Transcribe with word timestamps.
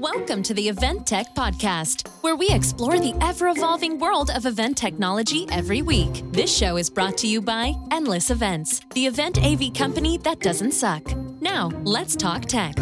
Welcome 0.00 0.42
to 0.44 0.54
the 0.54 0.66
Event 0.66 1.06
Tech 1.06 1.34
Podcast, 1.34 2.08
where 2.22 2.34
we 2.34 2.48
explore 2.48 2.98
the 2.98 3.14
ever 3.20 3.48
evolving 3.48 3.98
world 3.98 4.30
of 4.30 4.46
event 4.46 4.78
technology 4.78 5.46
every 5.52 5.82
week. 5.82 6.22
This 6.32 6.56
show 6.56 6.78
is 6.78 6.88
brought 6.88 7.18
to 7.18 7.26
you 7.26 7.42
by 7.42 7.74
Endless 7.90 8.30
Events, 8.30 8.80
the 8.94 9.04
event 9.04 9.36
AV 9.44 9.74
company 9.74 10.16
that 10.16 10.40
doesn't 10.40 10.72
suck. 10.72 11.14
Now, 11.42 11.68
let's 11.84 12.16
talk 12.16 12.46
tech. 12.46 12.78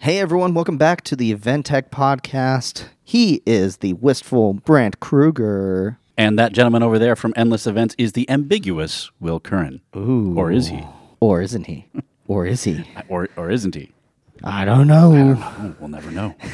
Hey 0.00 0.18
everyone, 0.18 0.52
welcome 0.52 0.76
back 0.76 1.00
to 1.04 1.16
the 1.16 1.32
Event 1.32 1.64
Tech 1.64 1.90
Podcast. 1.90 2.84
He 3.02 3.40
is 3.46 3.78
the 3.78 3.94
wistful 3.94 4.52
Brandt 4.52 5.00
Krueger. 5.00 5.98
And 6.18 6.38
that 6.38 6.52
gentleman 6.52 6.82
over 6.82 6.98
there 6.98 7.16
from 7.16 7.32
Endless 7.36 7.66
Events 7.66 7.94
is 7.96 8.12
the 8.12 8.28
ambiguous 8.28 9.10
Will 9.18 9.40
Curran. 9.40 9.80
Ooh. 9.96 10.34
Or 10.36 10.52
is 10.52 10.68
he? 10.68 10.84
Or 11.20 11.40
isn't 11.40 11.68
he? 11.68 11.86
or 12.26 12.44
is 12.44 12.64
he? 12.64 12.84
Or, 13.08 13.30
or 13.34 13.50
isn't 13.50 13.74
he? 13.74 13.92
I 14.44 14.64
don't 14.64 14.86
know. 14.86 15.36
Oh, 15.38 15.74
we'll 15.78 15.88
never 15.88 16.10
know. 16.10 16.34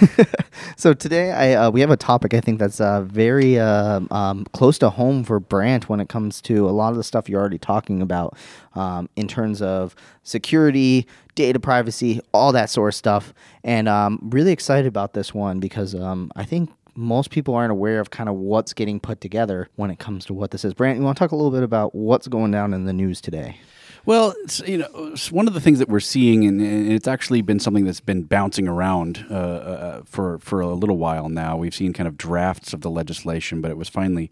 So 0.77 0.95
today, 0.95 1.33
I 1.33 1.55
uh, 1.55 1.71
we 1.71 1.81
have 1.81 1.91
a 1.91 1.97
topic 1.97 2.35
I 2.35 2.41
think 2.41 2.61
that's 2.61 2.81
uh, 2.81 3.03
very 3.03 3.59
uh, 3.59 4.01
um, 4.13 4.45
close 4.53 4.79
to 4.79 4.91
home 4.91 5.25
for 5.25 5.41
Brandt 5.41 5.89
when 5.89 5.99
it 5.99 6.09
comes 6.09 6.41
to 6.43 6.69
a 6.69 6.71
lot 6.71 6.91
of 6.91 6.97
the 6.97 7.03
stuff 7.03 7.29
you're 7.29 7.41
already 7.41 7.59
talking 7.59 8.01
about 8.01 8.37
um, 8.77 9.09
in 9.17 9.27
terms 9.27 9.61
of 9.61 9.97
security, 10.23 11.05
data 11.35 11.59
privacy, 11.59 12.21
all 12.33 12.53
that 12.53 12.71
sort 12.71 12.91
of 12.91 12.95
stuff. 12.95 13.35
And 13.65 13.89
um, 13.89 14.21
really 14.23 14.53
excited 14.53 14.87
about 14.87 15.15
this 15.15 15.35
one 15.35 15.59
because 15.59 15.97
um, 15.97 16.31
I 16.37 16.45
think 16.45 16.71
most 16.95 17.31
people 17.31 17.55
aren't 17.55 17.73
aware 17.73 17.99
of 17.99 18.11
kind 18.11 18.29
of 18.29 18.37
what's 18.37 18.73
getting 18.73 19.01
put 19.01 19.21
together 19.21 19.69
when 19.75 19.91
it 19.91 19.99
comes 19.99 20.25
to 20.27 20.35
what 20.35 20.53
this 20.53 20.65
is. 20.65 20.75
Brandt, 20.75 20.99
you 20.99 21.05
want 21.05 21.17
to 21.17 21.21
talk 21.25 21.33
a 21.33 21.37
little 21.37 21.51
bit 21.51 21.65
about 21.65 21.93
what's 21.93 22.29
going 22.29 22.53
down 22.53 22.73
in 22.73 22.85
the 22.85 22.93
news 22.93 23.21
today? 23.21 23.57
Well, 24.07 24.35
you 24.67 24.79
know, 24.79 25.15
one 25.31 25.49
of 25.49 25.55
the 25.55 25.61
things 25.61 25.79
that 25.79 25.89
we're 25.89 26.01
seeing, 26.01 26.47
and, 26.47 26.61
and 26.61 26.93
it's 26.93 27.09
actually 27.09 27.43
been 27.43 27.61
something 27.61 27.85
that's 27.85 28.01
been 28.01 28.23
bouncing 28.23 28.69
around 28.69 29.27
uh, 29.31 29.35
uh, 29.35 30.03
for 30.05 30.39
for 30.39 30.61
a 30.61 30.75
little 30.75 30.99
while 30.99 31.29
now. 31.29 31.57
We've 31.57 31.75
seen 31.75 31.93
kind 31.93 32.07
of 32.07 32.17
drafts 32.17 32.73
of 32.73 32.81
the 32.81 32.91
legislation, 32.91 33.61
but 33.61 33.71
it 33.71 33.77
was 33.77 33.89
finally 33.89 34.31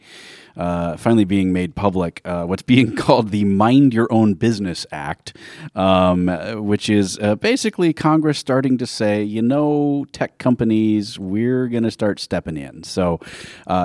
uh, 0.56 0.96
finally 0.96 1.24
being 1.24 1.52
made 1.52 1.74
public. 1.74 2.20
Uh, 2.24 2.44
what's 2.44 2.62
being 2.76 2.96
called 2.96 3.30
the 3.30 3.44
Mind 3.44 3.92
Your 3.92 4.10
Own 4.10 4.34
Business 4.34 4.86
Act, 4.90 5.36
um, 5.74 6.28
uh, 6.28 6.54
which 6.54 6.88
is 6.88 7.18
uh, 7.20 7.34
basically 7.36 7.92
Congress 7.92 8.38
starting 8.38 8.78
to 8.78 8.86
say, 8.86 9.22
you 9.22 9.42
know, 9.42 10.06
tech 10.12 10.38
companies, 10.38 11.18
we're 11.18 11.68
going 11.68 11.82
to 11.82 11.90
start 11.90 12.18
stepping 12.18 12.56
in. 12.56 12.82
So, 12.84 13.20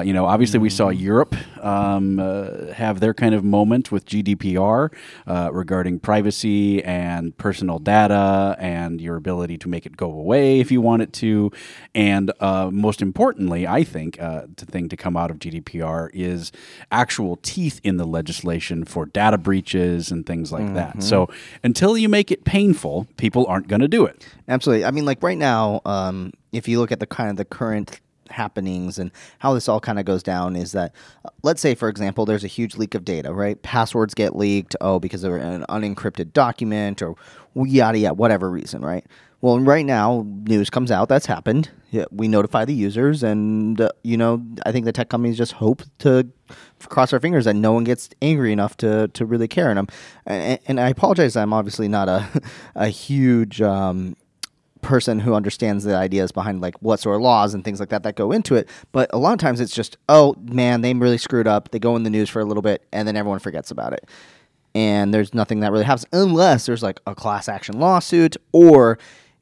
you 0.03 0.13
know, 0.13 0.25
obviously 0.25 0.59
we 0.59 0.69
saw 0.69 0.89
Europe 0.89 1.35
um, 1.63 2.17
have 2.73 2.99
their 2.99 3.13
kind 3.13 3.35
of 3.35 3.43
moment 3.43 3.91
with 3.91 4.05
GDPR 4.05 4.91
regarding 5.51 5.80
privacy 5.99 6.83
and 6.83 7.35
personal 7.37 7.79
data 7.79 8.55
and 8.59 9.01
your 9.01 9.15
ability 9.15 9.57
to 9.59 9.67
make 9.67 9.85
it 9.85 9.97
go 9.97 10.11
away 10.11 10.59
if 10.59 10.71
you 10.71 10.81
want 10.81 11.01
it 11.01 11.13
to. 11.13 11.51
And 11.95 12.31
uh, 12.39 12.69
most 12.71 13.01
importantly, 13.01 13.67
I 13.67 13.83
think 13.83 14.21
uh, 14.21 14.47
the 14.55 14.65
thing 14.65 14.89
to 14.89 14.97
come 14.97 15.17
out 15.17 15.31
of 15.31 15.39
GDPR 15.39 16.09
is 16.13 16.51
actual 16.91 17.37
teeth 17.37 17.79
in 17.83 17.97
the 17.97 18.05
legislation 18.05 18.85
for 18.85 19.05
data 19.05 19.37
breaches 19.37 20.11
and 20.11 20.25
things 20.25 20.51
like 20.51 20.73
that. 20.73 21.03
So 21.03 21.29
until 21.63 21.97
you 21.97 22.09
make 22.09 22.31
it 22.31 22.43
painful, 22.43 23.07
people 23.17 23.45
aren't 23.47 23.67
going 23.67 23.81
to 23.81 23.87
do 23.87 24.05
it. 24.05 24.25
Absolutely. 24.47 24.85
I 24.85 24.91
mean, 24.91 25.05
like 25.05 25.21
right 25.23 25.37
now, 25.37 25.81
um, 25.85 26.33
if 26.51 26.67
you 26.67 26.79
look 26.79 26.91
at 26.91 26.99
the 26.99 27.07
kind 27.07 27.29
of 27.29 27.37
the 27.37 27.45
current 27.45 27.99
happenings 28.31 28.97
and 28.97 29.11
how 29.39 29.53
this 29.53 29.67
all 29.67 29.79
kind 29.79 29.99
of 29.99 30.05
goes 30.05 30.23
down 30.23 30.55
is 30.55 30.71
that 30.71 30.93
uh, 31.25 31.29
let's 31.43 31.61
say 31.61 31.75
for 31.75 31.89
example 31.89 32.25
there's 32.25 32.43
a 32.43 32.47
huge 32.47 32.77
leak 32.77 32.95
of 32.95 33.05
data 33.05 33.33
right? 33.33 33.61
Passwords 33.61 34.13
get 34.13 34.35
leaked 34.35 34.75
oh 34.81 34.99
because 34.99 35.23
of 35.23 35.33
an 35.33 35.65
unencrypted 35.69 36.33
document 36.33 37.01
or 37.01 37.15
yada 37.55 37.97
yada 37.97 38.13
whatever 38.13 38.49
reason 38.49 38.81
right? 38.81 39.05
Well 39.41 39.59
right 39.59 39.85
now 39.85 40.25
news 40.27 40.69
comes 40.69 40.91
out 40.91 41.09
that's 41.09 41.25
happened. 41.25 41.69
Yeah, 41.91 42.05
we 42.09 42.29
notify 42.29 42.63
the 42.63 42.73
users 42.73 43.21
and 43.21 43.81
uh, 43.81 43.89
you 44.01 44.15
know 44.15 44.41
i 44.65 44.71
think 44.71 44.85
the 44.85 44.93
tech 44.93 45.09
companies 45.09 45.37
just 45.37 45.51
hope 45.51 45.83
to 45.99 46.25
cross 46.87 47.11
our 47.11 47.19
fingers 47.19 47.43
that 47.43 47.53
no 47.55 47.73
one 47.73 47.83
gets 47.83 48.09
angry 48.21 48.53
enough 48.53 48.77
to, 48.77 49.09
to 49.09 49.25
really 49.25 49.49
care 49.49 49.69
and, 49.69 49.77
I'm, 49.77 49.87
and, 50.25 50.59
and 50.67 50.79
i 50.79 50.87
apologize 50.87 51.35
i'm 51.35 51.51
obviously 51.51 51.89
not 51.89 52.07
a, 52.07 52.41
a 52.75 52.87
huge 52.87 53.61
um, 53.61 54.15
person 54.81 55.19
who 55.19 55.33
understands 55.33 55.83
the 55.83 55.95
ideas 55.95 56.31
behind 56.31 56.61
like 56.61 56.75
what 56.81 56.99
sort 56.99 57.15
of 57.15 57.21
laws 57.21 57.53
and 57.53 57.63
things 57.63 57.79
like 57.79 57.89
that 57.89 58.03
that 58.03 58.15
go 58.15 58.31
into 58.31 58.55
it. 58.55 58.67
But 58.91 59.09
a 59.13 59.17
lot 59.17 59.33
of 59.33 59.39
times 59.39 59.59
it's 59.59 59.73
just, 59.73 59.97
oh 60.09 60.35
man, 60.41 60.81
they 60.81 60.93
really 60.93 61.17
screwed 61.17 61.47
up. 61.47 61.71
They 61.71 61.79
go 61.79 61.95
in 61.95 62.03
the 62.03 62.09
news 62.09 62.29
for 62.29 62.39
a 62.39 62.45
little 62.45 62.61
bit 62.61 62.85
and 62.91 63.07
then 63.07 63.15
everyone 63.15 63.39
forgets 63.39 63.71
about 63.71 63.93
it. 63.93 64.07
And 64.73 65.13
there's 65.13 65.33
nothing 65.33 65.59
that 65.61 65.71
really 65.71 65.83
happens 65.83 66.05
unless 66.13 66.65
there's 66.65 66.83
like 66.83 66.99
a 67.05 67.13
class 67.13 67.49
action 67.49 67.79
lawsuit 67.79 68.37
or 68.53 68.97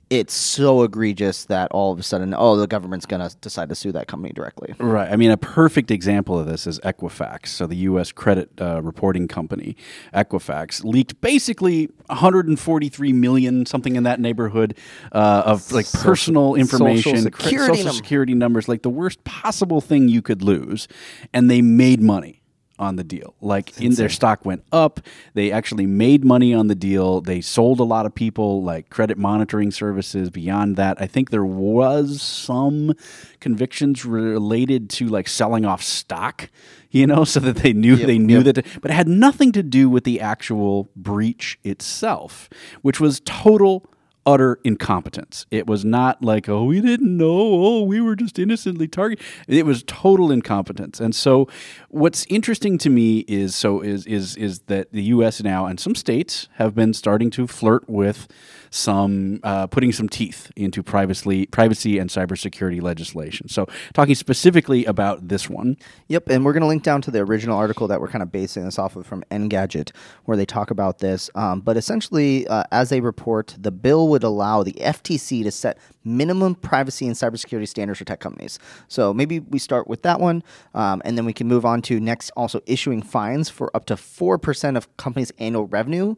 it's 0.09 0.33
so 0.33 0.81
egregious 0.83 1.45
that 1.45 1.71
all 1.71 1.91
of 1.91 1.99
a 1.99 2.03
sudden, 2.03 2.33
oh, 2.35 2.55
the 2.55 2.65
government's 2.65 3.05
going 3.05 3.27
to 3.27 3.35
decide 3.37 3.69
to 3.69 3.75
sue 3.75 3.91
that 3.91 4.07
company 4.07 4.33
directly. 4.33 4.73
Right. 4.79 5.11
I 5.11 5.15
mean, 5.15 5.29
a 5.29 5.37
perfect 5.37 5.91
example 5.91 6.39
of 6.39 6.47
this 6.47 6.65
is 6.65 6.79
Equifax. 6.79 7.47
So, 7.47 7.67
the 7.67 7.75
U.S. 7.75 8.11
credit 8.11 8.49
uh, 8.59 8.81
reporting 8.81 9.27
company, 9.27 9.75
Equifax, 10.13 10.83
leaked 10.83 11.21
basically 11.21 11.89
143 12.07 13.13
million, 13.13 13.65
something 13.65 13.95
in 13.95 14.03
that 14.03 14.19
neighborhood, 14.19 14.75
uh, 15.11 15.43
of 15.45 15.71
like 15.71 15.91
personal 15.91 16.55
information, 16.55 17.17
Social 17.17 17.31
cre- 17.31 17.43
security 17.43 17.73
social 17.75 17.85
num- 17.85 17.95
security 17.95 18.33
numbers, 18.33 18.67
like 18.67 18.81
the 18.81 18.89
worst 18.89 19.23
possible 19.25 19.81
thing 19.81 20.07
you 20.07 20.21
could 20.21 20.41
lose, 20.41 20.87
and 21.33 21.51
they 21.51 21.61
made 21.61 22.01
money 22.01 22.38
on 22.79 22.95
the 22.95 23.03
deal. 23.03 23.35
Like 23.41 23.79
in 23.79 23.93
their 23.95 24.09
stock 24.09 24.45
went 24.45 24.63
up. 24.71 25.01
They 25.33 25.51
actually 25.51 25.85
made 25.85 26.23
money 26.23 26.53
on 26.53 26.67
the 26.67 26.75
deal. 26.75 27.21
They 27.21 27.41
sold 27.41 27.79
a 27.79 27.83
lot 27.83 28.05
of 28.05 28.15
people 28.15 28.63
like 28.63 28.89
credit 28.89 29.17
monitoring 29.17 29.71
services. 29.71 30.29
Beyond 30.29 30.77
that, 30.77 30.99
I 30.99 31.05
think 31.05 31.29
there 31.29 31.45
was 31.45 32.21
some 32.21 32.93
convictions 33.39 34.05
related 34.05 34.89
to 34.91 35.07
like 35.07 35.27
selling 35.27 35.65
off 35.65 35.83
stock, 35.83 36.49
you 36.89 37.05
know, 37.05 37.23
so 37.25 37.39
that 37.41 37.57
they 37.57 37.73
knew 37.73 37.97
they 37.97 38.17
knew 38.17 38.41
that 38.43 38.65
but 38.81 38.91
it 38.91 38.93
had 38.93 39.07
nothing 39.07 39.51
to 39.51 39.61
do 39.61 39.89
with 39.89 40.05
the 40.05 40.21
actual 40.21 40.89
breach 40.95 41.59
itself, 41.63 42.49
which 42.81 42.99
was 42.99 43.21
total 43.25 43.85
utter 44.25 44.59
incompetence. 44.63 45.45
It 45.51 45.67
was 45.67 45.83
not 45.85 46.23
like, 46.23 46.47
oh, 46.49 46.63
we 46.63 46.81
didn't 46.81 47.17
know, 47.17 47.27
oh, 47.29 47.83
we 47.83 48.01
were 48.01 48.15
just 48.15 48.37
innocently 48.37 48.87
targeted. 48.87 49.23
It 49.47 49.65
was 49.65 49.83
total 49.83 50.31
incompetence. 50.31 50.99
And 50.99 51.15
so, 51.15 51.47
what's 51.89 52.25
interesting 52.29 52.77
to 52.79 52.89
me 52.89 53.19
is 53.27 53.55
so 53.55 53.81
is 53.81 54.05
is 54.05 54.35
is 54.35 54.59
that 54.67 54.91
the 54.91 55.03
U.S. 55.03 55.41
now 55.41 55.65
and 55.65 55.79
some 55.79 55.95
states 55.95 56.47
have 56.55 56.75
been 56.75 56.93
starting 56.93 57.29
to 57.31 57.47
flirt 57.47 57.89
with 57.89 58.27
some 58.71 59.39
uh, 59.43 59.67
putting 59.67 59.91
some 59.91 60.07
teeth 60.07 60.51
into 60.55 60.83
privacy 60.83 61.45
privacy 61.47 61.97
and 61.97 62.09
cybersecurity 62.09 62.81
legislation. 62.81 63.47
So, 63.49 63.67
talking 63.93 64.15
specifically 64.15 64.85
about 64.85 65.27
this 65.27 65.49
one. 65.49 65.77
Yep, 66.07 66.29
and 66.29 66.45
we're 66.45 66.53
going 66.53 66.61
to 66.61 66.67
link 66.67 66.83
down 66.83 67.01
to 67.03 67.11
the 67.11 67.19
original 67.19 67.57
article 67.57 67.87
that 67.87 67.99
we're 67.99 68.07
kind 68.07 68.21
of 68.21 68.31
basing 68.31 68.65
this 68.65 68.79
off 68.79 68.95
of 68.95 69.05
from 69.05 69.23
Engadget, 69.31 69.91
where 70.25 70.37
they 70.37 70.45
talk 70.45 70.71
about 70.71 70.99
this. 70.99 71.29
Um, 71.35 71.61
but 71.61 71.77
essentially, 71.77 72.47
uh, 72.47 72.63
as 72.71 72.89
they 72.89 73.01
report, 73.01 73.55
the 73.57 73.71
bill 73.71 74.08
would 74.09 74.23
allow 74.23 74.63
the 74.63 74.73
FTC 74.73 75.43
to 75.43 75.51
set 75.51 75.77
minimum 76.03 76.55
privacy 76.55 77.05
and 77.07 77.15
cybersecurity 77.15 77.67
standards 77.67 77.99
for 77.99 78.05
tech 78.05 78.19
companies. 78.19 78.59
So 78.87 79.13
maybe 79.13 79.39
we 79.39 79.59
start 79.59 79.87
with 79.87 80.01
that 80.03 80.19
one, 80.19 80.43
um, 80.73 81.01
and 81.05 81.17
then 81.17 81.25
we 81.25 81.33
can 81.33 81.47
move 81.47 81.65
on 81.65 81.81
to 81.83 81.99
next 81.99 82.31
also 82.31 82.61
issuing 82.65 83.01
fines 83.01 83.49
for 83.49 83.75
up 83.75 83.85
to 83.85 83.95
4% 83.95 84.77
of 84.77 84.97
companies' 84.97 85.31
annual 85.39 85.67
revenue 85.67 86.15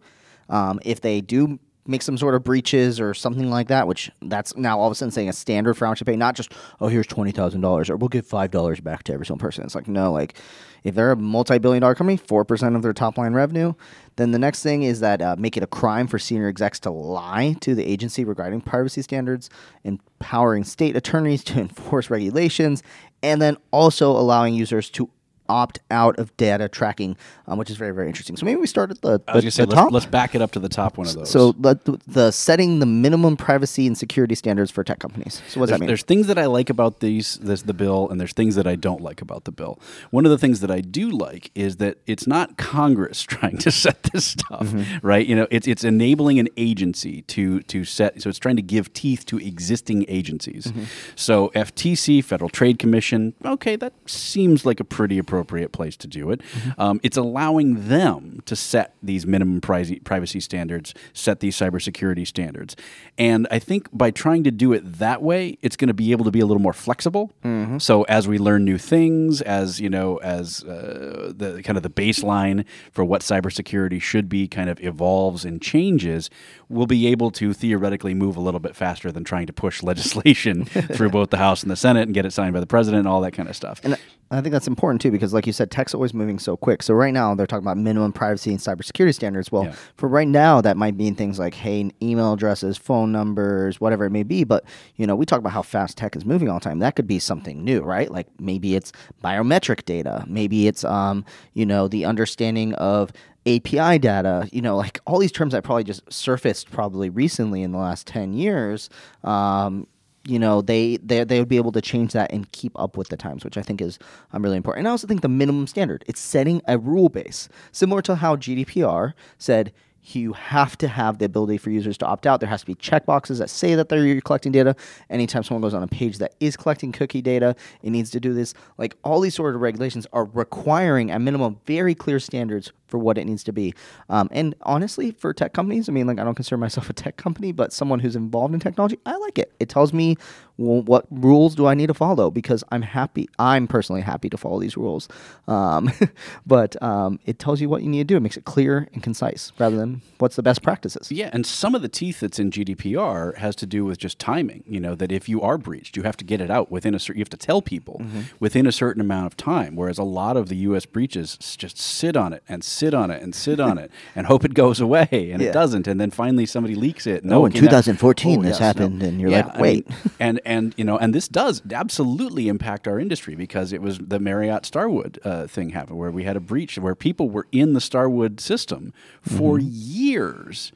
um, 0.49 0.79
if 0.83 1.01
they 1.01 1.21
do 1.21 1.59
make 1.87 2.01
some 2.01 2.17
sort 2.17 2.35
of 2.35 2.43
breaches 2.43 2.99
or 2.99 3.13
something 3.13 3.49
like 3.49 3.67
that, 3.67 3.87
which 3.87 4.11
that's 4.21 4.55
now 4.55 4.79
all 4.79 4.87
of 4.87 4.91
a 4.91 4.95
sudden 4.95 5.11
saying 5.11 5.29
a 5.29 5.33
standard 5.33 5.73
for 5.73 5.85
how 5.85 5.91
much 5.91 5.99
to 5.99 6.05
pay, 6.05 6.15
not 6.15 6.35
just, 6.35 6.51
oh, 6.79 6.87
here's 6.87 7.07
$20,000 7.07 7.89
or 7.89 7.97
we'll 7.97 8.07
give 8.07 8.27
$5 8.27 8.83
back 8.83 9.03
to 9.03 9.13
every 9.13 9.25
single 9.25 9.41
person. 9.41 9.63
It's 9.63 9.75
like, 9.75 9.87
no, 9.87 10.11
like 10.11 10.37
if 10.83 10.95
they're 10.95 11.11
a 11.11 11.15
multi 11.15 11.57
billion 11.57 11.81
dollar 11.81 11.95
company, 11.95 12.17
4% 12.17 12.75
of 12.75 12.81
their 12.81 12.93
top 12.93 13.17
line 13.17 13.33
revenue, 13.33 13.73
then 14.15 14.31
the 14.31 14.39
next 14.39 14.63
thing 14.63 14.83
is 14.83 14.99
that 14.99 15.21
uh, 15.21 15.35
make 15.37 15.57
it 15.57 15.63
a 15.63 15.67
crime 15.67 16.07
for 16.07 16.19
senior 16.19 16.47
execs 16.47 16.79
to 16.81 16.91
lie 16.91 17.55
to 17.61 17.75
the 17.75 17.85
agency 17.85 18.23
regarding 18.23 18.61
privacy 18.61 19.01
standards, 19.01 19.49
empowering 19.83 20.63
state 20.63 20.95
attorneys 20.95 21.43
to 21.45 21.59
enforce 21.59 22.09
regulations, 22.09 22.83
and 23.23 23.41
then 23.41 23.57
also 23.71 24.11
allowing 24.11 24.53
users 24.53 24.89
to 24.91 25.09
opt 25.51 25.79
out 25.91 26.17
of 26.17 26.35
data 26.37 26.69
tracking, 26.69 27.17
um, 27.47 27.57
which 27.57 27.69
is 27.69 27.75
very, 27.77 27.93
very 27.93 28.07
interesting. 28.07 28.37
So 28.37 28.45
maybe 28.45 28.59
we 28.61 28.67
start 28.67 28.89
at 28.91 29.01
the, 29.01 29.09
I 29.09 29.11
was 29.11 29.19
the- 29.19 29.31
going 29.33 29.41
to 29.43 29.51
say, 29.51 29.65
the 29.65 29.75
top. 29.75 29.83
let's, 29.91 29.93
let's 29.93 30.05
back 30.05 30.33
it 30.35 30.41
up 30.41 30.51
to 30.51 30.59
the 30.59 30.69
top 30.69 30.97
one 30.97 31.07
of 31.07 31.13
those. 31.15 31.29
So 31.29 31.51
the, 31.53 31.75
the 32.07 32.31
setting 32.31 32.79
the 32.79 32.85
minimum 32.85 33.35
privacy 33.37 33.85
and 33.87 33.97
security 33.97 34.35
standards 34.35 34.71
for 34.71 34.83
tech 34.83 34.99
companies. 34.99 35.41
So 35.49 35.59
what 35.59 35.65
does 35.65 35.69
there's, 35.69 35.69
that 35.69 35.79
mean? 35.81 35.87
there's 35.87 36.03
things 36.03 36.27
that 36.27 36.37
I 36.37 36.45
like 36.45 36.69
about 36.69 36.99
these 37.01 37.37
this 37.41 37.63
the 37.63 37.73
bill, 37.73 38.07
and 38.09 38.19
there's 38.19 38.33
things 38.33 38.55
that 38.55 38.65
I 38.67 38.75
don't 38.75 39.01
like 39.01 39.21
about 39.21 39.43
the 39.43 39.51
bill. 39.51 39.79
One 40.11 40.25
of 40.25 40.31
the 40.31 40.37
things 40.37 40.59
that 40.61 40.71
I 40.71 40.79
do 40.81 41.09
like 41.09 41.51
is 41.55 41.77
that 41.77 41.97
it's 42.07 42.25
not 42.25 42.57
Congress 42.57 43.21
trying 43.35 43.57
to 43.59 43.71
set 43.71 44.03
this 44.13 44.25
stuff, 44.25 44.61
Mm-hmm. 44.61 45.05
right? 45.05 45.25
You 45.25 45.35
know, 45.35 45.47
it's 45.51 45.67
it's 45.67 45.83
enabling 45.83 46.39
an 46.39 46.47
agency 46.57 47.23
to 47.23 47.59
to 47.63 47.83
set. 47.83 48.21
So 48.21 48.29
it's 48.29 48.39
trying 48.39 48.55
to 48.55 48.61
give 48.61 48.93
teeth 48.93 49.25
to 49.27 49.37
existing 49.37 50.05
agencies. 50.07 50.67
Mm-hmm. 50.67 50.83
So 51.15 51.49
FTC, 51.55 52.23
Federal 52.23 52.49
Trade 52.49 52.79
Commission, 52.79 53.33
okay, 53.45 53.75
that 53.75 53.93
seems 54.05 54.65
like 54.65 54.79
a 54.79 54.83
pretty 54.83 55.17
appropriate 55.17 55.40
appropriate 55.41 55.71
place 55.71 55.97
to 55.97 56.07
do 56.07 56.31
it. 56.31 56.41
Um, 56.77 56.99
it's 57.03 57.17
allowing 57.17 57.87
them 57.87 58.41
to 58.45 58.55
set 58.55 58.93
these 59.01 59.25
minimum 59.25 59.59
privacy, 59.61 59.99
privacy 59.99 60.39
standards, 60.39 60.93
set 61.13 61.39
these 61.39 61.57
cybersecurity 61.57 62.27
standards. 62.27 62.75
And 63.17 63.47
I 63.51 63.59
think 63.59 63.89
by 63.91 64.11
trying 64.11 64.43
to 64.43 64.51
do 64.51 64.71
it 64.73 64.99
that 64.99 65.21
way, 65.21 65.57
it's 65.61 65.75
going 65.75 65.87
to 65.87 65.93
be 65.93 66.11
able 66.11 66.25
to 66.25 66.31
be 66.31 66.39
a 66.39 66.45
little 66.45 66.61
more 66.61 66.73
flexible. 66.73 67.31
So 67.79 68.03
as 68.03 68.27
we 68.27 68.37
learn 68.37 68.63
new 68.63 68.77
things, 68.77 69.41
as 69.41 69.79
you 69.81 69.89
know, 69.89 70.17
as 70.17 70.63
uh, 70.63 71.33
the 71.35 71.61
kind 71.63 71.77
of 71.77 71.83
the 71.83 71.89
baseline 71.89 72.65
for 72.91 73.03
what 73.03 73.21
cybersecurity 73.21 74.01
should 74.01 74.29
be 74.29 74.47
kind 74.47 74.69
of 74.69 74.79
evolves 74.83 75.45
and 75.45 75.61
changes, 75.61 76.29
we'll 76.69 76.87
be 76.87 77.07
able 77.07 77.31
to 77.31 77.53
theoretically 77.53 78.13
move 78.13 78.37
a 78.37 78.39
little 78.39 78.59
bit 78.59 78.75
faster 78.75 79.11
than 79.11 79.23
trying 79.23 79.47
to 79.47 79.53
push 79.53 79.83
legislation 79.91 80.65
through 80.95 81.09
both 81.09 81.29
the 81.29 81.37
House 81.37 81.63
and 81.63 81.71
the 81.71 81.75
Senate 81.75 82.03
and 82.03 82.13
get 82.13 82.25
it 82.25 82.31
signed 82.31 82.53
by 82.53 82.59
the 82.59 82.67
president 82.67 82.99
and 82.99 83.07
all 83.07 83.21
that 83.21 83.31
kind 83.33 83.49
of 83.49 83.55
stuff. 83.55 83.81
And 83.83 83.97
I 84.31 84.39
think 84.41 84.53
that's 84.53 84.67
important 84.67 85.01
too 85.01 85.11
because, 85.11 85.33
like 85.33 85.45
you 85.45 85.53
said, 85.53 85.69
tech's 85.71 85.93
always 85.93 86.13
moving 86.13 86.39
so 86.39 86.55
quick. 86.55 86.81
So 86.83 86.93
right 86.93 87.13
now 87.13 87.35
they're 87.35 87.45
talking 87.45 87.65
about 87.65 87.77
minimum 87.77 88.13
privacy 88.13 88.49
and 88.51 88.59
cybersecurity 88.59 89.13
standards. 89.13 89.51
Well, 89.51 89.65
Yeah. 89.65 89.75
for 89.97 90.07
right 90.07 90.27
now, 90.27 90.61
that 90.61 90.77
might 90.77 90.95
mean 90.95 91.15
things 91.15 91.37
like 91.37 91.53
hey, 91.53 91.91
email 92.01 92.33
addresses, 92.33 92.77
phone 92.77 93.11
numbers, 93.11 93.81
whatever 93.81 94.05
it 94.05 94.11
may 94.11 94.23
be. 94.23 94.43
But 94.45 94.63
you 94.95 95.05
know, 95.05 95.15
we 95.15 95.25
talk 95.25 95.39
about 95.39 95.51
how 95.51 95.61
fast 95.61 95.97
tech 95.97 96.15
is 96.15 96.25
moving 96.25 96.47
all 96.49 96.59
the 96.59 96.63
time. 96.63 96.79
That 96.79 96.95
could 96.95 97.07
be 97.07 97.19
something 97.19 97.63
new, 97.63 97.81
right? 97.81 98.09
Like 98.09 98.27
maybe 98.39 98.75
it's 98.75 98.91
biometric 99.23 99.83
data. 99.85 100.23
Maybe 100.27 100.67
it's 100.67 100.83
um, 100.85 101.25
you 101.53 101.65
know, 101.65 101.87
the 101.89 102.05
understanding 102.05 102.73
of 102.75 103.11
API 103.47 103.97
data, 103.97 104.47
you 104.51 104.61
know, 104.61 104.77
like 104.77 104.99
all 105.07 105.17
these 105.17 105.31
terms 105.31 105.53
that 105.53 105.63
probably 105.63 105.83
just 105.83 106.03
surfaced 106.13 106.69
probably 106.71 107.09
recently 107.09 107.63
in 107.63 107.71
the 107.71 107.79
last 107.79 108.05
10 108.05 108.33
years, 108.33 108.87
um, 109.23 109.87
you 110.25 110.37
know, 110.37 110.61
they, 110.61 110.97
they 110.97 111.23
they 111.23 111.39
would 111.39 111.49
be 111.49 111.57
able 111.57 111.71
to 111.71 111.81
change 111.81 112.13
that 112.13 112.31
and 112.31 112.51
keep 112.51 112.77
up 112.79 112.97
with 112.97 113.09
the 113.09 113.17
times, 113.17 113.43
which 113.43 113.57
I 113.57 113.61
think 113.61 113.81
is 113.81 113.97
um, 114.33 114.43
really 114.43 114.57
important. 114.57 114.81
And 114.81 114.87
I 114.87 114.91
also 114.91 115.07
think 115.07 115.21
the 115.21 115.29
minimum 115.29 115.67
standard, 115.67 116.03
it's 116.07 116.19
setting 116.19 116.61
a 116.67 116.77
rule 116.77 117.09
base, 117.09 117.49
similar 117.71 118.01
to 118.03 118.15
how 118.15 118.35
GDPR 118.35 119.13
said 119.37 119.73
you 120.03 120.33
have 120.33 120.77
to 120.79 120.87
have 120.87 121.19
the 121.19 121.25
ability 121.25 121.57
for 121.57 121.69
users 121.69 121.97
to 121.99 122.05
opt 122.05 122.25
out. 122.25 122.39
There 122.39 122.49
has 122.49 122.61
to 122.61 122.65
be 122.65 122.75
checkboxes 122.75 123.37
that 123.39 123.49
say 123.49 123.75
that 123.75 123.89
they're 123.89 124.19
collecting 124.21 124.51
data. 124.51 124.75
Anytime 125.09 125.43
someone 125.43 125.61
goes 125.61 125.73
on 125.73 125.83
a 125.83 125.87
page 125.87 126.17
that 126.17 126.33
is 126.39 126.57
collecting 126.57 126.91
cookie 126.91 127.21
data, 127.21 127.55
it 127.83 127.91
needs 127.91 128.09
to 128.11 128.19
do 128.19 128.33
this. 128.33 128.53
Like 128.77 128.97
all 129.03 129.19
these 129.19 129.35
sort 129.35 129.55
of 129.55 129.61
regulations 129.61 130.07
are 130.13 130.25
requiring 130.25 131.11
at 131.11 131.21
minimum 131.21 131.59
very 131.65 131.95
clear 131.95 132.19
standards 132.19 132.71
for 132.87 132.97
what 132.97 133.17
it 133.17 133.25
needs 133.25 133.43
to 133.45 133.53
be. 133.53 133.73
Um, 134.09 134.27
and 134.31 134.53
honestly, 134.63 135.11
for 135.11 135.33
tech 135.33 135.53
companies, 135.53 135.87
I 135.87 135.93
mean, 135.93 136.07
like 136.07 136.19
I 136.19 136.23
don't 136.23 136.35
consider 136.35 136.57
myself 136.57 136.89
a 136.89 136.93
tech 136.93 137.17
company, 137.17 137.51
but 137.51 137.71
someone 137.71 137.99
who's 137.99 138.15
involved 138.15 138.53
in 138.53 138.59
technology, 138.59 138.99
I 139.05 139.15
like 139.17 139.39
it. 139.39 139.53
It 139.59 139.69
tells 139.69 139.93
me 139.93 140.17
well, 140.57 140.83
what 140.83 141.05
rules 141.09 141.55
do 141.55 141.65
I 141.65 141.73
need 141.73 141.87
to 141.87 141.93
follow 141.93 142.29
because 142.29 142.63
I'm 142.71 142.81
happy. 142.81 143.27
I'm 143.39 143.67
personally 143.67 144.01
happy 144.01 144.29
to 144.29 144.37
follow 144.37 144.59
these 144.59 144.77
rules. 144.77 145.07
Um, 145.47 145.91
but 146.45 146.81
um, 146.83 147.19
it 147.25 147.39
tells 147.39 147.61
you 147.61 147.69
what 147.69 147.81
you 147.81 147.89
need 147.89 147.99
to 147.99 148.03
do. 148.03 148.17
It 148.17 148.21
makes 148.21 148.37
it 148.37 148.45
clear 148.45 148.87
and 148.93 149.01
concise 149.01 149.51
rather 149.57 149.77
than 149.77 149.90
what's 150.19 150.35
the 150.35 150.43
best 150.43 150.61
practices. 150.61 151.11
Yeah, 151.11 151.29
and 151.33 151.45
some 151.45 151.75
of 151.75 151.81
the 151.81 151.89
teeth 151.89 152.19
that's 152.21 152.39
in 152.39 152.51
GDPR 152.51 153.37
has 153.37 153.55
to 153.57 153.65
do 153.65 153.85
with 153.85 153.97
just 153.97 154.19
timing. 154.19 154.63
You 154.67 154.79
know 154.79 154.95
that 154.95 155.11
if 155.11 155.27
you 155.29 155.41
are 155.41 155.57
breached, 155.57 155.97
you 155.97 156.03
have 156.03 156.17
to 156.17 156.25
get 156.25 156.41
it 156.41 156.49
out 156.51 156.71
within 156.71 156.93
a 156.95 156.99
certain. 156.99 157.19
You 157.19 157.23
have 157.23 157.29
to 157.29 157.37
tell 157.37 157.61
people 157.61 157.99
Mm-hmm. 158.01 158.21
within 158.39 158.65
a 158.67 158.71
certain 158.71 159.01
amount 159.01 159.25
of 159.27 159.37
time. 159.37 159.75
Whereas 159.75 159.97
a 159.97 160.03
lot 160.03 160.37
of 160.37 160.47
the 160.49 160.55
U.S. 160.57 160.85
breaches 160.85 161.37
just 161.37 161.77
sit 161.77 162.15
on 162.15 162.33
it 162.33 162.43
and 162.47 162.63
sit 162.63 162.93
on 162.93 163.11
it 163.11 163.21
and 163.21 163.33
sit 163.35 163.59
on 163.59 163.77
it 163.77 163.91
and 164.15 164.27
hope 164.27 164.43
it 164.45 164.53
goes 164.53 164.79
away, 164.79 165.07
and 165.11 165.41
Yeah. 165.41 165.49
it 165.49 165.53
doesn't. 165.53 165.87
And 165.87 165.99
then 165.99 166.11
finally 166.11 166.45
somebody 166.45 166.75
leaks 166.75 167.05
it. 167.07 167.23
Oh, 167.25 167.27
No, 167.29 167.45
in 167.45 167.51
2014 167.51 168.39
oh, 168.39 168.41
this 168.41 168.51
yes, 168.51 168.59
no. 168.59 168.65
happened, 168.65 169.03
and 169.03 169.19
you're 169.21 169.29
Yeah, 169.31 169.45
like, 169.45 169.49
I 169.49 169.53
mean, 169.53 169.61
wait. 169.61 169.87
and 170.19 170.41
and 170.45 170.73
you 170.77 170.83
know, 170.85 170.97
and 170.97 171.13
this 171.13 171.27
does 171.27 171.61
absolutely 171.71 172.47
impact 172.47 172.87
our 172.87 172.99
industry 172.99 173.35
because 173.35 173.73
it 173.73 173.81
was 173.81 173.97
the 173.99 174.19
Marriott 174.19 174.65
Starwood 174.65 175.19
uh, 175.23 175.47
thing 175.47 175.69
happened 175.71 175.97
where 175.97 176.11
we 176.11 176.23
had 176.23 176.35
a 176.35 176.39
breach 176.39 176.77
where 176.77 176.95
people 176.95 177.29
were 177.29 177.47
in 177.51 177.73
the 177.73 177.81
Starwood 177.81 178.39
system 178.39 178.93
for 179.21 179.57
Mm-hmm. 179.59 179.67
Years 179.81 180.71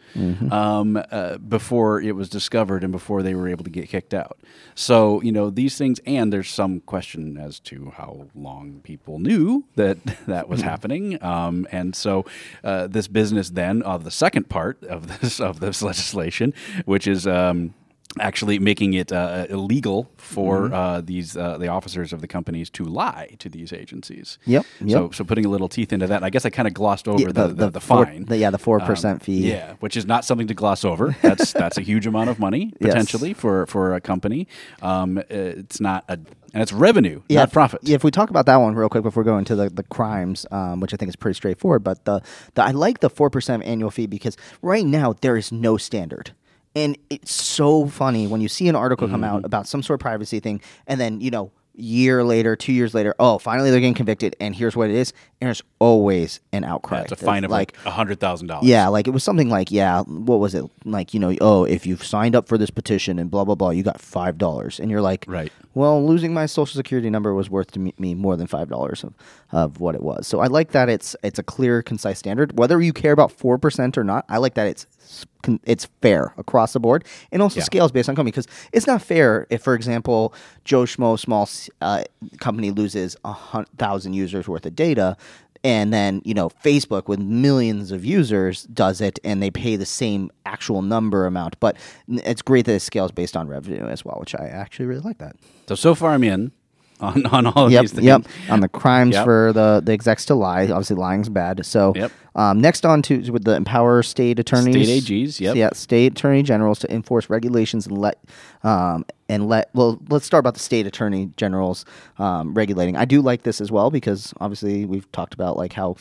um, 0.52 1.02
uh, 1.12 1.38
before 1.38 2.02
it 2.02 2.16
was 2.16 2.30
discovered 2.30 2.84
and 2.84 2.92
before 2.92 3.24
they 3.24 3.36
were 3.36 3.48
able 3.48 3.63
to 3.63 3.69
get 3.69 3.90
kicked 3.90 4.13
out. 4.13 4.40
So 4.74 5.22
you 5.22 5.31
know 5.31 5.50
these 5.50 5.78
things, 5.78 6.00
and 6.06 6.31
there's 6.31 6.50
some 6.50 6.81
question 6.81 7.38
as 7.38 7.60
to 7.62 7.94
how 7.96 8.28
long 8.36 8.81
people 8.84 9.19
knew 9.19 9.66
that 9.75 9.98
that 10.28 10.50
was 10.50 10.62
happening. 10.62 11.22
Um, 11.24 11.68
and 11.72 11.96
so 11.96 12.25
uh, 12.63 12.88
this 12.88 13.07
business 13.07 13.50
then 13.50 13.81
of 13.84 14.04
the 14.04 14.12
second 14.12 14.50
part 14.50 14.84
of 14.84 15.08
this 15.22 15.40
of 15.40 15.60
this 15.60 15.81
legislation, 15.81 16.54
which 16.86 17.08
is. 17.08 17.28
Um, 17.28 17.74
actually 18.19 18.60
making 18.60 18.94
it 18.94 19.12
uh, 19.12 19.46
illegal 19.50 20.10
for 20.18 20.62
Mm-hmm. 20.66 20.74
uh, 20.74 21.02
these 21.02 21.36
uh, 21.36 21.57
the 21.57 21.68
officers 21.68 22.13
of 22.13 22.22
the 22.22 22.28
companies 22.28 22.69
to 22.72 22.86
lie 22.86 23.36
to 23.40 23.50
these 23.50 23.74
agencies. 23.74 24.38
Yep, 24.46 24.66
So 24.80 24.86
yep. 25.04 25.16
so 25.16 25.24
putting 25.24 25.46
a 25.46 25.50
little 25.50 25.68
teeth 25.68 25.92
into 25.92 26.07
that. 26.07 26.24
I 26.24 26.30
guess 26.30 26.46
I 26.46 26.50
kind 26.50 26.68
of 26.68 26.74
glossed 26.74 27.07
over 27.07 27.22
Yeah, 27.22 27.31
the, 27.34 27.48
the, 27.50 27.69
the, 27.72 27.81
four- 27.81 28.06
fine. 28.06 28.25
the- 28.25 28.38
yeah, 28.38 28.52
the 28.52 28.57
4% 28.57 29.06
Um, 29.12 29.19
fee. 29.19 29.50
Yeah, 29.50 29.74
which 29.81 29.98
is 29.98 30.06
not 30.06 30.24
something 30.24 30.48
to 30.48 30.54
gloss 30.54 30.86
over. 30.86 31.16
That's 31.22 31.52
that's 31.54 31.78
a 31.78 31.81
huge 31.81 32.07
amount 32.07 32.30
of 32.30 32.40
money 32.40 32.74
Yes. 32.80 32.90
potentially 32.94 33.34
for 33.34 33.66
for 33.68 33.94
a 33.94 34.02
company. 34.02 34.48
Um, 34.81 35.18
it's 35.30 35.80
not 35.81 36.06
a 36.08 36.13
and 36.54 36.62
it's 36.62 36.72
revenue, 36.72 37.22
yeah, 37.28 37.40
not 37.40 37.50
if- 37.50 37.54
profit. 37.54 37.80
Yeah, 37.84 37.96
if 37.96 38.04
we 38.06 38.12
talk 38.12 38.30
about 38.30 38.46
that 38.46 38.56
one 38.58 38.75
real 38.75 38.88
quick 38.88 39.04
before 39.04 39.25
going 39.25 39.44
to 39.46 39.56
the, 39.58 39.69
the 39.69 39.84
crimes, 39.84 40.46
um, 40.51 40.80
which 40.80 40.94
I 40.94 40.98
think 40.98 41.10
is 41.10 41.16
pretty 41.18 41.36
straightforward, 41.36 41.84
but 41.84 42.06
the, 42.06 42.22
the 42.54 42.63
I 42.63 42.72
like 42.72 43.01
the 43.01 43.10
four 43.10 43.30
percent 43.30 43.63
annual 43.63 43.92
fee 43.92 44.08
because 44.08 44.38
right 44.62 44.86
now 44.86 45.13
there 45.19 45.36
is 45.36 45.51
no 45.51 45.75
standard. 45.75 46.31
And 46.75 46.98
it's 47.10 47.31
so 47.33 47.86
funny 47.88 48.27
when 48.27 48.42
you 48.42 48.48
see 48.50 48.68
an 48.68 48.75
article 48.75 49.07
come 49.07 49.22
Mm-hmm. 49.22 49.36
out 49.38 49.45
about 49.45 49.68
some 49.68 49.81
sort 49.81 50.00
of 50.00 50.01
privacy 50.01 50.39
thing, 50.39 50.62
and 50.88 51.00
then 51.00 51.22
you 51.22 51.31
know, 51.31 51.51
year 51.77 52.24
later, 52.24 52.56
two 52.56 52.72
years 52.72 52.94
later, 52.94 53.13
oh, 53.19 53.38
finally 53.38 53.69
they're 53.72 53.80
getting 53.81 53.94
convicted, 53.94 54.36
and 54.39 54.56
here's 54.56 54.75
what 54.77 54.89
it 54.89 54.95
is, 54.95 55.12
and 55.42 55.48
there's 55.48 55.62
always 55.80 56.39
an 56.54 56.63
outcry. 56.63 57.01
it's 57.01 57.12
a 57.12 57.16
fine 57.18 57.44
of 57.44 57.51
like 57.51 57.75
a 57.86 57.92
hundred 57.92 58.19
thousand 58.19 58.48
dollars. 58.48 58.66
yeah, 58.68 58.88
like 58.88 59.07
it 59.07 59.12
was 59.12 59.24
something 59.24 59.50
like, 59.50 59.72
yeah, 59.72 60.01
what 60.04 60.39
was 60.39 60.54
it? 60.56 60.63
Like, 60.86 61.13
you 61.13 61.19
know, 61.19 61.36
oh, 61.42 61.63
if 61.66 61.86
you've 61.86 62.04
signed 62.04 62.36
up 62.36 62.48
for 62.48 62.57
this 62.57 62.69
petition 62.69 63.19
and 63.19 63.30
blah 63.31 63.44
blah 63.45 63.56
blah, 63.56 63.69
you 63.72 63.83
got 63.83 64.00
five 64.01 64.38
dollars, 64.38 64.80
and 64.80 64.89
you're 64.92 65.01
like, 65.01 65.25
Right. 65.27 65.51
Well, 65.74 66.06
losing 66.06 66.33
my 66.33 66.45
social 66.45 66.77
security 66.77 67.10
number 67.10 67.33
was 67.33 67.50
worth 67.50 67.72
to 67.72 67.80
me, 67.80 67.94
me 67.98 68.13
more 68.16 68.38
than 68.38 68.48
five 68.48 68.69
dollars 68.69 69.04
of, 69.04 69.13
of 69.51 69.81
what 69.81 69.94
it 69.95 70.01
was. 70.01 70.25
So 70.27 70.39
I 70.39 70.48
like 70.48 70.72
that 70.72 70.88
it's 70.88 71.16
it's 71.24 71.39
a 71.39 71.44
clear, 71.44 71.81
concise 71.81 72.19
standard. 72.19 72.57
Whether 72.57 72.81
you 72.81 72.94
care 72.94 73.12
about 73.12 73.31
four 73.31 73.57
percent 73.57 73.98
or 73.98 74.04
not, 74.06 74.24
I 74.30 74.38
like 74.38 74.54
that 74.54 74.68
it's 74.68 74.88
s- 75.04 75.25
con- 75.45 75.59
it's 75.63 75.86
fair 76.01 76.33
across 76.38 76.74
the 76.74 76.80
board, 76.80 77.06
and 77.31 77.42
also 77.42 77.59
Yeah. 77.59 77.63
scales 77.65 77.92
based 77.92 78.09
on 78.09 78.15
company. 78.15 78.31
Because 78.31 78.47
it's 78.74 78.88
not 78.88 79.01
fair 79.01 79.47
if, 79.50 79.62
for 79.62 79.74
example, 79.75 80.33
Joe 80.65 80.83
Schmo 80.83 81.18
small 81.19 81.47
uh, 81.81 82.03
company 82.39 82.71
loses 82.71 83.15
a 83.24 83.65
thousand 83.77 84.13
users 84.13 84.47
worth 84.47 84.65
of 84.65 84.75
data 84.75 85.15
and 85.63 85.92
then 85.92 86.21
you 86.25 86.33
know 86.36 86.50
Facebook 86.63 87.07
with 87.07 87.19
millions 87.19 87.92
of 87.92 88.06
users 88.06 88.63
does 88.65 89.01
it, 89.01 89.18
and 89.24 89.42
they 89.42 89.50
pay 89.50 89.75
the 89.75 89.86
same 89.86 90.30
actual 90.45 90.83
number 90.83 91.25
amount. 91.25 91.59
But 91.59 91.75
it's 92.07 92.44
great 92.44 92.65
that 92.65 92.75
it 92.75 92.81
scales 92.81 93.12
based 93.12 93.36
on 93.36 93.48
revenue 93.48 93.86
as 93.88 94.06
well, 94.06 94.18
which 94.19 94.36
I 94.36 94.46
actually 94.48 94.86
really 94.86 95.01
like 95.01 95.17
that. 95.17 95.36
So 95.67 95.74
so 95.75 95.96
far 95.96 96.12
I'm 96.12 96.24
in 96.24 96.51
on 97.00 97.25
on 97.36 97.46
all 97.48 97.66
of 97.68 97.72
Yep, 97.72 97.82
these 97.82 97.92
things. 97.94 98.06
yep. 98.06 98.25
On 98.50 98.60
the 98.60 98.70
crimes 98.70 99.14
Yep. 99.16 99.25
for 99.25 99.54
the 99.54 99.82
the 99.84 99.92
execs 99.94 100.25
to 100.25 100.36
lie, 100.36 100.64
obviously 100.64 100.96
lying's 100.96 101.30
bad. 101.30 101.66
So 101.66 101.94
Yep. 101.96 102.12
um, 102.36 102.62
next 102.62 102.86
on 102.86 103.02
to 103.04 103.32
with 103.32 103.44
the 103.44 103.56
empower 103.56 104.04
state 104.04 104.40
attorneys, 104.40 104.88
State 104.88 105.04
AGs, 105.28 105.40
yep. 105.40 105.56
yeah, 105.56 105.70
state 105.74 106.14
attorney 106.14 106.44
generals 106.44 106.80
to 106.80 106.94
enforce 106.94 107.30
regulations 107.30 107.88
and 107.88 107.98
let 107.98 108.20
um, 108.64 109.06
and 109.30 109.48
let 109.48 109.70
well 109.74 110.00
let's 110.10 110.25
start 110.25 110.40
about 110.42 110.54
the 110.54 110.60
state 110.60 110.88
attorney 110.88 111.30
generals 111.38 111.86
um, 112.20 112.54
regulating. 112.54 112.96
I 112.98 113.06
do 113.06 113.22
like 113.22 113.44
this 113.44 113.62
as 113.62 113.72
well 113.72 113.92
because 113.92 114.34
obviously 114.40 114.86
we've 114.86 115.12
talked 115.12 115.34
about 115.34 115.58
like 115.58 115.74
how 115.74 115.96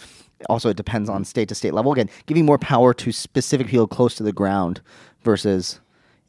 also 0.50 0.68
it 0.68 0.76
depends 0.76 1.08
on 1.08 1.24
state 1.24 1.48
to 1.48 1.54
state 1.54 1.72
level 1.74 1.92
again, 1.92 2.10
giving 2.26 2.44
more 2.44 2.58
power 2.58 2.92
to 2.94 3.12
specific 3.12 3.66
people 3.66 3.86
close 3.86 4.14
to 4.16 4.22
the 4.22 4.32
ground 4.32 4.80
versus 5.22 5.80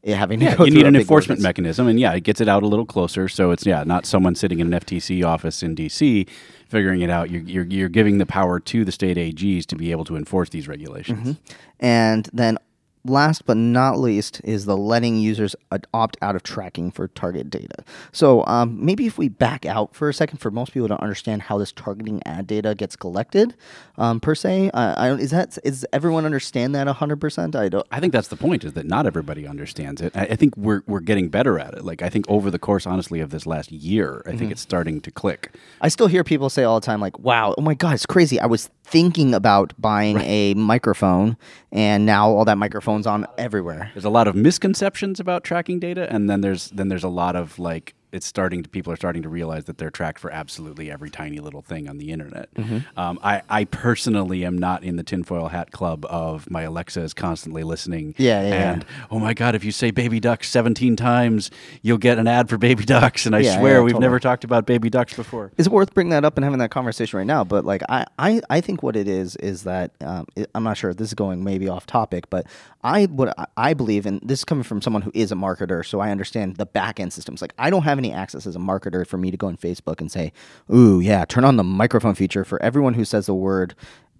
having 0.05 0.39
to 0.39 0.45
Yeah, 0.45 0.63
you 0.63 0.71
need 0.71 0.85
an 0.85 0.95
enforcement 0.95 1.41
mechanism, 1.41 1.87
and 1.87 1.99
yeah, 1.99 2.13
it 2.13 2.21
gets 2.21 2.41
it 2.41 2.47
out 2.47 2.63
a 2.63 2.67
little 2.67 2.85
closer. 2.85 3.27
So 3.27 3.51
it's 3.51 3.65
yeah, 3.65 3.83
not 3.83 4.05
someone 4.05 4.35
sitting 4.35 4.59
in 4.59 4.71
an 4.71 4.79
FTC 4.79 5.25
office 5.25 5.63
in 5.63 5.75
DC 5.75 6.27
figuring 6.67 7.01
it 7.01 7.09
out. 7.09 7.29
You're 7.29 7.41
you're, 7.41 7.65
you're 7.65 7.89
giving 7.89 8.17
the 8.17 8.25
power 8.25 8.59
to 8.59 8.85
the 8.85 8.91
state 8.91 9.17
AGs 9.17 9.65
to 9.67 9.75
be 9.75 9.91
able 9.91 10.05
to 10.05 10.15
enforce 10.15 10.49
these 10.49 10.67
regulations. 10.67 11.19
Mm-hmm. 11.19 11.55
And 11.79 12.29
then 12.33 12.57
last 13.05 13.45
but 13.45 13.57
not 13.57 13.99
least 13.99 14.41
is 14.43 14.65
the 14.65 14.77
letting 14.77 15.17
users 15.17 15.55
opt 15.93 16.17
out 16.21 16.35
of 16.35 16.43
tracking 16.43 16.91
for 16.91 17.07
target 17.09 17.49
data. 17.49 17.83
So 18.11 18.45
um, 18.45 18.83
maybe 18.83 19.05
if 19.05 19.17
we 19.17 19.29
back 19.29 19.65
out 19.65 19.95
for 19.95 20.09
a 20.09 20.13
second, 20.13 20.39
for 20.39 20.51
most 20.51 20.73
people 20.73 20.87
to 20.87 21.01
understand 21.01 21.43
how 21.43 21.57
this 21.57 21.71
targeting 21.71 22.21
ad 22.25 22.47
data 22.47 22.75
gets 22.75 22.95
collected, 22.95 23.55
um, 23.97 24.19
per 24.19 24.35
se, 24.35 24.71
uh, 24.73 24.95
I 24.97 25.07
don't, 25.09 25.19
is 25.19 25.31
that 25.31 25.57
is 25.63 25.85
everyone 25.93 26.25
understand 26.25 26.75
that 26.75 26.87
hundred 26.87 27.19
percent? 27.21 27.55
I 27.55 27.69
don't. 27.69 27.85
I 27.91 27.99
think 27.99 28.13
that's 28.13 28.27
the 28.27 28.35
point 28.35 28.63
is 28.63 28.73
that 28.73 28.85
not 28.85 29.05
everybody 29.05 29.47
understands 29.47 30.01
it. 30.01 30.15
I, 30.15 30.21
I 30.25 30.35
think 30.35 30.55
we're 30.57 30.81
we're 30.87 30.99
getting 30.99 31.29
better 31.29 31.59
at 31.59 31.73
it. 31.73 31.83
Like 31.83 32.01
I 32.01 32.09
think 32.09 32.25
over 32.29 32.49
the 32.51 32.59
course, 32.59 32.85
honestly, 32.85 33.19
of 33.19 33.29
this 33.29 33.45
last 33.45 33.71
year, 33.71 34.21
I 34.25 34.35
think 34.35 34.51
it's 34.51 34.61
starting 34.61 35.01
to 35.01 35.11
click. 35.11 35.51
I 35.81 35.89
still 35.89 36.07
hear 36.07 36.23
people 36.23 36.49
say 36.49 36.63
all 36.63 36.79
the 36.79 36.85
time, 36.85 36.99
like, 37.01 37.19
"Wow, 37.19 37.55
oh 37.57 37.61
my 37.61 37.73
god, 37.73 37.93
it's 37.93 38.05
crazy! 38.05 38.39
I 38.39 38.45
was 38.45 38.69
thinking 38.85 39.33
about 39.33 39.73
buying 39.79 40.19
a 40.21 40.53
microphone, 40.53 41.37
and 41.71 42.05
now 42.05 42.29
all 42.29 42.45
that 42.45 42.57
microphone's 42.57 43.07
on 43.07 43.25
everywhere." 43.37 43.91
There's 43.93 44.05
a 44.05 44.09
lot 44.09 44.27
of 44.27 44.35
misconceptions 44.35 45.19
about 45.19 45.43
tracking 45.43 45.79
data, 45.79 46.07
and 46.13 46.29
then 46.29 46.41
there's 46.41 46.69
then 46.69 46.87
there's 46.89 47.03
a 47.03 47.09
lot 47.09 47.35
of 47.35 47.57
like 47.59 47.95
it's 48.15 48.25
starting 48.25 48.63
to 48.63 48.69
people 48.69 48.91
are 48.93 48.95
starting 48.95 49.21
to 49.23 49.29
realize 49.29 49.65
that 49.65 49.77
they're 49.77 49.89
tracked 49.89 50.19
for 50.19 50.31
absolutely 50.31 50.89
every 50.89 51.09
tiny 51.09 51.39
little 51.39 51.61
thing 51.61 51.89
on 51.89 51.97
the 51.97 52.11
internet. 52.11 52.53
Mm-hmm. 52.55 52.79
Um, 52.99 53.19
I, 53.23 53.41
I 53.49 53.65
personally 53.65 54.45
am 54.45 54.57
not 54.57 54.83
in 54.83 54.95
the 54.95 55.03
tinfoil 55.03 55.49
hat 55.49 55.71
club 55.71 56.05
of 56.09 56.49
my 56.49 56.61
Alexa 56.63 57.01
is 57.01 57.13
constantly 57.13 57.63
listening. 57.63 58.15
Yeah, 58.17 58.41
yeah, 58.41 58.47
yeah. 58.49 58.71
And 58.73 58.85
oh 59.11 59.19
my 59.19 59.33
god, 59.33 59.53
if 59.55 59.63
you 59.63 59.71
say 59.71 59.91
baby 59.91 60.19
ducks 60.19 60.49
17 60.49 60.95
times, 60.95 61.51
you'll 61.81 61.97
get 61.97 62.17
an 62.17 62.27
ad 62.27 62.49
for 62.49 62.57
baby 62.57 62.85
ducks. 62.85 63.25
And 63.25 63.35
I 63.35 63.39
Yeah, 63.39 63.59
swear 63.59 63.75
yeah, 63.75 63.81
we've 63.81 63.91
totally. 63.93 64.01
never 64.05 64.19
talked 64.19 64.43
about 64.43 64.65
baby 64.65 64.89
ducks 64.89 65.13
before. 65.13 65.51
Is 65.57 65.67
it 65.67 65.73
worth 65.73 65.93
bringing 65.93 66.11
that 66.11 66.23
up 66.25 66.37
and 66.37 66.43
having 66.43 66.59
that 66.59 66.71
conversation 66.71 67.17
right 67.17 67.27
now? 67.27 67.43
But 67.43 67.65
like, 67.65 67.83
I, 67.89 68.05
I, 68.17 68.41
I 68.49 68.61
think 68.61 68.81
what 68.81 68.95
it 68.95 69.07
is 69.07 69.35
is 69.37 69.63
that 69.63 69.91
um, 70.01 70.25
it, 70.35 70.49
I'm 70.55 70.63
not 70.63 70.77
sure 70.77 70.89
if 70.91 70.97
this 70.97 71.09
is 71.09 71.13
going 71.13 71.43
maybe 71.43 71.67
off 71.67 71.85
topic, 71.85 72.29
but 72.29 72.47
I 72.83 73.05
what 73.05 73.37
I- 73.37 73.45
I 73.57 73.73
believe, 73.73 74.05
and 74.05 74.19
this 74.21 74.39
is 74.39 74.45
coming 74.45 74.63
from 74.63 74.81
someone 74.81 75.01
who 75.01 75.11
is 75.15 75.31
a 75.31 75.35
marketer, 75.35 75.83
so 75.85 75.99
I 75.99 76.11
understand 76.11 76.57
the 76.57 76.65
back 76.65 76.99
end 76.99 77.13
systems. 77.13 77.41
Like, 77.41 77.53
I 77.57 77.69
don't 77.69 77.81
have 77.83 77.97
any 77.97 78.04
access 78.13 78.45
as 78.47 78.55
a 78.55 78.59
marketer 78.59 79.05
for 79.07 79.17
me 79.17 79.31
to 79.31 79.37
go 79.37 79.47
on 79.47 79.57
Facebook 79.57 79.99
and 80.01 80.11
say, 80.11 80.31
"Ooh, 80.73 80.99
yeah, 80.99 81.25
turn 81.25 81.43
on 81.45 81.57
the 81.57 81.63
microphone 81.63 82.15
feature 82.15 82.43
for 82.45 82.61
everyone 82.61 82.93
who 82.95 83.05
says 83.05 83.25
the 83.27 83.35
word." 83.35 83.75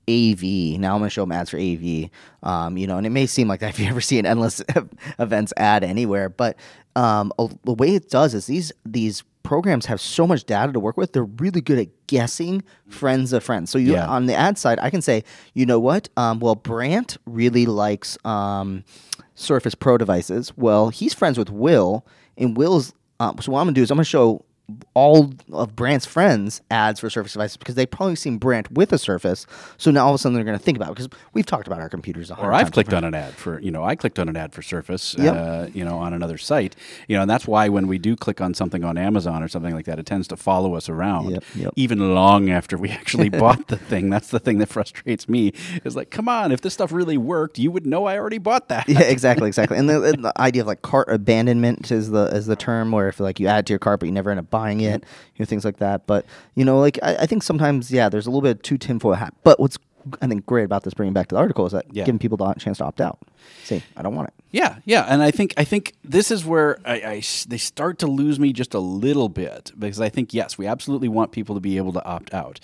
AV. 0.08 0.78
Now 0.80 0.94
I'm 0.94 1.00
going 1.00 1.06
to 1.06 1.10
show 1.10 1.24
them 1.24 1.32
ads 1.32 1.50
for 1.50 1.58
AV. 1.58 2.12
Um, 2.44 2.78
you 2.78 2.86
know, 2.86 2.98
and 2.98 3.08
it 3.08 3.10
may 3.10 3.26
seem 3.26 3.48
like 3.48 3.60
that 3.62 3.72
if 3.72 3.80
you 3.80 3.88
ever 3.90 4.02
see 4.02 4.20
an 4.20 4.26
endless 4.28 4.62
events 5.20 5.52
ad 5.58 5.84
anywhere, 5.84 6.30
but 6.30 6.58
um, 6.96 7.34
a- 7.40 7.50
the 7.64 7.74
way 7.74 7.96
it 7.96 8.10
does 8.12 8.36
is 8.36 8.46
these 8.46 8.72
these 8.86 9.24
programs 9.42 9.88
have 9.88 10.00
so 10.00 10.28
much 10.28 10.44
data 10.46 10.72
to 10.74 10.80
work 10.80 10.96
with. 10.98 11.14
They're 11.14 11.24
really 11.24 11.62
good 11.62 11.80
at 11.80 11.88
guessing 12.08 12.64
friends 12.88 13.34
of 13.34 13.44
friends. 13.44 13.70
So 13.72 13.78
you 13.80 13.94
Yeah. 13.94 14.08
on 14.08 14.28
the 14.28 14.36
ad 14.36 14.58
side, 14.60 14.78
I 14.82 14.90
can 14.92 15.02
say, 15.02 15.24
you 15.56 15.66
know 15.66 15.80
what? 15.80 16.08
Um, 16.18 16.40
well, 16.40 16.56
Brandt 16.56 17.18
really 17.26 17.66
likes 17.66 18.16
um, 18.26 18.84
Surface 19.36 19.74
Pro 19.76 19.98
devices. 19.98 20.54
Well, 20.56 20.90
he's 20.90 21.14
friends 21.16 21.38
with 21.38 21.50
Will, 21.50 22.06
and 22.38 22.56
Will's. 22.58 22.94
Um, 23.20 23.38
so 23.40 23.52
what 23.52 23.60
I'm 23.62 23.68
gonna 23.68 23.74
do 23.76 23.84
is 23.84 23.92
I'm 23.92 23.98
gonna 23.98 24.06
show 24.06 24.44
all 24.94 25.32
of 25.52 25.76
Brandt's 25.76 26.06
friends 26.06 26.62
ads 26.72 27.00
for 27.00 27.10
Surface 27.10 27.34
devices 27.34 27.58
because 27.58 27.76
they 27.76 27.86
probably 27.86 28.16
seen 28.16 28.38
Brandt 28.38 28.72
with 28.72 28.92
a 28.94 28.98
Surface. 28.98 29.46
So 29.78 29.92
now 29.92 30.06
all 30.06 30.12
of 30.12 30.16
a 30.16 30.18
sudden 30.18 30.36
they're 30.36 30.44
gonna 30.44 30.58
think 30.58 30.78
about 30.78 30.90
it 30.90 30.96
because 30.96 31.10
we've 31.34 31.46
talked 31.46 31.68
about 31.68 31.80
our 31.82 31.90
computers. 31.90 32.32
A 32.32 32.40
Or 32.40 32.52
I've 32.54 32.72
clicked 32.72 32.94
on 32.94 33.04
an 33.04 33.14
ad 33.14 33.34
for, 33.34 33.60
you 33.62 33.72
know, 33.72 33.84
I 33.84 33.96
clicked 33.96 34.18
on 34.20 34.28
an 34.30 34.36
ad 34.36 34.54
for 34.54 34.62
Surface, 34.62 35.16
Yep. 35.20 35.36
uh, 35.36 35.68
you 35.74 35.86
know, 35.86 35.98
on 36.00 36.14
another 36.14 36.38
site, 36.38 36.76
you 37.08 37.16
know, 37.16 37.22
and 37.22 37.30
that's 37.30 37.48
why 37.48 37.70
when 37.70 37.88
we 37.88 37.98
do 37.98 38.16
click 38.16 38.42
on 38.42 38.54
something 38.54 38.84
on 38.84 38.98
Amazon 38.98 39.44
or 39.44 39.48
something 39.48 39.74
like 39.76 39.86
that, 39.86 40.00
it 40.00 40.06
tends 40.06 40.28
to 40.30 40.36
follow 40.38 40.76
us 40.76 40.90
around, 40.90 41.30
Yep, 41.32 41.44
yep. 41.56 41.74
even 41.76 42.16
long 42.16 42.50
after 42.50 42.78
we 42.78 42.90
actually 43.02 43.30
bought 43.46 43.68
the 43.68 43.78
thing. 43.78 44.10
That's 44.10 44.30
the 44.30 44.40
thing 44.40 44.58
that 44.60 44.70
frustrates 44.70 45.30
me. 45.30 45.54
Is 45.84 45.96
like, 45.96 46.10
come 46.10 46.28
on, 46.28 46.52
if 46.52 46.62
this 46.62 46.74
stuff 46.74 46.92
really 46.92 47.18
worked, 47.18 47.60
you 47.60 47.70
would 47.72 47.86
know 47.86 48.06
I 48.06 48.18
already 48.18 48.40
bought 48.40 48.70
that. 48.70 48.90
yeah, 48.90 49.02
exactly, 49.16 49.48
exactly. 49.48 49.78
And 49.78 49.90
the, 49.90 50.02
and 50.02 50.26
the 50.26 50.42
idea 50.42 50.62
of 50.64 50.68
like 50.68 50.82
cart 50.82 51.08
abandonment 51.10 51.92
is 51.92 52.10
the 52.10 52.26
is 52.36 52.46
the 52.48 52.56
term 52.56 52.92
where 52.92 53.08
if 53.10 53.20
like 53.20 53.40
you 53.40 53.48
add 53.48 53.68
to 53.68 53.74
your 53.74 53.80
cart 53.80 54.00
but 54.00 54.08
you 54.08 54.12
never 54.12 54.32
end 54.32 54.40
up 54.40 54.50
buying 54.56 54.80
mm-hmm. 54.80 54.96
it, 54.96 55.04
you 55.36 55.40
know, 55.40 55.46
things 55.46 55.66
like 55.66 55.78
that. 55.78 56.08
But 56.08 56.26
you 56.56 56.64
know, 56.64 56.80
like 56.80 56.98
I, 57.04 57.16
I 57.24 57.26
think 57.26 57.44
sometimes 57.44 57.92
yeah, 57.92 58.08
there's 58.10 58.28
a 58.28 58.30
little 58.30 58.48
bit 58.50 58.64
too 58.64 58.78
tinfoil 58.78 59.16
hat. 59.16 59.34
But 59.44 59.60
what's 59.60 59.78
I 60.22 60.28
think 60.28 60.46
great 60.46 60.66
about 60.66 60.84
this 60.84 60.94
bringing 60.94 61.14
back 61.14 61.28
to 61.30 61.36
the 61.36 61.40
article 61.40 61.66
is 61.66 61.72
that 61.72 61.86
Yeah. 61.92 62.06
giving 62.06 62.20
people 62.20 62.38
the 62.38 62.54
chance 62.54 62.78
to 62.78 62.86
opt 62.86 63.02
out. 63.02 63.18
Say, 63.64 63.82
I 63.98 64.02
don't 64.04 64.16
want 64.16 64.28
it. 64.28 64.34
Yeah, 64.52 64.78
yeah, 64.86 65.06
and 65.10 65.22
I 65.22 65.32
think 65.32 65.54
I 65.58 65.64
think 65.64 65.94
this 66.04 66.32
is 66.32 66.46
where 66.46 66.80
I, 66.86 66.94
I 66.94 67.16
they 67.48 67.58
start 67.58 68.00
to 68.00 68.08
lose 68.08 68.40
me 68.40 68.54
just 68.54 68.74
a 68.74 68.80
little 68.80 69.30
bit 69.30 69.72
because 69.78 70.00
I 70.00 70.10
think 70.10 70.34
yes, 70.34 70.58
we 70.58 70.68
absolutely 70.68 71.10
want 71.10 71.32
people 71.32 71.56
to 71.56 71.62
be 71.62 71.78
able 71.78 71.94
to 71.94 72.06
opt 72.06 72.34
out, 72.34 72.60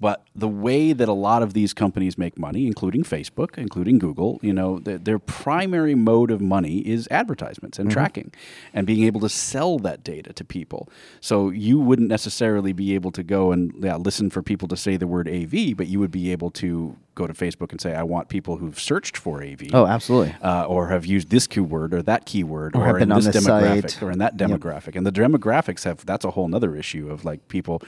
but 0.00 0.26
the 0.34 0.48
way 0.48 0.92
that 0.92 1.08
a 1.08 1.12
lot 1.12 1.42
of 1.42 1.54
these 1.54 1.72
companies 1.72 2.18
make 2.18 2.36
money, 2.38 2.66
including 2.66 3.04
Facebook, 3.04 3.56
including 3.56 3.98
Google, 3.98 4.38
you 4.42 4.52
know, 4.52 4.78
their, 4.80 4.98
their 4.98 5.18
primary 5.18 5.94
mode 5.94 6.30
of 6.30 6.40
money 6.40 6.78
is 6.80 7.06
advertisements 7.10 7.78
and 7.78 7.90
tracking, 7.90 8.32
and 8.74 8.86
being 8.86 9.04
able 9.04 9.20
to 9.20 9.28
sell 9.28 9.78
that 9.78 10.02
data 10.02 10.32
to 10.32 10.44
people. 10.44 10.88
So 11.20 11.48
you 11.50 11.78
wouldn't 11.78 12.08
necessarily 12.08 12.72
be 12.72 12.94
able 12.94 13.12
to 13.12 13.22
go 13.22 13.52
and 13.52 13.72
yeah, 13.82 13.96
listen 13.96 14.30
for 14.30 14.42
people 14.42 14.66
to 14.68 14.76
say 14.76 14.96
the 14.96 15.06
word 15.06 15.28
AV, 15.28 15.76
but 15.76 15.86
you 15.86 16.00
would 16.00 16.10
be 16.10 16.32
able 16.32 16.50
to 16.52 16.96
go 17.14 17.28
to 17.28 17.32
Facebook 17.32 17.70
and 17.70 17.80
say, 17.80 17.94
I 17.94 18.02
want 18.02 18.28
people 18.28 18.56
who've 18.56 18.78
searched 18.78 19.16
for 19.16 19.42
AV 19.44 19.68
Oh, 19.72 19.86
absolutely. 19.86 20.34
uh, 20.42 20.64
or 20.64 20.88
have 20.88 21.06
used 21.06 21.30
this 21.30 21.46
keyword 21.46 21.94
or 21.94 22.02
that 22.02 22.26
keyword 22.26 22.74
Or 22.74 22.88
or, 22.90 22.98
in 22.98 23.08
this 23.10 23.26
this 23.26 23.36
demographic 23.46 23.90
site. 23.92 24.02
or 24.02 24.10
in 24.10 24.18
that 24.18 24.36
demographic. 24.36 24.96
And 24.96 25.06
the 25.06 25.12
demographics 25.12 25.84
have 25.84 26.04
that's 26.04 26.24
a 26.24 26.32
whole 26.32 26.52
other 26.52 26.74
issue 26.74 27.08
of 27.08 27.24
like 27.24 27.46
people 27.46 27.80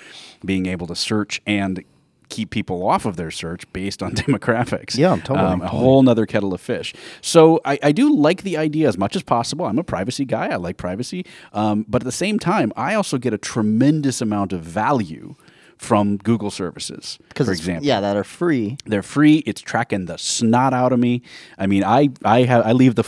being 0.44 0.66
able 0.66 0.86
to 0.86 0.94
search 0.94 1.42
and 1.44 1.82
keep 2.28 2.50
people 2.50 2.87
off 2.87 3.04
of 3.06 3.16
their 3.16 3.30
search 3.30 3.71
based 3.73 4.02
on 4.02 4.12
demographics. 4.14 4.97
Yeah, 4.97 5.16
totally, 5.16 5.38
Um, 5.38 5.62
a 5.62 5.68
whole 5.68 6.02
nother 6.02 6.26
kettle 6.26 6.52
of 6.54 6.61
fish. 6.61 6.95
So 7.21 7.61
I, 7.64 7.78
I 7.83 7.92
do 7.92 8.14
like 8.14 8.42
the 8.42 8.56
idea 8.56 8.88
as 8.88 8.99
much 8.99 9.16
as 9.16 9.23
possible. 9.23 9.66
I'm 9.66 9.78
a 9.78 9.85
privacy 9.85 10.25
guy. 10.25 10.49
I 10.49 10.56
like 10.56 10.76
privacy. 10.76 11.25
Um, 11.52 11.85
but 11.88 12.02
at 12.02 12.04
the 12.06 12.12
same 12.12 12.38
time, 12.38 12.73
I 12.76 12.95
also 12.95 13.18
get 13.18 13.33
a 13.35 13.38
tremendous 13.38 14.21
amount 14.21 14.52
of 14.52 14.62
value 14.62 15.35
from 15.78 16.16
Google 16.16 16.50
services, 16.50 17.18
for 17.35 17.52
example. 17.52 17.85
yeah, 17.87 18.00
that 18.00 18.16
are 18.16 18.25
free. 18.25 18.78
They're 18.87 19.02
free. 19.02 19.38
It's 19.47 19.61
tracking 19.61 20.06
the 20.06 20.16
snot 20.16 20.73
out 20.73 20.90
of 20.92 20.99
me. 20.99 21.21
I 21.59 21.66
mean, 21.66 21.85
I 21.85 22.09
I 22.25 22.45
have 22.45 22.64
I 22.64 22.73
leave 22.73 22.95
the 22.95 23.04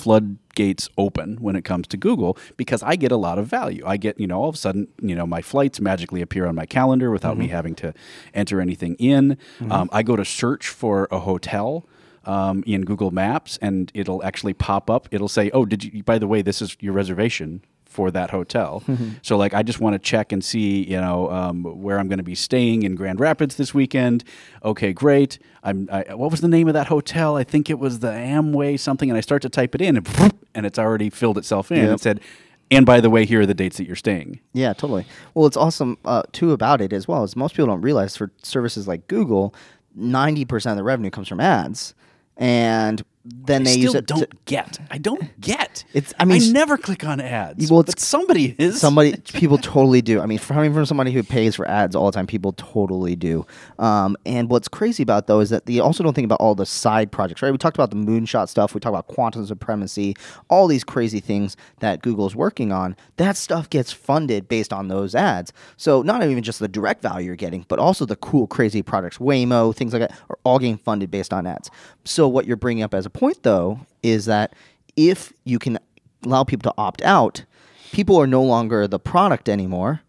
floodgates 0.58 0.88
open 0.98 1.36
when 1.36 1.54
it 1.56 1.64
comes 1.64 1.86
to 1.88 1.96
Google 1.96 2.36
because 2.56 2.82
I 2.82 2.96
get 2.96 3.12
a 3.12 3.16
lot 3.16 3.38
of 3.38 3.46
value. 3.46 3.82
I 3.86 3.96
get 3.96 4.18
you 4.18 4.26
know 4.26 4.42
all 4.42 4.48
of 4.48 4.56
a 4.56 4.58
sudden 4.58 4.88
you 5.00 5.14
know 5.14 5.26
my 5.26 5.40
flights 5.40 5.80
magically 5.80 6.20
appear 6.20 6.46
on 6.46 6.54
my 6.54 6.66
calendar 6.66 7.10
without 7.10 7.38
me 7.38 7.48
having 7.48 7.74
to 7.76 7.94
enter 8.34 8.60
anything 8.60 8.96
in. 8.96 9.38
Um, 9.70 9.88
I 9.92 10.02
go 10.02 10.16
to 10.16 10.24
search 10.24 10.68
for 10.68 11.06
a 11.10 11.20
hotel. 11.20 11.86
Um, 12.24 12.62
in 12.66 12.84
Google 12.84 13.10
Maps, 13.10 13.58
and 13.62 13.90
it'll 13.94 14.22
actually 14.22 14.52
pop 14.52 14.90
up. 14.90 15.08
It'll 15.10 15.28
say, 15.28 15.50
"Oh, 15.54 15.64
did 15.64 15.82
you? 15.84 16.02
By 16.02 16.18
the 16.18 16.26
way, 16.26 16.42
this 16.42 16.60
is 16.60 16.76
your 16.78 16.92
reservation 16.92 17.62
for 17.98 18.12
that 18.12 18.30
hotel." 18.30 18.84
So, 19.22 19.36
like, 19.36 19.54
I 19.54 19.64
just 19.64 19.80
want 19.80 19.94
to 19.94 19.98
check 19.98 20.30
and 20.30 20.44
see, 20.44 20.84
you 20.84 21.00
know, 21.00 21.28
um, 21.30 21.64
where 21.64 21.98
I'm 21.98 22.06
going 22.06 22.18
to 22.18 22.30
be 22.34 22.36
staying 22.36 22.84
in 22.84 22.94
Grand 22.94 23.18
Rapids 23.18 23.56
this 23.56 23.74
weekend. 23.74 24.22
Okay, 24.62 24.92
great. 24.92 25.40
I'm. 25.64 25.88
I, 25.90 26.14
what 26.14 26.30
was 26.30 26.40
the 26.40 26.52
name 26.56 26.68
of 26.68 26.74
that 26.74 26.86
hotel? 26.86 27.36
I 27.36 27.42
think 27.42 27.68
it 27.68 27.80
was 27.80 27.98
the 27.98 28.12
Amway 28.12 28.78
something. 28.78 29.10
And 29.10 29.16
I 29.16 29.20
start 29.20 29.42
to 29.42 29.48
type 29.48 29.74
it 29.74 29.80
in, 29.80 29.96
and, 29.96 30.08
and 30.54 30.64
it's 30.64 30.78
already 30.78 31.10
filled 31.10 31.38
itself 31.38 31.72
in. 31.72 31.78
Yep. 31.78 31.94
It 31.94 32.00
said, 32.00 32.20
"And 32.70 32.86
by 32.86 33.00
the 33.00 33.10
way, 33.10 33.24
here 33.24 33.40
are 33.40 33.46
the 33.46 33.54
dates 33.54 33.78
that 33.78 33.86
you're 33.88 33.96
staying." 33.96 34.38
Yeah, 34.52 34.74
totally. 34.74 35.04
Well, 35.34 35.46
it's 35.46 35.56
awesome 35.56 35.98
uh, 36.04 36.22
too 36.30 36.52
about 36.52 36.80
it 36.80 36.92
as 36.92 37.08
well. 37.08 37.24
Is 37.24 37.34
most 37.34 37.54
people 37.54 37.66
don't 37.66 37.82
realize 37.82 38.16
for 38.16 38.30
services 38.44 38.86
like 38.86 39.08
Google, 39.08 39.54
ninety 39.96 40.44
percent 40.44 40.72
of 40.72 40.76
the 40.76 40.84
revenue 40.84 41.10
comes 41.10 41.26
from 41.26 41.40
ads, 41.40 41.94
and 42.36 43.02
then 43.30 43.62
I 43.62 43.64
they 43.64 43.70
still 43.72 43.82
use 43.84 43.94
it. 43.94 44.06
don't 44.06 44.20
to- 44.30 44.36
get. 44.46 44.78
I 44.90 44.98
don't 44.98 45.40
get. 45.40 45.84
It's- 45.94 46.12
I 46.18 46.24
mean, 46.24 46.42
I 46.42 46.48
never 46.52 46.76
click 46.76 47.04
on 47.04 47.20
ads. 47.20 47.70
Well, 47.70 47.80
it's- 47.80 47.94
but 47.94 48.00
somebody 48.00 48.54
is. 48.58 48.80
Somebody, 48.80 49.16
people 49.34 49.58
totally 49.58 50.02
do. 50.02 50.20
I 50.20 50.26
mean, 50.26 50.38
coming 50.38 50.72
from 50.74 50.86
somebody 50.86 51.12
who 51.12 51.22
pays 51.22 51.54
for 51.56 51.66
ads 51.68 51.94
all 51.96 52.06
the 52.06 52.12
time, 52.12 52.26
people 52.26 52.52
totally 52.52 53.16
do. 53.16 53.46
Um, 53.78 54.16
and 54.26 54.50
what's 54.50 54.68
crazy 54.68 55.02
about 55.02 55.26
though 55.26 55.40
is 55.40 55.50
that 55.50 55.66
they 55.66 55.78
also 55.80 56.02
don't 56.02 56.14
think 56.14 56.24
about 56.24 56.40
all 56.40 56.54
the 56.54 56.66
side 56.66 57.10
projects, 57.12 57.42
right? 57.42 57.50
We 57.52 57.58
talked 57.58 57.76
about 57.76 57.90
the 57.90 57.96
moonshot 57.96 58.48
stuff. 58.48 58.74
We 58.74 58.80
talked 58.80 58.94
about 58.94 59.08
quantum 59.08 59.46
supremacy, 59.46 60.14
all 60.48 60.66
these 60.66 60.84
crazy 60.84 61.20
things 61.20 61.56
that 61.80 62.02
Google's 62.02 62.34
working 62.36 62.72
on. 62.72 62.96
That 63.16 63.36
stuff 63.36 63.68
gets 63.70 63.92
funded 63.92 64.48
based 64.48 64.72
on 64.72 64.88
those 64.88 65.14
ads. 65.14 65.52
So 65.76 66.02
not 66.02 66.22
even 66.22 66.42
just 66.42 66.58
the 66.58 66.68
direct 66.68 67.02
value 67.02 67.26
you're 67.26 67.36
getting, 67.36 67.64
but 67.68 67.78
also 67.78 68.04
the 68.06 68.16
cool, 68.16 68.46
crazy 68.46 68.82
products, 68.82 69.18
Waymo, 69.18 69.74
things 69.74 69.92
like 69.92 70.00
that, 70.00 70.18
are 70.30 70.38
all 70.44 70.58
getting 70.58 70.78
funded 70.78 71.10
based 71.10 71.32
on 71.32 71.46
ads. 71.46 71.70
So 72.04 72.26
what 72.28 72.46
you're 72.46 72.56
bringing 72.56 72.82
up 72.82 72.94
as 72.94 73.04
a 73.06 73.10
point 73.18 73.42
though 73.42 73.80
is 74.02 74.26
that 74.26 74.54
if 74.96 75.32
you 75.44 75.58
can 75.58 75.78
allow 76.24 76.44
people 76.44 76.70
to 76.70 76.74
opt 76.78 77.02
out, 77.02 77.44
people 77.92 78.16
are 78.16 78.26
no 78.26 78.42
longer 78.42 78.86
the 78.86 78.98
product 78.98 79.48
anymore. 79.48 80.00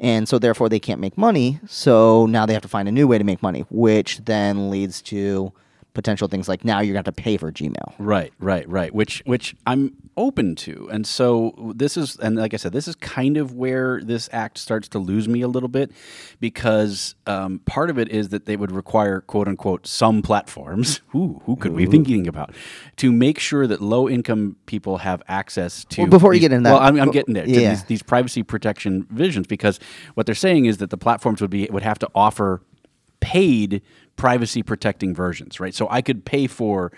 And 0.00 0.28
so 0.28 0.38
therefore 0.38 0.68
they 0.68 0.80
can't 0.80 1.00
make 1.00 1.16
money. 1.16 1.60
So 1.66 2.26
now 2.26 2.46
they 2.46 2.52
have 2.52 2.62
to 2.62 2.68
find 2.68 2.88
a 2.88 2.92
new 2.92 3.06
way 3.06 3.18
to 3.18 3.24
make 3.24 3.42
money, 3.42 3.64
which 3.70 4.18
then 4.24 4.70
leads 4.70 5.00
to 5.02 5.52
potential 5.94 6.28
things 6.28 6.48
like 6.48 6.64
now 6.64 6.80
you're 6.80 6.92
going 6.92 7.04
to 7.04 7.08
have 7.08 7.16
to 7.16 7.22
pay 7.22 7.36
for 7.36 7.50
Gmail. 7.50 7.94
Right, 7.98 8.32
right, 8.38 8.68
right. 8.68 8.92
Which 8.92 9.22
which 9.24 9.54
I'm 9.66 9.96
open 10.16 10.54
to, 10.56 10.88
and 10.92 11.06
so 11.06 11.72
this 11.74 11.96
is, 11.96 12.16
and 12.16 12.36
like 12.36 12.52
I 12.52 12.56
said, 12.56 12.72
this 12.72 12.86
is 12.86 12.94
kind 12.96 13.36
of 13.36 13.54
where 13.54 14.00
this 14.02 14.28
act 14.32 14.58
starts 14.58 14.88
to 14.90 14.98
lose 14.98 15.28
me 15.28 15.40
a 15.40 15.48
little 15.48 15.68
bit, 15.68 15.92
because 16.40 17.14
um, 17.26 17.60
part 17.60 17.90
of 17.90 17.98
it 17.98 18.10
is 18.10 18.28
that 18.30 18.46
they 18.46 18.56
would 18.56 18.72
require 18.72 19.20
quote 19.20 19.48
unquote 19.48 19.86
some 19.86 20.20
platforms. 20.20 21.00
Ooh, 21.14 21.40
who 21.46 21.56
could 21.56 21.72
we 21.72 21.86
be 21.86 21.90
thinking 21.90 22.26
about 22.26 22.54
to 22.96 23.12
make 23.12 23.38
sure 23.38 23.66
that 23.66 23.80
low 23.80 24.08
income 24.08 24.56
people 24.66 24.98
have 24.98 25.22
access 25.28 25.84
to? 25.86 26.02
Well, 26.02 26.10
before 26.10 26.34
you 26.34 26.40
get 26.40 26.52
into 26.52 26.64
that- 26.64 26.74
well, 26.74 26.82
I'm, 26.82 27.00
I'm 27.00 27.10
getting 27.10 27.34
there. 27.34 27.46
to 27.46 27.50
yeah. 27.50 27.70
these, 27.70 27.84
these 27.84 28.02
privacy 28.02 28.42
protection 28.42 29.06
visions, 29.10 29.46
because 29.46 29.78
what 30.14 30.26
they're 30.26 30.34
saying 30.34 30.66
is 30.66 30.78
that 30.78 30.90
the 30.90 30.98
platforms 30.98 31.40
would 31.40 31.50
be 31.50 31.68
would 31.70 31.82
have 31.82 31.98
to 32.00 32.10
offer 32.14 32.60
paid 33.20 33.80
privacy 34.16 34.62
protecting 34.62 35.14
versions, 35.14 35.60
right? 35.60 35.74
So 35.74 35.88
I 35.90 36.02
could 36.02 36.24
pay 36.24 36.46
for 36.46 36.92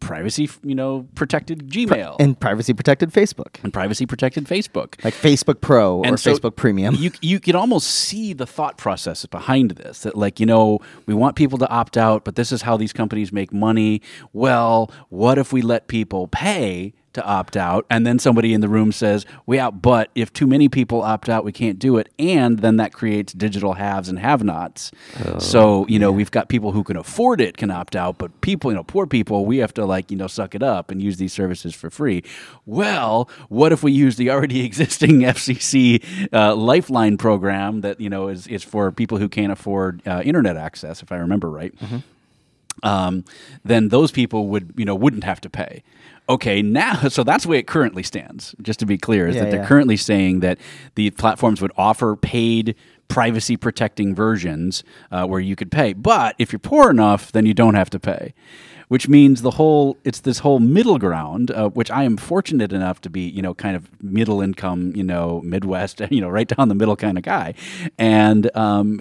privacy, 0.00 0.50
you 0.62 0.74
know, 0.74 1.08
protected 1.14 1.68
Gmail 1.68 2.12
and, 2.12 2.20
And 2.20 2.40
privacy 2.40 2.74
protected 2.74 3.10
Facebook, 3.10 3.62
and 3.62 3.72
privacy 3.72 4.06
protected 4.06 4.44
Facebook. 4.44 5.02
like 5.04 5.14
Facebook 5.14 5.60
Pro 5.60 6.04
or 6.04 6.16
so 6.16 6.34
Facebook 6.34 6.56
Premium. 6.56 6.94
You 6.94 7.10
you 7.20 7.40
can 7.40 7.56
almost 7.56 7.88
see 7.88 8.32
the 8.32 8.46
thought 8.46 8.76
process 8.76 9.24
behind 9.26 9.72
this. 9.72 10.00
That 10.00 10.16
like 10.16 10.38
you 10.40 10.46
know 10.46 10.80
we 11.06 11.14
want 11.14 11.36
people 11.36 11.58
to 11.58 11.68
opt 11.68 11.96
out, 11.96 12.24
but 12.24 12.36
this 12.36 12.52
is 12.52 12.62
how 12.62 12.76
these 12.76 12.92
companies 12.92 13.32
make 13.32 13.52
money. 13.52 14.02
Well, 14.32 14.90
what 15.08 15.38
if 15.38 15.52
we 15.52 15.62
let 15.62 15.88
people 15.88 16.28
pay 16.28 16.92
to 17.14 17.24
opt 17.24 17.56
out, 17.56 17.86
and 17.90 18.06
then 18.06 18.18
somebody 18.18 18.52
in 18.54 18.60
the 18.60 18.68
room 18.68 18.92
says, 18.92 19.24
"We 19.46 19.58
out," 19.58 19.82
but 19.82 20.10
if 20.14 20.32
too 20.32 20.46
many 20.46 20.68
people 20.68 21.02
opt 21.02 21.28
out, 21.28 21.44
we 21.44 21.52
can't 21.52 21.78
do 21.78 21.96
it, 21.96 22.08
and 22.18 22.58
then 22.58 22.76
that 22.76 22.92
creates 22.92 23.32
digital 23.32 23.74
haves 23.74 24.08
and 24.08 24.18
have-nots. 24.18 24.90
so 25.38 25.86
you 25.88 25.98
know, 25.98 26.12
we've 26.12 26.30
got 26.30 26.48
people 26.48 26.72
who 26.72 26.84
can 26.84 26.96
afford 26.96 27.40
it 27.40 27.56
can 27.56 27.70
opt 27.70 27.96
out, 27.96 28.18
but 28.18 28.40
people, 28.40 28.70
you 28.70 28.76
know, 28.76 28.84
poor 28.84 29.06
people, 29.06 29.46
we 29.46 29.58
have 29.58 29.72
to 29.74 29.84
like 29.84 30.10
you 30.10 30.16
know 30.16 30.26
suck 30.26 30.54
it 30.54 30.62
up 30.62 30.90
and 30.90 31.00
use 31.02 31.16
these 31.16 31.32
services 31.32 31.74
for 31.74 31.90
free. 31.90 32.22
Well, 32.66 33.28
what 33.48 33.72
if 33.72 33.82
we 33.82 33.92
use 33.92 34.16
the 34.16 34.30
already 34.30 34.64
existing 34.66 35.20
FCC 35.20 36.02
uh, 36.32 36.54
Lifeline 36.54 37.16
program 37.16 37.80
that 37.82 38.00
you 38.00 38.10
know 38.10 38.28
is 38.28 38.46
is 38.46 38.62
for 38.62 38.92
people 38.92 39.18
who 39.18 39.28
can't 39.28 39.52
afford 39.52 40.02
uh, 40.06 40.22
internet 40.24 40.56
access, 40.56 41.02
if 41.02 41.10
I 41.12 41.16
remember 41.16 41.50
right? 41.50 41.72
um, 42.82 43.24
then 43.64 43.88
those 43.88 44.10
people 44.10 44.48
would 44.48 44.72
you 44.76 44.84
know 44.84 44.94
wouldn't 44.94 45.24
have 45.24 45.40
to 45.42 45.50
pay. 45.50 45.82
Okay, 46.28 46.62
now 46.62 46.94
so 47.08 47.22
that's 47.24 47.44
the 47.44 47.50
way 47.50 47.58
it 47.58 47.66
currently 47.66 48.02
stands. 48.02 48.54
Just 48.62 48.78
to 48.80 48.86
be 48.86 48.98
clear, 48.98 49.26
is 49.28 49.36
Yeah, 49.36 49.44
that 49.44 49.50
they're 49.50 49.60
yeah. 49.60 49.66
currently 49.66 49.96
saying 49.96 50.40
that 50.40 50.58
the 50.94 51.10
platforms 51.10 51.60
would 51.60 51.72
offer 51.76 52.16
paid 52.16 52.74
privacy 53.08 53.56
protecting 53.56 54.14
versions 54.14 54.82
uh, 55.12 55.26
where 55.26 55.40
you 55.40 55.54
could 55.54 55.70
pay, 55.70 55.92
but 55.92 56.34
if 56.38 56.52
you're 56.52 56.58
poor 56.58 56.90
enough, 56.90 57.30
then 57.32 57.44
you 57.46 57.52
don't 57.54 57.74
have 57.74 57.90
to 57.90 58.00
pay. 58.00 58.34
Which 58.88 59.08
means 59.08 59.40
the 59.42 59.52
whole 59.52 59.96
it's 60.04 60.20
this 60.20 60.40
whole 60.40 60.60
middle 60.60 60.98
ground, 60.98 61.50
uh, 61.50 61.70
which 61.70 61.90
I 61.90 62.04
am 62.04 62.18
fortunate 62.18 62.70
enough 62.72 63.00
to 63.02 63.10
be, 63.10 63.22
you 63.22 63.40
know, 63.40 63.54
kind 63.54 63.76
of 63.76 63.88
middle 64.02 64.42
income, 64.42 64.92
you 64.94 65.02
know, 65.02 65.40
Midwest, 65.42 66.00
you 66.10 66.20
know, 66.20 66.28
right 66.28 66.46
down 66.46 66.68
the 66.68 66.74
middle 66.74 66.94
kind 66.96 67.16
of 67.16 67.24
guy, 67.24 67.54
and 67.98 68.54
um, 68.56 69.00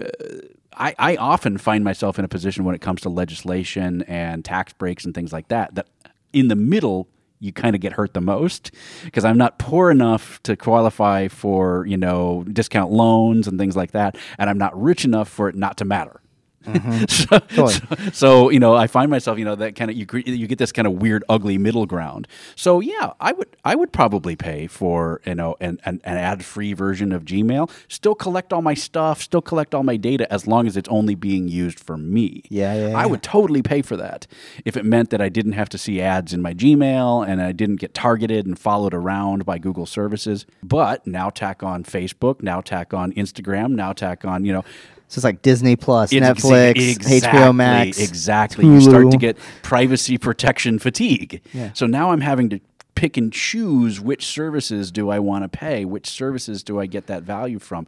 I, 0.75 0.95
I 0.97 1.15
often 1.17 1.57
find 1.57 1.83
myself 1.83 2.17
in 2.17 2.25
a 2.25 2.27
position 2.27 2.63
when 2.63 2.75
it 2.75 2.81
comes 2.81 3.01
to 3.01 3.09
legislation 3.09 4.03
and 4.03 4.43
tax 4.43 4.73
breaks 4.73 5.05
and 5.05 5.13
things 5.13 5.31
like 5.33 5.49
that 5.49 5.75
that 5.75 5.87
in 6.33 6.47
the 6.47 6.55
middle 6.55 7.07
you 7.39 7.51
kind 7.51 7.75
of 7.75 7.81
get 7.81 7.93
hurt 7.93 8.13
the 8.13 8.21
most 8.21 8.71
because 9.03 9.25
I'm 9.25 9.37
not 9.37 9.59
poor 9.59 9.91
enough 9.91 10.41
to 10.43 10.55
qualify 10.55 11.27
for 11.27 11.85
you 11.85 11.97
know 11.97 12.45
discount 12.51 12.91
loans 12.91 13.47
and 13.47 13.59
things 13.59 13.75
like 13.75 13.91
that, 13.91 14.17
and 14.39 14.49
I'm 14.49 14.57
not 14.57 14.79
rich 14.81 15.05
enough 15.05 15.29
for 15.29 15.49
it 15.49 15.55
not 15.55 15.77
to 15.77 15.85
matter. 15.85 16.22
Mm-hmm. 16.65 17.05
so, 17.57 17.67
so, 17.69 18.11
so, 18.11 18.49
you 18.49 18.59
know, 18.59 18.75
I 18.75 18.87
find 18.87 19.09
myself, 19.09 19.37
you 19.37 19.45
know, 19.45 19.55
that 19.55 19.75
kind 19.75 19.91
of 19.91 19.97
you 19.97 20.05
you 20.25 20.47
get 20.47 20.57
this 20.57 20.71
kind 20.71 20.87
of 20.87 20.93
weird, 20.93 21.23
ugly 21.29 21.57
middle 21.57 21.85
ground. 21.85 22.27
So 22.55 22.79
yeah, 22.79 23.13
I 23.19 23.31
would 23.31 23.55
I 23.63 23.75
would 23.75 23.91
probably 23.91 24.35
pay 24.35 24.67
for 24.67 25.21
you 25.25 25.35
know 25.35 25.55
an 25.59 25.79
an, 25.85 26.01
an 26.03 26.17
ad 26.17 26.43
free 26.45 26.73
version 26.73 27.11
of 27.11 27.25
Gmail, 27.25 27.69
still 27.87 28.15
collect 28.15 28.53
all 28.53 28.61
my 28.61 28.73
stuff, 28.73 29.21
still 29.21 29.41
collect 29.41 29.73
all 29.73 29.83
my 29.83 29.97
data 29.97 30.31
as 30.31 30.47
long 30.47 30.67
as 30.67 30.77
it's 30.77 30.89
only 30.89 31.15
being 31.15 31.47
used 31.47 31.79
for 31.79 31.97
me. 31.97 32.43
Yeah, 32.49 32.89
yeah, 32.89 32.97
I 32.97 33.05
would 33.05 33.23
totally 33.23 33.61
pay 33.61 33.81
for 33.81 33.97
that 33.97 34.27
if 34.65 34.77
it 34.77 34.85
meant 34.85 35.09
that 35.11 35.21
I 35.21 35.29
didn't 35.29 35.53
have 35.53 35.69
to 35.69 35.77
see 35.77 36.01
ads 36.01 36.33
in 36.33 36.41
my 36.41 36.53
Gmail 36.53 37.27
and 37.27 37.41
I 37.41 37.51
didn't 37.51 37.77
get 37.77 37.93
targeted 37.93 38.45
and 38.45 38.57
followed 38.57 38.93
around 38.93 39.45
by 39.45 39.57
Google 39.57 39.85
services. 39.85 40.45
But 40.61 41.05
now 41.07 41.29
tack 41.29 41.63
on 41.63 41.83
Facebook, 41.83 42.41
now 42.41 42.61
tack 42.61 42.93
on 42.93 43.13
Instagram, 43.13 43.71
now 43.71 43.93
tack 43.93 44.25
on 44.25 44.45
you 44.45 44.53
know 44.53 44.63
So 45.07 45.19
it's 45.19 45.23
like 45.23 45.41
Disney 45.41 45.75
Plus, 45.75 46.11
it's 46.11 46.25
Netflix, 46.25 46.73
exa- 46.73 47.21
HBO 47.21 47.55
Max. 47.55 47.99
Exactly. 47.99 48.65
You 48.65 48.81
start 48.81 49.11
to 49.11 49.17
get 49.17 49.37
privacy 49.61 50.17
protection 50.17 50.79
fatigue. 50.79 51.41
Yeah. 51.53 51.71
So 51.73 51.85
now 51.85 52.11
I'm 52.11 52.21
having 52.21 52.49
to 52.49 52.59
pick 52.95 53.17
and 53.17 53.31
choose 53.33 53.99
which 53.99 54.25
services 54.25 54.91
do 54.91 55.09
I 55.09 55.19
want 55.19 55.43
to 55.43 55.49
pay, 55.49 55.85
which 55.85 56.07
services 56.07 56.63
do 56.63 56.79
I 56.79 56.85
get 56.85 57.07
that 57.07 57.23
value 57.23 57.59
from. 57.59 57.87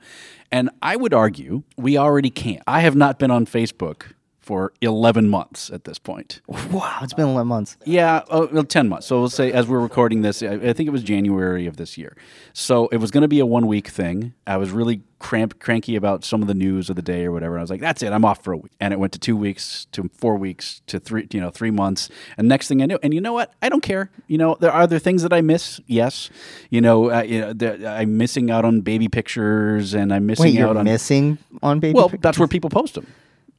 And 0.51 0.69
I 0.81 0.95
would 0.95 1.13
argue 1.13 1.63
we 1.77 1.98
already 1.98 2.29
can't. 2.29 2.63
I 2.67 2.81
have 2.81 2.95
not 2.95 3.19
been 3.19 3.31
on 3.31 3.45
Facebook 3.45 4.13
for 4.45 4.71
11 4.81 5.27
months 5.27 5.71
at 5.71 5.85
this 5.85 5.97
point. 5.97 6.39
Wow, 6.47 6.99
it's 7.01 7.15
been 7.15 7.29
11 7.29 7.47
months. 7.47 7.77
Yeah, 7.83 8.21
uh, 8.29 8.45
well, 8.51 8.63
10 8.63 8.87
months. 8.87 9.07
So 9.07 9.19
we'll 9.19 9.29
say, 9.29 9.51
as 9.51 9.67
we're 9.67 9.79
recording 9.79 10.21
this, 10.21 10.43
I, 10.43 10.53
I 10.53 10.73
think 10.73 10.85
it 10.87 10.91
was 10.91 11.01
January 11.01 11.65
of 11.65 11.77
this 11.77 11.97
year. 11.97 12.15
So 12.53 12.87
it 12.89 12.97
was 12.97 13.09
going 13.09 13.23
to 13.23 13.27
be 13.27 13.39
a 13.39 13.45
one 13.45 13.65
week 13.65 13.87
thing. 13.87 14.33
I 14.45 14.57
was 14.57 14.69
really 14.69 15.01
cramp, 15.17 15.59
cranky 15.59 15.95
about 15.95 16.23
some 16.23 16.43
of 16.43 16.47
the 16.47 16.53
news 16.53 16.91
of 16.91 16.95
the 16.95 17.01
day 17.01 17.25
or 17.25 17.31
whatever. 17.31 17.57
I 17.57 17.61
was 17.61 17.71
like, 17.71 17.81
that's 17.81 18.03
it, 18.03 18.13
I'm 18.13 18.23
off 18.23 18.43
for 18.43 18.53
a 18.53 18.57
week. 18.57 18.71
And 18.79 18.93
it 18.93 18.99
went 18.99 19.13
to 19.13 19.19
two 19.19 19.35
weeks, 19.35 19.85
to 19.93 20.11
four 20.13 20.35
weeks, 20.35 20.81
to 20.87 20.99
three, 20.99 21.27
you 21.31 21.41
know, 21.41 21.49
three 21.49 21.71
months. 21.71 22.09
And 22.37 22.47
next 22.47 22.67
thing 22.67 22.83
I 22.83 22.85
knew, 22.85 22.99
and 23.01 23.15
you 23.15 23.21
know 23.21 23.33
what? 23.33 23.51
I 23.63 23.69
don't 23.69 23.81
care. 23.81 24.11
You 24.27 24.37
know, 24.37 24.57
there 24.59 24.71
are 24.71 24.85
there 24.85 24.99
things 24.99 25.23
that 25.23 25.33
I 25.33 25.41
miss. 25.41 25.81
Yes. 25.87 26.29
You 26.69 26.81
know, 26.81 27.09
uh, 27.09 27.23
you 27.23 27.41
know 27.41 27.53
there, 27.53 27.79
I'm 27.87 28.17
missing 28.17 28.51
out 28.51 28.63
on 28.63 28.81
baby 28.81 29.07
pictures 29.07 29.95
and 29.95 30.13
I'm 30.13 30.27
missing 30.27 30.53
Wait, 30.55 30.61
out 30.61 30.77
on. 30.77 30.84
missing 30.86 31.39
on 31.63 31.79
baby 31.79 31.95
Well, 31.95 32.10
pic- 32.10 32.21
that's 32.21 32.38
where 32.38 32.47
people 32.47 32.69
post 32.69 32.93
them. 32.93 33.08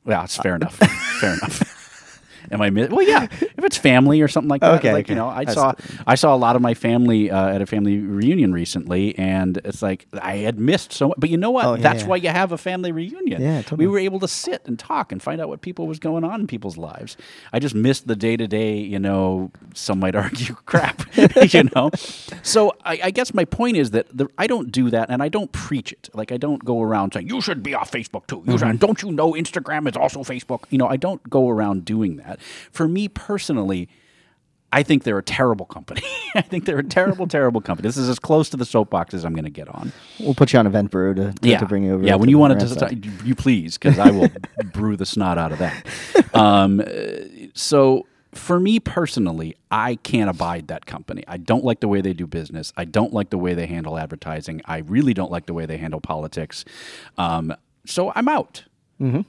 Yeah, 0.06 0.24
it's 0.24 0.36
fair 0.36 0.56
enough. 0.56 0.80
Uh, 0.80 0.86
fair 1.20 1.34
enough. 1.34 1.72
Am 2.50 2.60
I 2.62 2.70
mi- 2.70 2.86
well? 2.88 3.02
Yeah, 3.06 3.24
if 3.40 3.64
it's 3.64 3.76
family 3.76 4.20
or 4.20 4.28
something 4.28 4.48
like 4.48 4.60
that. 4.60 4.74
Okay, 4.78 4.92
like 4.92 5.06
okay. 5.06 5.12
you 5.14 5.16
know, 5.18 5.28
I 5.28 5.44
That's 5.44 5.54
saw 5.54 5.74
I 6.06 6.14
saw 6.14 6.34
a 6.34 6.36
lot 6.36 6.56
of 6.56 6.62
my 6.62 6.74
family 6.74 7.30
uh, 7.30 7.48
at 7.48 7.62
a 7.62 7.66
family 7.66 7.98
reunion 7.98 8.52
recently, 8.52 9.16
and 9.18 9.58
it's 9.64 9.82
like 9.82 10.06
I 10.12 10.36
had 10.38 10.58
missed 10.58 10.92
so. 10.92 11.14
But 11.18 11.30
you 11.30 11.36
know 11.36 11.50
what? 11.50 11.64
Oh, 11.66 11.74
yeah, 11.74 11.82
That's 11.82 12.02
yeah. 12.02 12.08
why 12.08 12.16
you 12.16 12.28
have 12.28 12.52
a 12.52 12.58
family 12.58 12.92
reunion. 12.92 13.40
Yeah, 13.42 13.62
we 13.74 13.86
were 13.86 13.98
able 13.98 14.20
to 14.20 14.28
sit 14.28 14.62
and 14.66 14.78
talk 14.78 15.12
and 15.12 15.22
find 15.22 15.40
out 15.40 15.48
what 15.48 15.60
people 15.60 15.86
was 15.86 15.98
going 15.98 16.24
on 16.24 16.40
in 16.40 16.46
people's 16.46 16.76
lives. 16.76 17.16
I 17.52 17.58
just 17.58 17.74
missed 17.74 18.06
the 18.06 18.16
day 18.16 18.36
to 18.36 18.46
day. 18.46 18.76
You 18.76 18.98
know, 18.98 19.50
some 19.74 19.98
might 20.00 20.14
argue 20.24 20.54
crap. 20.66 21.02
you 21.52 21.64
know, 21.74 21.90
so 22.42 22.72
I, 22.84 23.00
I 23.04 23.10
guess 23.10 23.32
my 23.34 23.44
point 23.44 23.76
is 23.76 23.90
that 23.92 24.06
the, 24.16 24.28
I 24.38 24.46
don't 24.46 24.70
do 24.72 24.90
that, 24.90 25.10
and 25.10 25.22
I 25.22 25.28
don't 25.28 25.52
preach 25.52 25.92
it. 25.92 26.08
Like 26.14 26.32
I 26.32 26.36
don't 26.36 26.64
go 26.64 26.82
around 26.82 27.12
saying 27.14 27.28
you 27.28 27.40
should 27.40 27.62
be 27.62 27.74
off 27.74 27.90
Facebook 27.90 28.26
too. 28.26 28.42
You 28.46 28.56
Mm-hmm. 28.56 28.70
should, 28.70 28.80
don't 28.80 29.02
you 29.02 29.12
know 29.12 29.32
Instagram 29.32 29.88
is 29.88 29.96
also 29.96 30.20
Facebook? 30.20 30.64
You 30.70 30.78
know, 30.78 30.86
I 30.88 30.96
don't 30.96 31.22
go 31.28 31.48
around 31.48 31.84
doing 31.84 32.16
that. 32.16 32.35
For 32.70 32.88
me 32.88 33.08
personally. 33.08 33.88
I 34.72 34.82
think 34.82 35.04
they're 35.04 35.16
a 35.16 35.22
terrible 35.22 35.64
company. 35.64 36.02
I 36.34 36.40
think 36.42 36.64
they're 36.64 36.80
a 36.80 36.84
terrible, 36.84 37.28
terrible 37.28 37.60
company. 37.60 37.86
This 37.86 37.96
is 37.96 38.08
as 38.08 38.18
close 38.18 38.50
to 38.50 38.56
the 38.56 38.64
soapbox 38.64 39.14
as 39.14 39.24
I'm 39.24 39.32
going 39.32 39.44
to 39.44 39.50
get 39.50 39.68
on. 39.68 39.92
We'll 40.18 40.34
put 40.34 40.52
you 40.52 40.58
on 40.58 40.66
Event 40.66 40.90
Brew 40.90 41.14
to, 41.14 41.32
to, 41.32 41.56
to 41.58 41.66
bring 41.66 41.84
you 41.84 41.94
over. 41.94 42.04
Yeah, 42.04 42.16
when 42.16 42.28
you 42.28 42.36
want 42.36 42.58
to, 42.58 42.96
you 43.24 43.36
please, 43.36 43.78
because 43.78 43.96
I 43.98 44.10
will 44.10 44.28
brew 44.72 44.96
the 44.96 45.06
snot 45.06 45.38
out 45.38 45.52
of 45.52 45.60
that. 45.60 45.86
Um, 46.34 46.80
uh, 46.80 46.84
so 47.54 48.06
for 48.36 48.60
me 48.60 48.78
personally, 48.78 49.56
I 49.70 49.96
can't 49.96 50.28
abide 50.28 50.68
that 50.68 50.86
company. 50.86 51.24
I 51.26 51.38
don't 51.38 51.64
like 51.64 51.80
the 51.80 51.88
way 51.88 52.00
they 52.00 52.12
do 52.12 52.26
business. 52.26 52.72
I 52.76 52.84
don't 52.84 53.12
like 53.12 53.30
the 53.30 53.38
way 53.38 53.54
they 53.54 53.66
handle 53.66 53.98
advertising. 53.98 54.60
I 54.66 54.78
really 54.78 55.14
don't 55.14 55.30
like 55.30 55.46
the 55.46 55.54
way 55.54 55.64
they 55.66 55.78
handle 55.78 56.00
politics. 56.00 56.64
Um, 57.16 57.54
so 57.86 58.12
I'm 58.14 58.28
out. 58.28 58.64
Mm-hmm. 59.00 59.22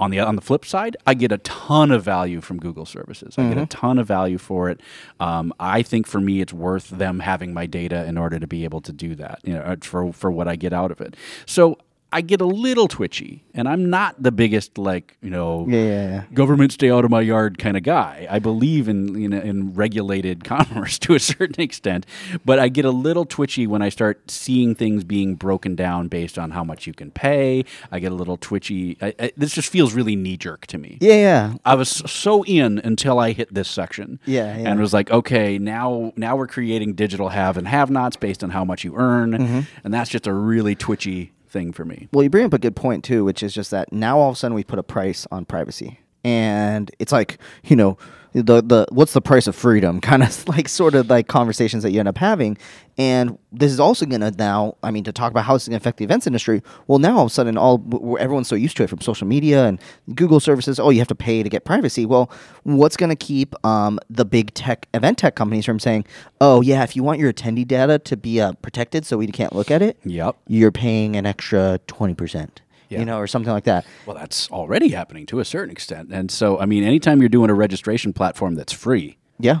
On 0.00 0.10
the 0.10 0.20
on 0.20 0.36
the 0.36 0.42
flip 0.42 0.64
side, 0.64 0.96
I 1.06 1.14
get 1.14 1.32
a 1.32 1.38
ton 1.38 1.90
of 1.90 2.04
value 2.04 2.40
from 2.40 2.58
Google 2.58 2.86
services. 2.86 3.34
I 3.36 3.42
Mm-hmm. 3.42 3.54
get 3.54 3.62
a 3.62 3.66
ton 3.66 3.98
of 3.98 4.06
value 4.06 4.38
for 4.38 4.70
it. 4.70 4.80
Um, 5.18 5.52
I 5.58 5.82
think 5.82 6.06
for 6.06 6.20
me, 6.20 6.40
it's 6.40 6.52
worth 6.52 6.88
them 6.90 7.18
having 7.20 7.52
my 7.52 7.66
data 7.66 8.04
in 8.06 8.16
order 8.16 8.38
to 8.38 8.46
be 8.46 8.62
able 8.64 8.80
to 8.82 8.92
do 8.92 9.16
that. 9.16 9.40
You 9.44 9.54
know, 9.54 9.60
uh, 9.62 9.76
for 9.80 10.12
for 10.12 10.30
what 10.30 10.46
I 10.46 10.54
get 10.56 10.72
out 10.72 10.90
of 10.92 11.00
it. 11.00 11.16
So 11.46 11.78
I 12.10 12.22
get 12.22 12.40
a 12.40 12.46
little 12.46 12.88
twitchy, 12.88 13.44
and 13.52 13.68
I'm 13.68 13.90
not 13.90 14.22
the 14.22 14.32
biggest 14.32 14.78
like 14.78 15.16
you 15.20 15.28
know 15.28 15.66
Yeah, 15.68 15.78
yeah, 15.82 16.08
yeah. 16.08 16.22
government 16.32 16.72
stay 16.72 16.90
out 16.90 17.04
of 17.04 17.10
my 17.10 17.20
yard 17.20 17.58
kind 17.58 17.76
of 17.76 17.82
guy. 17.82 18.26
I 18.30 18.38
believe 18.38 18.88
in, 18.88 19.14
in 19.14 19.32
in 19.34 19.74
regulated 19.74 20.42
commerce 20.52 20.98
to 21.00 21.14
a 21.14 21.20
certain 21.20 21.60
extent, 21.62 22.06
but 22.46 22.58
I 22.58 22.68
get 22.68 22.84
a 22.86 22.90
little 22.90 23.26
twitchy 23.26 23.66
when 23.66 23.82
I 23.82 23.90
start 23.90 24.30
seeing 24.30 24.74
things 24.74 25.04
being 25.04 25.34
broken 25.34 25.74
down 25.74 26.08
based 26.08 26.38
on 26.38 26.52
how 26.52 26.64
much 26.64 26.86
you 26.86 26.94
can 26.94 27.10
pay. 27.10 27.64
I 27.92 27.98
get 28.00 28.10
a 28.12 28.14
little 28.14 28.38
twitchy. 28.38 28.96
I, 29.02 29.14
I, 29.18 29.32
this 29.36 29.52
just 29.52 29.70
feels 29.70 29.92
really 29.92 30.16
knee 30.16 30.36
jerk 30.38 30.66
to 30.68 30.78
me. 30.78 30.96
Yeah, 31.02 31.14
yeah. 31.14 31.54
I 31.66 31.74
was 31.74 31.90
so 31.90 32.42
in 32.44 32.78
until 32.78 33.18
I 33.18 33.32
hit 33.32 33.52
this 33.52 33.68
section. 33.68 34.18
Yeah, 34.24 34.56
yeah. 34.56 34.70
And 34.70 34.80
was 34.80 34.94
like, 34.94 35.10
okay, 35.10 35.58
now 35.58 36.12
now 36.16 36.36
we're 36.36 36.46
creating 36.46 36.94
digital 36.94 37.28
have 37.28 37.56
and 37.58 37.68
have 37.68 37.90
nots 37.90 38.16
based 38.16 38.42
on 38.42 38.50
how 38.50 38.64
much 38.64 38.82
you 38.84 38.94
earn, 38.96 39.32
Mm-hmm. 39.32 39.60
and 39.84 39.92
that's 39.92 40.08
just 40.10 40.26
a 40.26 40.32
really 40.32 40.74
twitchy 40.74 41.32
thing 41.48 41.72
for 41.72 41.84
me. 41.84 42.08
Well, 42.12 42.22
you 42.22 42.30
bring 42.30 42.44
up 42.44 42.54
a 42.54 42.58
good 42.58 42.76
point 42.76 43.04
too, 43.04 43.24
which 43.24 43.42
is 43.42 43.54
just 43.54 43.70
that 43.70 43.92
now 43.92 44.18
all 44.18 44.30
of 44.30 44.34
a 44.34 44.38
sudden 44.38 44.54
we 44.54 44.64
put 44.64 44.78
a 44.78 44.82
price 44.82 45.26
on 45.30 45.44
privacy, 45.44 46.00
and 46.24 46.90
it's 46.98 47.12
like 47.12 47.38
you 47.64 47.76
know 47.76 47.96
the 48.32 48.62
the 48.62 48.86
what's 48.90 49.12
the 49.12 49.20
price 49.20 49.46
of 49.46 49.54
freedom 49.56 50.00
kind 50.10 50.22
of 50.22 50.46
like 50.48 50.68
sort 50.68 50.94
of 50.94 51.08
like 51.08 51.28
conversations 51.28 51.82
that 51.82 51.90
you 51.92 51.98
end 51.98 52.08
up 52.08 52.18
having, 52.18 52.56
and 52.96 53.38
this 53.52 53.72
is 53.72 53.80
also 53.80 54.04
going 54.06 54.20
to 54.20 54.30
now 54.32 54.76
I 54.82 54.90
mean 54.90 55.04
to 55.04 55.12
talk 55.12 55.30
about 55.30 55.44
how 55.44 55.54
it's 55.54 55.66
going 55.66 55.78
to 55.78 55.82
affect 55.82 55.98
the 55.98 56.04
events 56.04 56.26
industry. 56.26 56.62
Well, 56.86 56.98
now 56.98 57.16
all 57.16 57.22
of 57.24 57.30
a 57.30 57.34
sudden 57.34 57.56
all 57.56 57.82
everyone's 58.20 58.48
so 58.48 58.54
used 58.54 58.76
to 58.78 58.82
it 58.84 58.90
from 58.90 59.00
social 59.00 59.26
media 59.26 59.66
and 59.66 59.80
Google 60.14 60.40
services. 60.40 60.78
Oh, 60.78 60.90
you 60.90 60.98
have 60.98 61.08
to 61.08 61.14
pay 61.14 61.42
to 61.42 61.48
get 61.48 61.64
privacy. 61.64 62.06
Well, 62.06 62.30
what's 62.64 62.96
going 62.96 63.10
to 63.10 63.16
keep 63.16 63.54
um, 63.64 63.98
the 64.10 64.24
big 64.24 64.52
tech 64.54 64.88
event 64.94 65.18
tech 65.18 65.34
companies 65.34 65.64
from 65.64 65.78
saying, 65.78 66.04
oh 66.40 66.60
yeah, 66.60 66.82
if 66.82 66.94
you 66.96 67.02
want 67.02 67.18
your 67.18 67.32
attendee 67.32 67.66
data 67.66 67.98
to 68.00 68.16
be 68.16 68.40
uh, 68.40 68.52
protected 68.62 69.06
so 69.06 69.16
we 69.16 69.26
can't 69.28 69.54
look 69.54 69.70
at 69.70 69.82
it, 69.82 69.96
Yep. 70.04 70.36
you're 70.46 70.72
paying 70.72 71.16
an 71.16 71.26
extra 71.26 71.80
20%, 71.88 72.48
Yeah. 72.88 73.00
you 73.00 73.04
know, 73.04 73.18
or 73.18 73.26
something 73.26 73.52
like 73.52 73.64
that. 73.64 73.84
Well, 74.06 74.16
that's 74.16 74.50
already 74.50 74.88
happening 74.88 75.26
to 75.26 75.40
a 75.40 75.44
certain 75.44 75.70
extent. 75.70 76.10
And 76.12 76.30
so, 76.30 76.58
I 76.58 76.64
mean, 76.66 76.84
anytime 76.84 77.20
you're 77.20 77.28
doing 77.28 77.50
a 77.50 77.54
registration 77.54 78.12
platform 78.12 78.54
that's 78.54 78.72
free, 78.72 79.18
Yeah. 79.38 79.60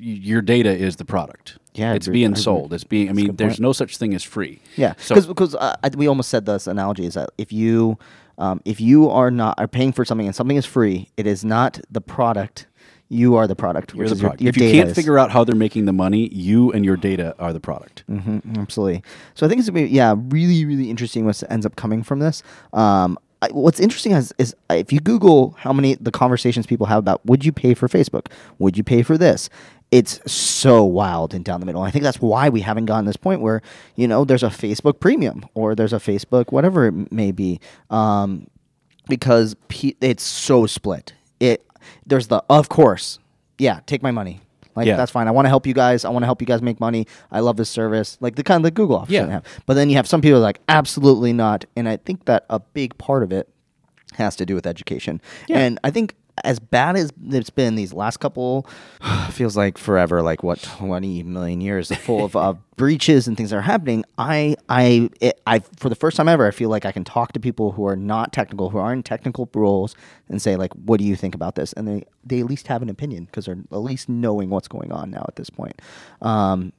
your 0.00 0.40
data 0.40 0.70
is 0.70 0.96
the 0.96 1.04
product. 1.04 1.58
Yeah, 1.74 1.94
it's 1.94 2.08
being 2.08 2.34
sold. 2.34 2.72
It's 2.72 2.84
being. 2.84 3.08
I 3.08 3.12
mean, 3.12 3.36
there's 3.36 3.52
point. 3.54 3.60
no 3.60 3.72
such 3.72 3.96
thing 3.96 4.14
as 4.14 4.22
free. 4.24 4.60
Yeah. 4.76 4.94
So 4.98 5.14
Because 5.14 5.26
because 5.26 5.54
uh, 5.54 5.76
we 5.96 6.08
almost 6.08 6.28
said 6.30 6.44
this 6.46 6.66
analogy 6.66 7.06
is 7.06 7.14
that 7.14 7.30
if 7.38 7.52
you 7.52 7.96
um, 8.38 8.60
if 8.64 8.80
you 8.80 9.08
are 9.10 9.30
not 9.30 9.54
are 9.58 9.68
paying 9.68 9.92
for 9.92 10.04
something 10.04 10.26
and 10.26 10.34
something 10.34 10.56
is 10.56 10.66
free, 10.66 11.10
it 11.16 11.26
is 11.26 11.44
not 11.44 11.80
the 11.90 12.00
product 12.00 12.66
You 13.12 13.34
are 13.34 13.46
the 13.48 13.56
product. 13.56 13.92
You're 13.94 14.06
the 14.06 14.14
is 14.14 14.20
your- 14.22 14.28
product. 14.30 14.40
your 14.42 14.48
if 14.50 14.56
you 14.56 14.62
data 14.62 14.76
can't 14.78 14.88
is- 14.90 14.94
figure 14.94 15.18
out 15.18 15.30
how 15.32 15.42
they're 15.44 15.54
making 15.56 15.84
the 15.84 15.92
money, 15.92 16.28
you 16.32 16.70
and 16.72 16.84
your 16.84 16.96
data 16.96 17.34
are 17.40 17.52
the 17.52 17.58
product. 17.60 18.04
Mhm, 18.08 18.56
absolutely. 18.58 19.02
So 19.34 19.44
I 19.44 19.48
think 19.48 19.58
it's 19.58 19.68
gonna 19.68 19.82
be 19.86 19.88
yeah, 19.92 20.14
really, 20.28 20.64
really 20.64 20.88
interesting 20.88 21.26
what 21.26 21.42
ends 21.50 21.66
up 21.66 21.74
coming 21.76 22.02
from 22.04 22.20
this. 22.20 22.42
Um, 22.72 23.18
I, 23.42 23.48
what's 23.52 23.80
interesting 23.80 24.12
is, 24.12 24.32
is 24.38 24.54
uh, 24.70 24.74
if 24.74 24.92
you 24.92 25.00
Google 25.00 25.56
how 25.58 25.72
many 25.72 25.94
the 25.96 26.10
conversations 26.10 26.66
people 26.66 26.86
have 26.86 26.98
about 26.98 27.24
would 27.26 27.44
you 27.44 27.52
pay 27.52 27.74
for 27.74 27.88
Facebook, 27.88 28.26
would 28.58 28.76
you 28.76 28.84
pay 28.84 29.02
for 29.02 29.16
this, 29.18 29.48
it's 29.90 30.20
so 30.30 30.84
wild 30.84 31.34
and 31.34 31.44
down 31.44 31.58
the 31.58 31.66
middle. 31.66 31.82
I 31.82 31.90
think 31.90 32.04
that's 32.04 32.20
why 32.20 32.48
we 32.48 32.60
haven't 32.60 32.84
gotten 32.84 33.06
this 33.06 33.16
point 33.16 33.40
where 33.40 33.60
you 33.96 34.06
know 34.06 34.24
there's 34.24 34.42
a 34.44 34.50
Facebook 34.50 35.00
Premium 35.00 35.44
or 35.54 35.74
there's 35.74 35.92
a 35.94 35.98
Facebook 35.98 36.52
whatever 36.52 36.86
it 36.86 37.10
may 37.10 37.32
be, 37.32 37.58
um, 37.88 38.46
because 39.08 39.56
pe- 39.68 39.94
it's 40.00 40.22
so 40.22 40.66
split. 40.66 41.14
It 41.40 41.64
there's 42.06 42.28
the 42.28 42.42
of 42.50 42.68
course, 42.68 43.18
yeah, 43.58 43.80
take 43.86 44.02
my 44.02 44.10
money. 44.10 44.40
Like 44.76 44.86
Yeah. 44.86 44.96
that's 44.96 45.10
fine. 45.10 45.26
I 45.28 45.32
want 45.32 45.46
to 45.46 45.48
help 45.50 45.66
you 45.66 45.74
guys. 45.74 46.04
I 46.04 46.10
want 46.10 46.22
to 46.22 46.26
help 46.26 46.40
you 46.40 46.46
guys 46.46 46.62
make 46.62 46.78
money. 46.80 47.06
I 47.32 47.40
love 47.40 47.56
this 47.56 47.68
service. 47.68 48.16
Like 48.20 48.36
the 48.36 48.42
kind 48.44 48.58
of 48.58 48.62
the 48.62 48.70
Google 48.70 48.96
office 48.96 49.12
Yeah. 49.12 49.26
have. 49.26 49.44
But 49.66 49.74
then 49.74 49.90
you 49.90 49.96
have 49.96 50.06
some 50.06 50.20
people 50.22 50.40
like 50.40 50.60
absolutely 50.68 51.32
not. 51.32 51.64
And 51.76 51.88
I 51.88 51.96
think 51.96 52.24
that 52.26 52.46
a 52.48 52.60
big 52.60 52.96
part 52.96 53.22
of 53.22 53.32
it 53.32 53.48
has 54.14 54.36
to 54.36 54.46
do 54.46 54.54
with 54.54 54.66
education. 54.66 55.20
Yeah. 55.48 55.58
And 55.58 55.78
I 55.84 55.90
think 55.90 56.14
as 56.44 56.58
bad 56.58 56.96
as 56.96 57.12
it's 57.28 57.50
been 57.50 57.74
these 57.74 57.92
last 57.92 58.18
couple 58.18 58.66
feels 59.30 59.56
like 59.56 59.78
forever 59.78 60.22
like 60.22 60.42
what 60.42 60.60
20 60.62 61.22
million 61.24 61.60
years 61.60 61.90
full 61.96 62.24
of 62.24 62.36
uh, 62.36 62.54
breaches 62.76 63.28
and 63.28 63.36
things 63.36 63.50
that 63.50 63.56
are 63.56 63.62
happening. 63.62 64.04
I 64.16 64.56
i 64.68 65.10
it, 65.20 65.40
i 65.46 65.60
for 65.76 65.88
the 65.88 65.94
first 65.94 66.16
time 66.16 66.28
ever 66.28 66.46
i 66.46 66.50
feel 66.50 66.70
like 66.70 66.86
i 66.86 66.92
can 66.92 67.04
talk 67.04 67.32
to 67.32 67.40
people 67.40 67.72
who 67.72 67.86
are 67.86 67.96
not 67.96 68.32
technical 68.32 68.70
who 68.70 68.78
aren't 68.78 69.04
technical 69.04 69.48
roles 69.54 69.94
and 70.30 70.40
say 70.40 70.56
like 70.56 70.72
what 70.74 70.98
do 70.98 71.04
you 71.04 71.16
think 71.16 71.34
about 71.34 71.54
this? 71.54 71.72
And 71.74 71.86
they 71.86 72.04
they 72.24 72.40
at 72.40 72.46
least 72.46 72.68
have 72.68 72.82
an 72.82 72.88
opinion 72.88 73.24
because 73.24 73.46
they're 73.46 73.58
at 73.70 73.78
least 73.78 74.08
knowing 74.08 74.50
what's 74.50 74.68
going 74.68 74.92
on 74.92 75.10
now 75.10 75.24
at 75.28 75.36
this 75.36 75.50
point. 75.50 75.80
Um 76.22 76.72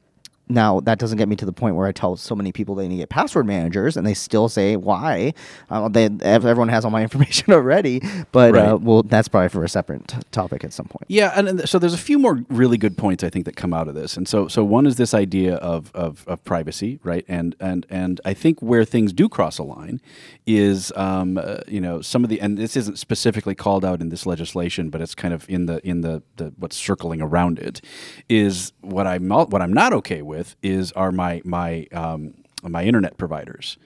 now 0.51 0.79
that 0.81 0.99
doesn't 0.99 1.17
get 1.17 1.27
me 1.27 1.35
to 1.37 1.45
the 1.45 1.53
point 1.53 1.75
where 1.75 1.87
I 1.87 1.91
tell 1.91 2.15
so 2.15 2.35
many 2.35 2.51
people 2.51 2.75
they 2.75 2.87
need 2.87 2.95
to 2.95 3.01
get 3.01 3.09
password 3.09 3.45
managers, 3.45 3.97
and 3.97 4.05
they 4.05 4.13
still 4.13 4.49
say 4.49 4.75
why. 4.75 5.33
Uh, 5.69 5.87
they 5.87 6.09
everyone 6.21 6.69
has 6.69 6.85
all 6.85 6.91
my 6.91 7.01
information 7.07 7.53
already, 7.53 8.01
but 8.31 8.55
uh, 8.55 8.77
well, 8.81 9.03
that's 9.03 9.27
probably 9.27 9.49
for 9.49 9.63
a 9.63 9.69
separate 9.69 10.07
t- 10.07 10.17
topic 10.31 10.63
at 10.63 10.73
some 10.73 10.85
point. 10.85 11.05
Yeah, 11.07 11.33
and, 11.35 11.47
and 11.47 11.69
so 11.69 11.79
there's 11.79 11.93
a 11.93 11.97
few 11.99 12.19
more 12.19 12.43
really 12.49 12.77
good 12.77 12.97
points 12.97 13.23
I 13.23 13.29
think 13.29 13.45
that 13.45 13.55
come 13.55 13.73
out 13.73 13.87
of 13.87 13.95
this, 13.95 14.17
and 14.17 14.27
so 14.27 14.47
so 14.47 14.63
one 14.63 14.85
is 14.85 14.97
this 14.97 15.13
idea 15.13 15.55
of 15.55 15.91
of, 15.93 16.27
of 16.27 16.43
privacy, 16.43 16.99
right? 17.03 17.25
And 17.27 17.55
and 17.59 17.85
and 17.89 18.21
I 18.25 18.33
think 18.33 18.61
where 18.61 18.85
things 18.85 19.13
do 19.13 19.29
cross 19.29 19.57
a 19.57 19.63
line 19.63 20.01
is, 20.45 20.91
um, 20.95 21.37
uh, 21.37 21.57
you 21.67 21.79
know, 21.79 22.01
some 22.01 22.23
of 22.23 22.29
the 22.29 22.41
and 22.41 22.57
this 22.57 22.75
isn't 22.75 22.97
specifically 22.97 23.55
called 23.55 23.85
out 23.85 24.01
in 24.01 24.09
this 24.09 24.25
legislation, 24.25 24.89
but 24.89 25.01
it's 25.01 25.15
kind 25.15 25.33
of 25.33 25.47
in 25.49 25.65
the 25.65 25.85
in 25.87 26.01
the, 26.01 26.23
the 26.37 26.53
what's 26.57 26.75
circling 26.75 27.21
around 27.21 27.59
it, 27.59 27.81
is 28.27 28.73
what 28.81 29.07
I'm 29.07 29.29
what 29.29 29.61
I'm 29.61 29.73
not 29.73 29.93
okay 29.93 30.21
with 30.21 30.40
is 30.61 30.91
are 30.93 31.11
my 31.11 31.41
my 31.43 31.87
um, 31.91 32.33
my 32.63 32.83
internet 32.83 33.17
providers 33.17 33.77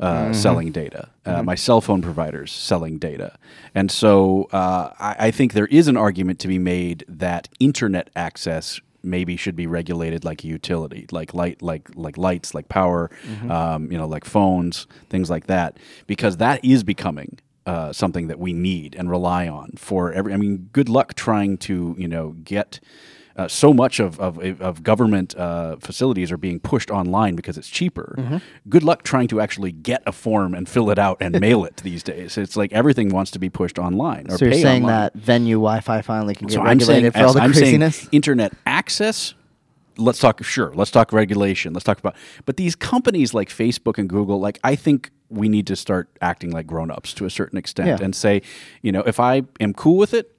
uh, 0.00 0.32
selling 0.32 0.72
data, 0.72 1.10
uh, 1.26 1.42
my 1.42 1.54
cell 1.54 1.80
phone 1.80 2.00
providers 2.00 2.50
selling 2.50 2.98
data. 2.98 3.36
And 3.74 3.90
so 3.90 4.48
uh, 4.52 4.92
I, 4.98 5.16
I 5.26 5.30
think 5.30 5.52
there 5.52 5.66
is 5.66 5.88
an 5.88 5.96
argument 5.96 6.38
to 6.40 6.48
be 6.48 6.58
made 6.58 7.04
that 7.06 7.48
internet 7.58 8.08
access 8.16 8.80
maybe 9.02 9.36
should 9.36 9.56
be 9.56 9.66
regulated 9.66 10.24
like 10.24 10.44
a 10.44 10.46
utility, 10.46 11.06
like 11.10 11.34
light, 11.34 11.60
like 11.62 11.88
like 11.94 12.16
lights, 12.16 12.54
like 12.54 12.68
power, 12.68 13.10
um, 13.50 13.92
you 13.92 13.98
know, 13.98 14.06
like 14.06 14.24
phones, 14.24 14.86
things 15.08 15.28
like 15.28 15.46
that, 15.46 15.76
because 16.06 16.38
that 16.38 16.64
is 16.64 16.82
becoming. 16.82 17.38
Uh, 17.66 17.92
something 17.92 18.26
that 18.26 18.38
we 18.40 18.54
need 18.54 18.96
and 18.98 19.10
rely 19.10 19.46
on 19.46 19.70
for 19.76 20.12
every. 20.12 20.32
I 20.32 20.36
mean, 20.38 20.70
good 20.72 20.88
luck 20.88 21.14
trying 21.14 21.58
to 21.58 21.94
you 21.98 22.08
know 22.08 22.30
get 22.42 22.80
uh, 23.40 23.48
so 23.48 23.72
much 23.72 24.00
of, 24.00 24.20
of, 24.20 24.38
of 24.60 24.82
government 24.82 25.34
uh, 25.36 25.76
facilities 25.76 26.30
are 26.30 26.36
being 26.36 26.60
pushed 26.60 26.90
online 26.90 27.34
because 27.36 27.56
it's 27.56 27.68
cheaper. 27.68 28.14
Mm-hmm. 28.18 28.36
Good 28.68 28.82
luck 28.82 29.02
trying 29.02 29.28
to 29.28 29.40
actually 29.40 29.72
get 29.72 30.02
a 30.06 30.12
form 30.12 30.54
and 30.54 30.68
fill 30.68 30.90
it 30.90 30.98
out 30.98 31.16
and 31.20 31.40
mail 31.46 31.64
it 31.64 31.76
these 31.78 32.02
days. 32.02 32.36
It's 32.36 32.56
like 32.56 32.72
everything 32.72 33.08
wants 33.08 33.30
to 33.32 33.38
be 33.38 33.48
pushed 33.48 33.78
online. 33.78 34.26
Or 34.30 34.36
So 34.38 34.44
you're 34.44 34.54
saying 34.54 34.82
online. 34.84 35.10
that 35.12 35.14
venue 35.14 35.56
Wi-Fi 35.56 36.02
finally 36.02 36.34
can 36.34 36.46
get 36.48 36.54
So 36.54 36.60
I'm 36.60 36.78
saying, 36.80 37.04
regulated 37.04 37.14
for 37.14 37.26
all 37.26 37.32
the 37.32 37.40
I'm 37.40 37.52
craziness? 37.52 38.08
internet 38.12 38.52
access. 38.66 39.34
Let's 39.96 40.18
talk. 40.18 40.42
Sure, 40.44 40.72
let's 40.74 40.90
talk 40.90 41.12
regulation. 41.12 41.72
Let's 41.74 41.84
talk 41.84 41.98
about. 41.98 42.16
But 42.46 42.56
these 42.56 42.74
companies 42.74 43.34
like 43.34 43.48
Facebook 43.48 43.98
and 43.98 44.08
Google, 44.08 44.40
like 44.40 44.58
I 44.64 44.74
think 44.76 45.10
we 45.28 45.48
need 45.48 45.66
to 45.68 45.76
start 45.76 46.08
acting 46.20 46.50
like 46.50 46.66
grown-ups 46.66 47.12
to 47.14 47.24
a 47.26 47.30
certain 47.30 47.58
extent 47.58 47.88
Yeah. 47.88 47.98
and 48.04 48.14
say, 48.14 48.42
you 48.82 48.92
know, 48.92 49.02
if 49.02 49.20
I 49.20 49.42
am 49.60 49.74
cool 49.74 49.96
with 49.96 50.14
it, 50.14 50.34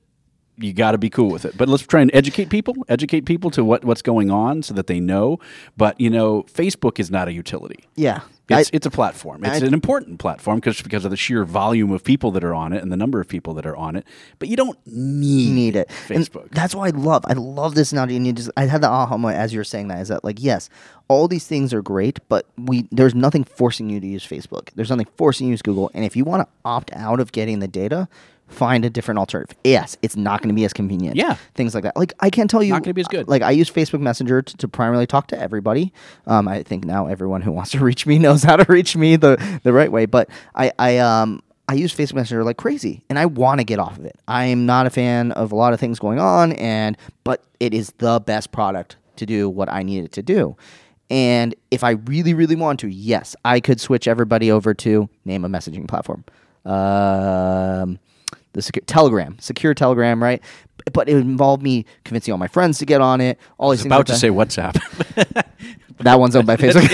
you 0.61 0.73
got 0.73 0.91
to 0.91 0.97
be 0.97 1.09
cool 1.09 1.29
with 1.29 1.43
it. 1.45 1.57
But 1.57 1.67
let's 1.69 1.85
try 1.85 2.01
and 2.01 2.11
educate 2.13 2.49
people, 2.49 2.75
educate 2.87 3.25
people 3.25 3.49
to 3.51 3.63
what, 3.65 3.83
what's 3.83 4.01
going 4.01 4.29
on 4.31 4.63
so 4.63 4.73
that 4.75 4.87
they 4.87 4.99
know. 4.99 5.39
But 5.77 5.99
you 5.99 6.09
know, 6.09 6.43
Facebook 6.43 6.99
is 6.99 7.09
not 7.11 7.27
a 7.27 7.33
utility. 7.33 7.83
yeah, 7.95 8.21
It's, 8.49 8.69
I- 8.69 8.71
it's 8.73 8.85
a 8.85 8.91
platform. 8.91 9.43
It's 9.43 9.61
I- 9.63 9.65
an 9.65 9.73
important 9.73 10.19
platform 10.19 10.57
because 10.57 10.81
because 10.81 11.03
of 11.05 11.11
the 11.11 11.17
sheer 11.17 11.43
volume 11.45 11.91
of 11.91 12.03
people 12.03 12.31
that 12.31 12.43
are 12.43 12.53
on 12.53 12.73
it 12.73 12.81
and 12.83 12.91
the 12.91 12.97
number 12.97 13.19
of 13.19 13.27
people 13.27 13.53
that 13.55 13.65
are 13.65 13.75
on 13.75 13.95
it. 13.95 14.05
But 14.39 14.49
you 14.49 14.55
don't 14.55 14.77
need, 14.85 15.51
need 15.53 15.75
it. 15.75 15.89
And 16.09 16.19
Facebook. 16.29 16.49
that's 16.51 16.75
why 16.75 16.87
I 16.87 16.91
love. 16.91 17.23
I 17.27 17.33
love 17.33 17.75
this 17.75 17.91
analogy. 17.91 18.15
And 18.17 18.27
you 18.27 18.33
just, 18.33 18.51
I 18.55 18.65
had 18.65 18.81
the 18.81 18.89
aha 18.89 19.17
moment 19.17 19.39
as 19.39 19.53
you 19.53 19.59
were 19.59 19.63
saying 19.63 19.87
that. 19.87 19.99
Is 20.01 20.09
that 20.09 20.23
like 20.23 20.37
yes, 20.41 20.69
all 21.07 21.27
these 21.27 21.47
things 21.47 21.73
are 21.73 21.81
great, 21.81 22.19
but 22.29 22.45
we 22.57 22.87
there's 22.91 23.15
nothing 23.15 23.43
forcing 23.43 23.89
you 23.89 23.99
to 23.99 24.07
use 24.07 24.25
Facebook. 24.25 24.69
There's 24.75 24.89
nothing 24.89 25.07
forcing 25.17 25.47
you 25.47 25.51
to 25.51 25.53
use 25.53 25.61
Google. 25.61 25.89
And 25.93 26.05
if 26.05 26.15
you 26.15 26.23
want 26.23 26.41
to 26.43 26.47
opt 26.65 26.91
out 26.93 27.19
of 27.19 27.31
getting 27.31 27.59
the 27.59 27.67
data. 27.67 28.07
Find 28.51 28.85
a 28.85 28.89
different 28.89 29.17
alternative. 29.17 29.57
Yes, 29.63 29.97
it's 30.01 30.15
not 30.15 30.41
going 30.41 30.49
to 30.49 30.55
be 30.55 30.65
as 30.65 30.73
convenient. 30.73 31.15
Yeah. 31.15 31.37
things 31.55 31.73
like 31.73 31.83
that. 31.83 31.95
Like 31.97 32.13
I 32.19 32.29
can't 32.29 32.49
tell 32.49 32.61
you, 32.61 32.73
Not 32.73 32.83
gonna 32.83 32.93
be 32.93 33.01
as 33.01 33.07
good. 33.07 33.27
Like 33.27 33.41
I 33.41 33.51
use 33.51 33.69
Facebook 33.71 34.01
Messenger 34.01 34.41
to, 34.41 34.57
to 34.57 34.67
primarily 34.67 35.07
talk 35.07 35.27
to 35.27 35.39
everybody. 35.39 35.93
Um, 36.27 36.47
I 36.47 36.63
think 36.63 36.85
now 36.85 37.07
everyone 37.07 37.41
who 37.41 37.51
wants 37.57 37.71
to 37.71 37.79
reach 37.79 38.05
me 38.05 38.19
knows 38.19 38.43
how 38.43 38.57
to 38.57 38.65
reach 38.71 38.95
me 38.95 39.15
the 39.15 39.37
the 39.63 39.73
right 39.73 39.91
way. 39.91 40.05
But 40.05 40.29
I 40.53 40.71
I 40.77 40.97
um 40.99 41.41
I 41.67 41.75
use 41.75 41.95
Facebook 41.95 42.15
Messenger 42.15 42.43
like 42.43 42.57
crazy, 42.57 43.03
and 43.09 43.17
I 43.17 43.25
want 43.25 43.59
to 43.61 43.63
get 43.63 43.79
off 43.79 43.97
of 43.97 44.05
it. 44.05 44.17
I 44.27 44.45
am 44.45 44.65
not 44.65 44.85
a 44.85 44.89
fan 44.89 45.31
of 45.31 45.51
a 45.51 45.55
lot 45.55 45.71
of 45.73 45.79
things 45.79 45.99
going 45.99 46.19
on, 46.19 46.51
and 46.53 46.97
but 47.23 47.43
it 47.59 47.73
is 47.73 47.93
the 47.99 48.19
best 48.19 48.51
product 48.51 48.97
to 49.15 49.25
do 49.25 49.49
what 49.49 49.71
I 49.71 49.81
need 49.83 50.03
it 50.03 50.11
to 50.13 50.21
do. 50.21 50.57
And 51.09 51.55
if 51.71 51.83
I 51.83 51.91
really, 51.91 52.33
really 52.33 52.55
want 52.55 52.79
to, 52.81 52.87
yes, 52.87 53.35
I 53.43 53.59
could 53.59 53.79
switch 53.81 54.07
everybody 54.07 54.49
over 54.51 54.73
to 54.75 55.09
name 55.25 55.43
a 55.45 55.49
messaging 55.49 55.87
platform. 55.87 56.23
Um, 56.65 57.99
the 58.53 58.61
secure, 58.61 58.83
Telegram, 58.85 59.37
secure 59.39 59.73
Telegram, 59.73 60.21
right? 60.21 60.41
But 60.93 61.09
it 61.09 61.17
involved 61.17 61.61
me 61.61 61.85
convincing 62.03 62.31
all 62.31 62.37
my 62.37 62.47
friends 62.47 62.79
to 62.79 62.85
get 62.85 63.01
on 63.01 63.21
it. 63.21 63.39
All 63.57 63.71
I 63.71 63.75
these 63.75 63.81
was 63.81 63.85
about 63.85 64.07
to 64.07 64.15
say 64.15 64.29
WhatsApp. 64.29 64.77
That 66.03 66.19
one's 66.19 66.35
owned 66.35 66.47
by 66.47 66.55
Facebook. 66.57 66.87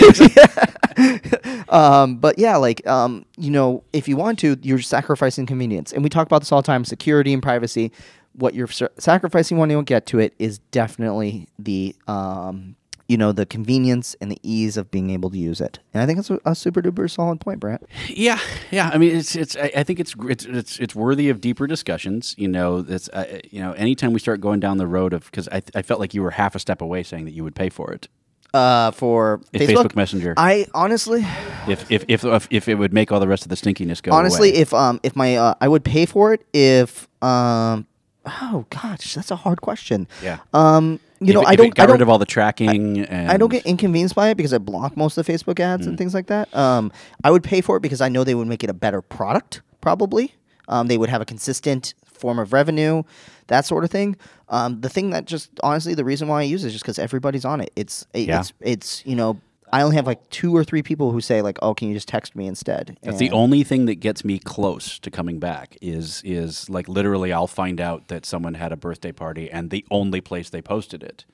um, 1.73 2.17
but 2.17 2.38
yeah, 2.39 2.58
like 2.58 2.86
um, 2.88 3.26
you 3.38 3.52
know, 3.52 3.84
if 3.93 4.08
you 4.08 4.17
want 4.17 4.39
to, 4.39 4.58
you're 4.62 4.80
sacrificing 4.80 5.45
convenience, 5.45 5.93
and 5.93 6.04
we 6.04 6.10
talk 6.10 6.26
about 6.26 6.41
this 6.41 6.52
all 6.52 6.62
the 6.62 6.65
time: 6.65 6.86
security 6.86 7.34
and 7.34 7.41
privacy. 7.41 7.91
What 8.34 8.54
you're 8.54 8.67
sacrificing 8.67 9.58
when 9.58 9.69
you 9.71 9.78
don't 9.78 9.88
get 9.88 10.06
to 10.08 10.19
it 10.19 10.36
is 10.38 10.60
definitely 10.71 11.47
the 11.58 11.95
um, 12.08 12.76
you 13.07 13.17
know, 13.17 13.31
the 13.31 13.45
convenience 13.45 14.15
and 14.19 14.29
the 14.31 14.37
ease 14.43 14.75
of 14.75 14.91
being 14.91 15.09
able 15.11 15.29
to 15.29 15.37
use 15.37 15.61
it. 15.61 15.79
And 15.93 16.03
I 16.03 16.05
think 16.05 16.19
it's 16.19 16.29
a, 16.29 16.39
a 16.45 16.53
super 16.55 16.81
duper 16.81 17.09
solid 17.09 17.39
point, 17.39 17.59
Brandt. 17.59 17.85
Yeah, 18.09 18.39
yeah. 18.69 18.89
I 18.93 18.97
mean, 18.97 19.15
it's 19.15 19.35
it's. 19.35 19.55
I, 19.55 19.71
I 19.77 19.83
think 19.83 19.99
it's 19.99 20.13
it's 20.27 20.45
it's 20.45 20.79
it's 20.79 20.93
worthy 20.95 21.29
of 21.29 21.39
deeper 21.39 21.67
discussions. 21.67 22.35
You 22.37 22.47
know, 22.49 22.85
it's 22.87 23.07
uh, 23.09 23.39
you 23.49 23.61
know, 23.61 23.71
anytime 23.73 24.11
we 24.13 24.19
start 24.19 24.41
going 24.41 24.59
down 24.59 24.77
the 24.77 24.87
road 24.87 25.13
of 25.13 25.25
because 25.25 25.47
I 25.49 25.61
I 25.73 25.81
felt 25.81 25.99
like 25.99 26.13
you 26.13 26.21
were 26.21 26.31
half 26.31 26.53
a 26.55 26.59
step 26.59 26.81
away 26.81 27.03
saying 27.03 27.25
that 27.25 27.31
you 27.31 27.43
would 27.43 27.55
pay 27.55 27.69
for 27.69 27.91
it 27.93 28.07
Uh, 28.53 28.91
for 28.91 29.39
Facebook, 29.53 29.67
Facebook 29.67 29.95
Messenger. 29.95 30.33
I 30.37 30.65
honestly, 30.73 31.25
if, 31.67 31.89
if 31.91 32.03
if 32.07 32.23
if 32.25 32.47
if 32.49 32.67
it 32.67 32.75
would 32.75 32.93
make 32.93 33.11
all 33.11 33.19
the 33.19 33.27
rest 33.27 33.43
of 33.43 33.49
the 33.49 33.55
stinkiness 33.55 34.01
go 34.01 34.11
honestly, 34.11 34.49
away. 34.51 34.59
if 34.59 34.73
um, 34.73 34.99
if 35.03 35.15
my 35.15 35.37
uh, 35.37 35.53
I 35.61 35.67
would 35.67 35.83
pay 35.83 36.05
for 36.05 36.33
it 36.33 36.45
if 36.53 37.07
um, 37.21 37.87
oh 38.25 38.65
gosh, 38.69 39.13
that's 39.15 39.31
a 39.31 39.35
hard 39.37 39.61
question. 39.61 40.07
Yeah. 40.23 40.39
Um, 40.53 40.99
you 41.19 41.27
If 41.30 41.34
know, 41.36 41.41
it- 41.41 41.47
I 41.47 41.56
don't. 41.56 41.73
got 41.75 41.84
I 41.84 41.86
don't 41.88 41.93
rid 41.95 42.01
of 42.01 42.10
all 42.10 42.17
the 42.19 42.25
tracking 42.25 42.99
and 43.08 43.32
I 43.32 43.38
don't 43.38 43.49
get 43.51 43.65
inconvenienced 43.65 44.15
by 44.15 44.30
it 44.30 44.36
because 44.36 44.53
I 44.53 44.58
block 44.58 44.95
most 44.97 45.17
of 45.17 45.25
the 45.25 45.32
Facebook 45.34 45.60
ads 45.60 45.86
Mm. 45.86 45.89
and 45.89 45.97
things 45.97 46.13
like 46.13 46.27
that. 46.27 46.53
Um, 46.56 46.91
I 47.23 47.32
would 47.32 47.43
pay 47.43 47.62
for 47.62 47.77
it 47.77 47.82
because 47.82 48.01
I 48.01 48.10
know 48.10 48.23
they 48.23 48.36
would 48.36 48.47
make 48.47 48.63
it 48.63 48.69
a 48.69 48.73
better 48.73 49.01
product. 49.01 49.62
Probably, 49.82 50.34
um, 50.67 50.88
they 50.88 50.97
would 50.97 51.10
have 51.10 51.21
a 51.21 51.25
consistent 51.25 51.93
form 52.06 52.39
of 52.39 52.51
revenue, 52.53 53.03
that 53.47 53.65
sort 53.65 53.84
of 53.84 53.91
thing. 53.91 54.15
Um, 54.49 54.82
the 54.82 54.89
thing 54.89 55.12
that 55.12 55.25
just 55.25 55.49
honestly, 55.63 55.93
the 55.93 56.03
reason 56.06 56.27
why 56.27 56.39
I 56.39 56.43
use 56.43 56.63
it 56.63 56.67
is 56.67 56.73
just 56.73 56.84
because 56.84 56.99
everybody's 56.99 57.45
on 57.45 57.62
it. 57.62 57.71
It's 57.75 58.06
it, 58.13 58.27
Yeah. 58.27 58.39
it's 58.39 58.53
it's 58.62 59.06
you 59.06 59.15
know. 59.15 59.39
I 59.71 59.82
only 59.82 59.95
have 59.97 60.08
like 60.08 60.30
two 60.30 60.56
or 60.56 60.63
three 60.63 60.82
people 60.82 61.12
who 61.12 61.19
say 61.21 61.41
like, 61.41 61.58
"Oh, 61.62 61.73
can 61.73 61.88
you 61.89 61.93
just 61.93 62.08
text 62.08 62.36
me 62.36 62.47
instead?" 62.47 62.97
That's 63.01 63.17
the 63.17 63.32
only 63.32 63.63
thing 63.63 63.86
that 63.88 63.95
gets 63.95 64.23
me 64.23 64.39
close 64.39 64.97
to 64.99 65.12
coming 65.12 65.39
back 65.39 65.77
is 65.82 66.21
is 66.23 66.69
like 66.69 66.88
literally 66.88 67.34
I'll 67.34 67.47
find 67.47 67.82
out 67.82 68.08
that 68.08 68.25
someone 68.25 68.53
had 68.53 68.71
a 68.71 68.77
birthday 68.77 69.12
party 69.12 69.49
and 69.51 69.69
the 69.69 69.86
only 69.91 70.21
place 70.21 70.49
they 70.49 70.62
posted 70.62 71.03
it 71.03 71.25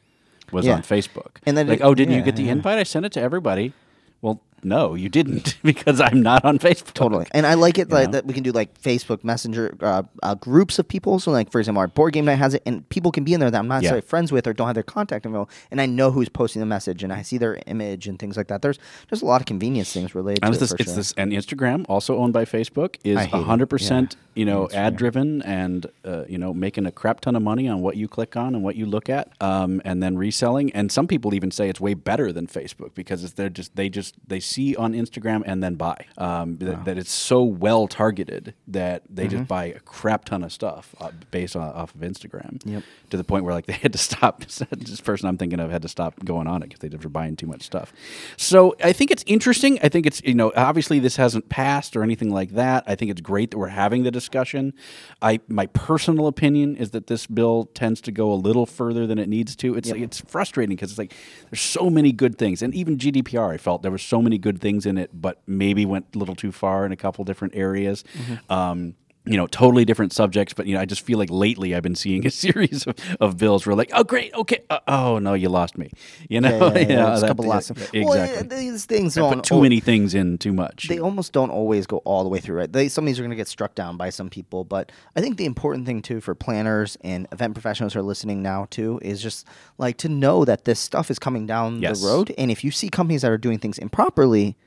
was 0.52 0.66
Yeah. 0.66 0.76
on 0.76 0.82
Facebook. 0.82 1.38
And 1.46 1.56
then 1.58 1.68
like, 1.68 1.80
it- 1.80 1.84
oh, 1.84 1.94
didn't 1.96 2.16
you 2.16 2.22
get 2.22 2.36
the 2.36 2.44
yeah. 2.44 2.52
invite? 2.54 2.78
I 2.80 2.84
sent 2.84 3.06
it 3.06 3.12
to 3.14 3.22
everybody. 3.22 3.74
Well, 4.22 4.42
no, 4.66 4.96
you 4.96 5.10
didn't, 5.10 5.58
because 5.64 6.00
I'm 6.02 6.22
not 6.22 6.44
on 6.46 6.60
Facebook. 6.60 6.94
Totally, 6.94 7.26
and 7.32 7.46
I 7.46 7.54
like 7.56 7.78
it 7.78 7.90
like, 7.90 8.12
that 8.12 8.26
we 8.26 8.34
can 8.34 8.44
do 8.44 8.52
like 8.52 8.80
Facebook 8.82 9.24
Messenger 9.24 9.76
uh, 9.82 10.04
uh, 10.22 10.36
groups 10.36 10.80
of 10.80 10.88
people. 10.88 11.20
So, 11.20 11.32
like 11.32 11.52
for 11.52 11.60
example, 11.60 11.80
our 11.82 11.88
board 11.88 12.14
game 12.14 12.26
night 12.26 12.36
has 12.36 12.54
it, 12.54 12.64
and 12.66 12.88
people 12.90 13.12
can 13.12 13.24
be 13.24 13.34
in 13.34 13.40
there 13.40 13.52
that 13.52 13.58
I'm 13.58 13.68
not 13.68 13.76
Yeah. 13.76 13.90
necessarily 13.92 14.02
friends 14.08 14.32
with 14.32 14.48
or 14.48 14.54
don't 14.54 14.68
have 14.68 14.76
their 14.76 14.84
contact 14.84 15.26
info, 15.26 15.48
and 15.72 15.80
I 15.82 15.86
know 15.86 16.12
who's 16.12 16.30
posting 16.30 16.60
the 16.60 16.66
message, 16.66 17.04
and 17.04 17.12
I 17.14 17.22
see 17.22 17.38
their 17.38 17.60
image 17.68 18.08
and 18.08 18.20
things 18.20 18.38
like 18.38 18.48
that. 18.48 18.62
There's 18.62 18.80
there's 19.10 19.22
a 19.22 19.26
lot 19.26 19.42
of 19.42 19.46
convenience 19.48 19.92
things 19.94 20.14
related 20.16 20.44
And 20.44 20.54
to 20.54 20.58
it. 20.58 20.60
this, 20.60 20.72
it's 20.74 20.84
sure. 20.86 20.96
this, 20.96 21.14
and 21.18 21.32
Instagram, 21.32 21.86
also 21.90 22.18
owned 22.18 22.34
by 22.34 22.46
Facebook, 22.46 22.96
is 23.04 23.18
I 23.18 23.26
hate 23.26 23.40
it. 23.40 23.44
hundred 23.44 23.68
percent, 23.68 24.16
Yeah. 24.36 24.40
you 24.40 24.46
know, 24.46 24.70
ad 24.74 24.96
driven 24.96 25.42
and 25.44 25.86
uh, 26.06 26.24
you 26.28 26.38
know 26.38 26.54
making 26.54 26.86
a 26.86 26.92
crap 26.92 27.22
ton 27.22 27.36
of 27.36 27.42
money 27.42 27.68
on 27.68 27.82
what 27.82 27.98
you 27.98 28.08
click 28.08 28.36
on 28.38 28.56
and 28.56 28.64
what 28.64 28.76
you 28.76 28.86
look 28.86 29.10
at, 29.10 29.30
um, 29.42 29.82
and 29.86 30.02
then 30.04 30.18
reselling. 30.18 30.72
And 30.74 30.92
some 30.92 31.08
people 31.08 31.34
even 31.34 31.52
say 31.52 31.70
it's 31.70 31.82
way 31.82 31.94
better 31.94 32.32
than 32.32 32.48
Facebook 32.48 32.94
because 32.94 33.24
it's 33.24 33.34
they're 33.34 33.50
just 33.50 33.76
they 33.76 33.90
just 33.90 34.16
they 34.28 34.40
see 34.40 34.53
on 34.78 34.94
Instagram 34.94 35.44
and 35.46 35.64
then 35.64 35.76
buy. 35.76 36.06
Um, 36.18 36.58
that, 36.58 36.86
that 36.86 36.98
it's 36.98 37.12
so 37.12 37.44
well 37.44 37.88
targeted 37.88 38.54
that 38.68 39.04
they 39.10 39.24
Mm-hmm. 39.24 39.38
just 39.38 39.48
buy 39.48 39.66
a 39.66 39.80
crap 39.80 40.26
ton 40.26 40.44
of 40.44 40.52
stuff 40.52 40.94
uh, 41.00 41.12
based 41.32 41.56
on, 41.56 41.64
off 41.74 41.96
of 41.96 42.02
Instagram. 42.02 42.62
Yep. 42.66 42.84
To 43.12 43.18
the 43.18 43.24
point 43.24 43.46
where 43.46 43.54
like 43.54 43.66
they 43.72 43.74
had 43.74 43.92
to 43.94 43.98
stop. 43.98 44.44
this 44.46 45.02
person 45.02 45.28
I'm 45.30 45.38
thinking 45.38 45.60
of 45.60 45.72
had 45.72 45.82
to 45.84 45.88
stop 45.88 46.24
going 46.26 46.48
on 46.48 46.62
it 46.62 46.70
because 46.70 46.80
they 46.80 46.96
were 46.96 47.10
buying 47.10 47.36
too 47.36 47.48
much 47.48 47.64
stuff. 47.64 47.94
So 48.38 48.76
I 48.84 48.92
think 48.94 49.12
it's 49.12 49.24
interesting. 49.28 49.80
I 49.82 49.90
think 49.90 50.06
it's 50.06 50.22
you 50.24 50.34
know 50.34 50.52
obviously 50.56 51.00
this 51.00 51.16
hasn't 51.16 51.50
passed 51.50 51.96
or 51.96 52.04
anything 52.04 52.32
like 52.32 52.52
that. 52.52 52.84
I 52.86 52.96
think 52.96 53.12
it's 53.12 53.22
great 53.22 53.52
that 53.52 53.58
we're 53.58 53.68
having 53.68 54.04
the 54.04 54.12
discussion. 54.12 54.74
I 55.22 55.40
my 55.48 55.68
personal 55.68 56.28
opinion 56.28 56.76
is 56.76 56.92
that 56.92 57.08
this 57.08 57.28
bill 57.28 57.66
tends 57.74 58.02
to 58.02 58.12
go 58.12 58.32
a 58.32 58.36
little 58.36 58.66
further 58.66 59.08
than 59.08 59.18
it 59.20 59.30
needs 59.30 59.56
to. 59.58 59.76
It's 59.76 59.90
like, 59.90 60.02
it's 60.02 60.20
frustrating 60.22 60.76
because 60.76 60.92
it's 60.92 61.00
like 61.00 61.14
there's 61.50 61.62
so 61.62 61.90
many 61.90 62.12
good 62.12 62.38
things, 62.38 62.62
and 62.62 62.74
even 62.76 62.98
GDPR 62.98 63.54
I 63.54 63.58
felt 63.58 63.82
there 63.84 63.92
were 63.92 63.98
so 63.98 64.22
many 64.22 64.38
good 64.44 64.62
things 64.62 64.86
in 64.86 64.98
it, 65.00 65.10
but 65.14 65.42
maybe 65.48 65.86
went 65.86 66.06
a 66.14 66.18
little 66.20 66.36
too 66.36 66.52
far 66.52 66.86
in 66.86 66.92
a 66.92 66.96
couple 66.96 67.24
different 67.24 67.56
areas. 67.56 68.04
Um, 68.50 68.94
you 69.26 69.38
know, 69.38 69.48
totally 69.48 69.86
different 69.86 70.12
subjects, 70.12 70.54
but 70.54 70.68
you 70.68 70.76
know, 70.76 70.82
I 70.82 70.86
just 70.86 71.02
feel 71.02 71.18
like 71.18 71.30
lately 71.30 71.74
I've 71.74 71.84
been 71.84 71.96
seeing 71.96 72.26
a 72.28 72.32
series 72.44 72.86
of, 72.86 72.96
of 73.22 73.38
bills 73.38 73.66
where 73.66 73.76
like, 73.76 73.92
oh 73.94 74.04
great, 74.04 74.34
okay, 74.34 74.60
uh, 74.70 74.80
oh 74.88 75.20
no, 75.20 75.34
you 75.34 75.50
lost 75.50 75.78
me. 75.78 75.92
You 76.30 76.42
know, 76.42 76.50
yeah, 76.74 76.74
yeah, 76.74 76.80
yeah, 76.80 76.96
know, 76.96 77.06
there's 77.08 77.24
a 77.24 77.28
couple 77.28 77.46
yeah, 77.46 77.52
lots 77.52 77.70
of 77.70 77.78
exactly. 77.94 78.04
Well, 78.04 78.44
these 78.44 78.86
things 78.86 79.18
I 79.18 79.34
put 79.34 79.44
too 79.46 79.62
many 79.62 79.80
things 79.80 80.14
in 80.14 80.38
too 80.38 80.52
much. 80.52 80.88
They 80.90 81.00
almost 81.00 81.32
don't 81.32 81.52
always 81.52 81.88
go 81.88 81.98
all 82.00 82.24
the 82.24 82.30
way 82.30 82.40
through, 82.40 82.58
right? 82.58 82.72
They, 82.72 82.90
some 82.90 83.06
of 83.06 83.08
these 83.08 83.20
are 83.20 83.24
going 83.24 83.30
to 83.32 83.38
get 83.38 83.48
struck 83.48 83.76
down 83.76 83.96
by 83.96 84.10
some 84.10 84.30
people, 84.30 84.66
but 84.66 84.92
I 85.16 85.22
think 85.22 85.38
the 85.38 85.46
important 85.46 85.86
thing 85.86 86.02
too 86.02 86.20
for 86.20 86.36
planners 86.36 86.98
and 87.02 87.28
event 87.32 87.54
professionals 87.54 87.94
who 87.94 88.00
are 88.00 88.04
listening 88.04 88.42
now 88.42 88.68
too 88.70 89.00
is 89.02 89.22
just 89.22 89.48
like 89.78 89.98
to 89.98 90.10
know 90.10 90.44
that 90.44 90.66
this 90.66 90.80
stuff 90.80 91.10
is 91.10 91.18
coming 91.20 91.46
down 91.48 91.82
Yes. 91.82 92.02
the 92.02 92.08
road, 92.08 92.34
and 92.38 92.52
if 92.52 92.64
you 92.64 92.72
see 92.72 92.90
companies 92.90 93.22
that 93.22 93.32
are 93.32 93.38
doing 93.38 93.58
things 93.60 93.78
improperly. 93.78 94.58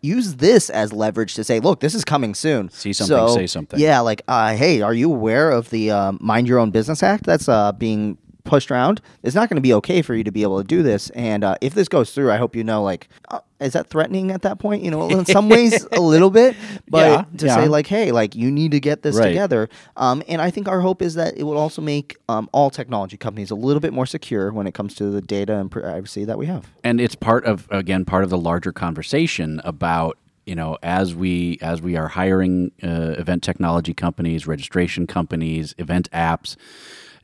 Use 0.00 0.36
this 0.36 0.70
as 0.70 0.92
leverage 0.92 1.34
to 1.34 1.44
say, 1.44 1.60
"Look, 1.60 1.80
this 1.80 1.94
is 1.94 2.04
coming 2.04 2.34
soon." 2.34 2.70
See 2.70 2.92
something, 2.92 3.16
So, 3.16 3.34
say 3.34 3.46
something. 3.46 3.80
Yeah, 3.80 4.00
like, 4.00 4.22
uh, 4.28 4.54
hey, 4.54 4.80
are 4.80 4.94
you 4.94 5.12
aware 5.12 5.50
of 5.50 5.70
the 5.70 5.90
um, 5.90 6.18
Mind 6.20 6.46
Your 6.48 6.58
Own 6.58 6.70
Business 6.70 7.02
Act 7.02 7.24
that's 7.24 7.48
uh, 7.48 7.72
being 7.72 8.16
pushed 8.44 8.70
around? 8.70 9.00
It's 9.22 9.34
not 9.34 9.48
going 9.48 9.56
to 9.56 9.60
be 9.62 9.74
okay 9.74 10.02
for 10.02 10.14
you 10.14 10.22
to 10.24 10.30
be 10.30 10.42
able 10.42 10.58
to 10.58 10.64
do 10.64 10.82
this. 10.82 11.10
And 11.10 11.42
uh, 11.44 11.56
if 11.60 11.74
this 11.74 11.88
goes 11.88 12.12
through, 12.12 12.30
I 12.30 12.36
hope 12.36 12.54
you 12.54 12.62
know, 12.64 12.82
like, 12.82 13.08
uh, 13.30 13.40
is 13.60 13.72
that 13.72 13.88
threatening 13.90 14.30
at 14.30 14.42
that 14.42 14.58
point? 14.58 14.82
You 14.82 14.90
know, 14.90 15.08
in 15.10 15.24
some 15.24 15.48
ways, 15.48 15.86
a 15.92 16.00
little 16.00 16.30
bit, 16.30 16.56
but 16.88 16.98
Yeah, 16.98 17.24
to 17.38 17.46
yeah. 17.46 17.54
say, 17.56 17.68
like, 17.68 17.86
hey, 17.86 18.12
like, 18.12 18.34
you 18.36 18.50
need 18.50 18.70
to 18.72 18.80
get 18.80 19.02
this 19.02 19.16
Right. 19.16 19.28
together. 19.28 19.68
Um, 19.96 20.22
and 20.28 20.40
I 20.40 20.50
think 20.50 20.68
our 20.68 20.80
hope 20.80 21.02
is 21.02 21.14
that 21.14 21.36
it 21.36 21.42
will 21.42 21.58
also 21.58 21.82
make 21.82 22.16
um, 22.28 22.48
all 22.52 22.70
technology 22.70 23.16
companies 23.16 23.50
a 23.50 23.54
little 23.56 23.80
bit 23.80 23.92
more 23.92 24.06
secure 24.06 24.52
when 24.52 24.66
it 24.66 24.74
comes 24.74 24.94
to 24.96 25.10
the 25.10 25.20
data 25.20 25.56
and 25.56 25.70
privacy 25.70 26.24
that 26.24 26.38
we 26.38 26.46
have. 26.46 26.66
and 26.84 27.00
it's 27.00 27.14
part 27.16 27.44
of 27.44 27.66
again 27.70 28.04
part 28.04 28.22
of 28.24 28.30
the 28.30 28.38
larger 28.38 28.72
conversation 28.72 29.60
about 29.64 30.16
you 30.46 30.54
know 30.54 30.78
as 30.82 31.14
we 31.14 31.58
as 31.60 31.82
we 31.82 31.96
are 31.96 32.08
hiring 32.08 32.70
uh, 32.82 33.14
event 33.18 33.42
technology 33.42 33.92
companies 33.92 34.46
registration 34.46 35.06
companies 35.06 35.74
event 35.78 36.08
apps 36.12 36.56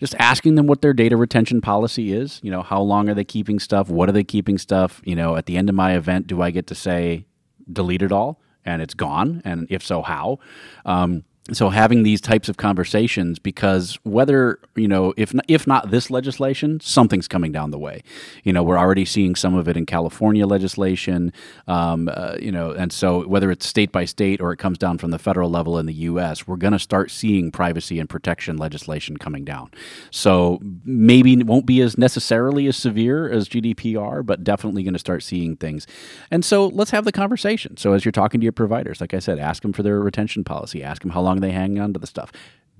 just 0.04 0.14
asking 0.18 0.54
them 0.54 0.66
what 0.66 0.82
their 0.82 0.92
data 0.92 1.16
retention 1.16 1.62
policy 1.62 2.12
is 2.12 2.38
you 2.42 2.50
know 2.50 2.60
how 2.60 2.78
long 2.78 3.08
are 3.08 3.14
they 3.14 3.24
keeping 3.24 3.58
stuff? 3.58 3.88
What 3.88 4.06
are 4.06 4.12
they 4.12 4.22
keeping 4.22 4.58
stuff? 4.58 5.00
You 5.04 5.16
know 5.16 5.36
at 5.36 5.46
the 5.46 5.56
end 5.56 5.70
of 5.70 5.74
my 5.74 5.96
event 5.96 6.26
do 6.26 6.42
i 6.42 6.50
get 6.50 6.66
to 6.66 6.74
say 6.74 7.24
delete 7.72 8.02
it 8.02 8.12
all 8.12 8.38
and 8.66 8.82
it's 8.82 8.92
gone? 8.92 9.40
And 9.46 9.66
if 9.70 9.82
so 9.82 10.02
how? 10.02 10.40
Um, 10.84 11.24
so 11.52 11.68
having 11.68 12.04
these 12.04 12.22
types 12.22 12.48
of 12.48 12.56
conversations 12.56 13.38
because 13.38 13.98
whether 14.02 14.58
you 14.76 14.88
know 14.88 15.12
if 15.18 15.34
not, 15.34 15.44
if 15.46 15.66
not 15.66 15.90
this 15.90 16.10
legislation 16.10 16.80
something's 16.80 17.28
coming 17.28 17.52
down 17.52 17.70
the 17.70 17.78
way. 17.78 18.02
You 18.44 18.52
know 18.54 18.62
we're 18.62 18.78
already 18.78 19.04
seeing 19.04 19.34
some 19.34 19.54
of 19.54 19.68
it 19.68 19.76
in 19.76 19.84
california 19.84 20.46
legislation 20.46 21.32
um, 21.68 22.08
uh, 22.10 22.36
you 22.40 22.50
know 22.50 22.70
and 22.70 22.90
so 22.92 23.26
whether 23.26 23.50
it's 23.50 23.66
state 23.66 23.92
by 23.92 24.06
state 24.06 24.40
or 24.40 24.52
it 24.52 24.56
comes 24.56 24.78
down 24.78 24.96
from 24.96 25.10
the 25.10 25.18
federal 25.18 25.50
level 25.50 25.78
in 25.78 25.84
the 25.84 25.92
us 25.94 26.46
we're 26.48 26.56
going 26.56 26.72
to 26.72 26.78
start 26.78 27.10
seeing 27.10 27.50
privacy 27.50 27.98
and 28.00 28.08
protection 28.08 28.56
legislation 28.56 29.18
coming 29.18 29.44
down. 29.44 29.70
So 30.10 30.60
maybe 30.84 31.34
it 31.34 31.46
won't 31.46 31.66
be 31.66 31.82
as 31.82 31.98
necessarily 31.98 32.66
as 32.68 32.76
severe 32.76 33.30
as 33.30 33.50
gdpr 33.50 34.24
but 34.24 34.44
definitely 34.44 34.82
going 34.82 34.94
to 34.94 34.98
start 34.98 35.22
seeing 35.22 35.56
things. 35.56 35.86
And 36.30 36.42
so 36.42 36.68
let's 36.68 36.90
have 36.92 37.04
the 37.04 37.12
conversation. 37.12 37.76
So 37.76 37.92
as 37.92 38.04
you're 38.06 38.12
talking 38.12 38.40
to 38.40 38.44
your 38.44 38.52
providers 38.52 39.02
like 39.02 39.12
i 39.12 39.18
said 39.18 39.38
ask 39.38 39.60
them 39.60 39.74
for 39.74 39.82
their 39.82 40.00
retention 40.00 40.42
policy 40.42 40.82
ask 40.82 41.02
them 41.02 41.10
how 41.10 41.20
long 41.20 41.33
they 41.40 41.50
hang 41.50 41.78
on 41.78 41.92
to 41.92 41.98
the 41.98 42.06
stuff 42.06 42.32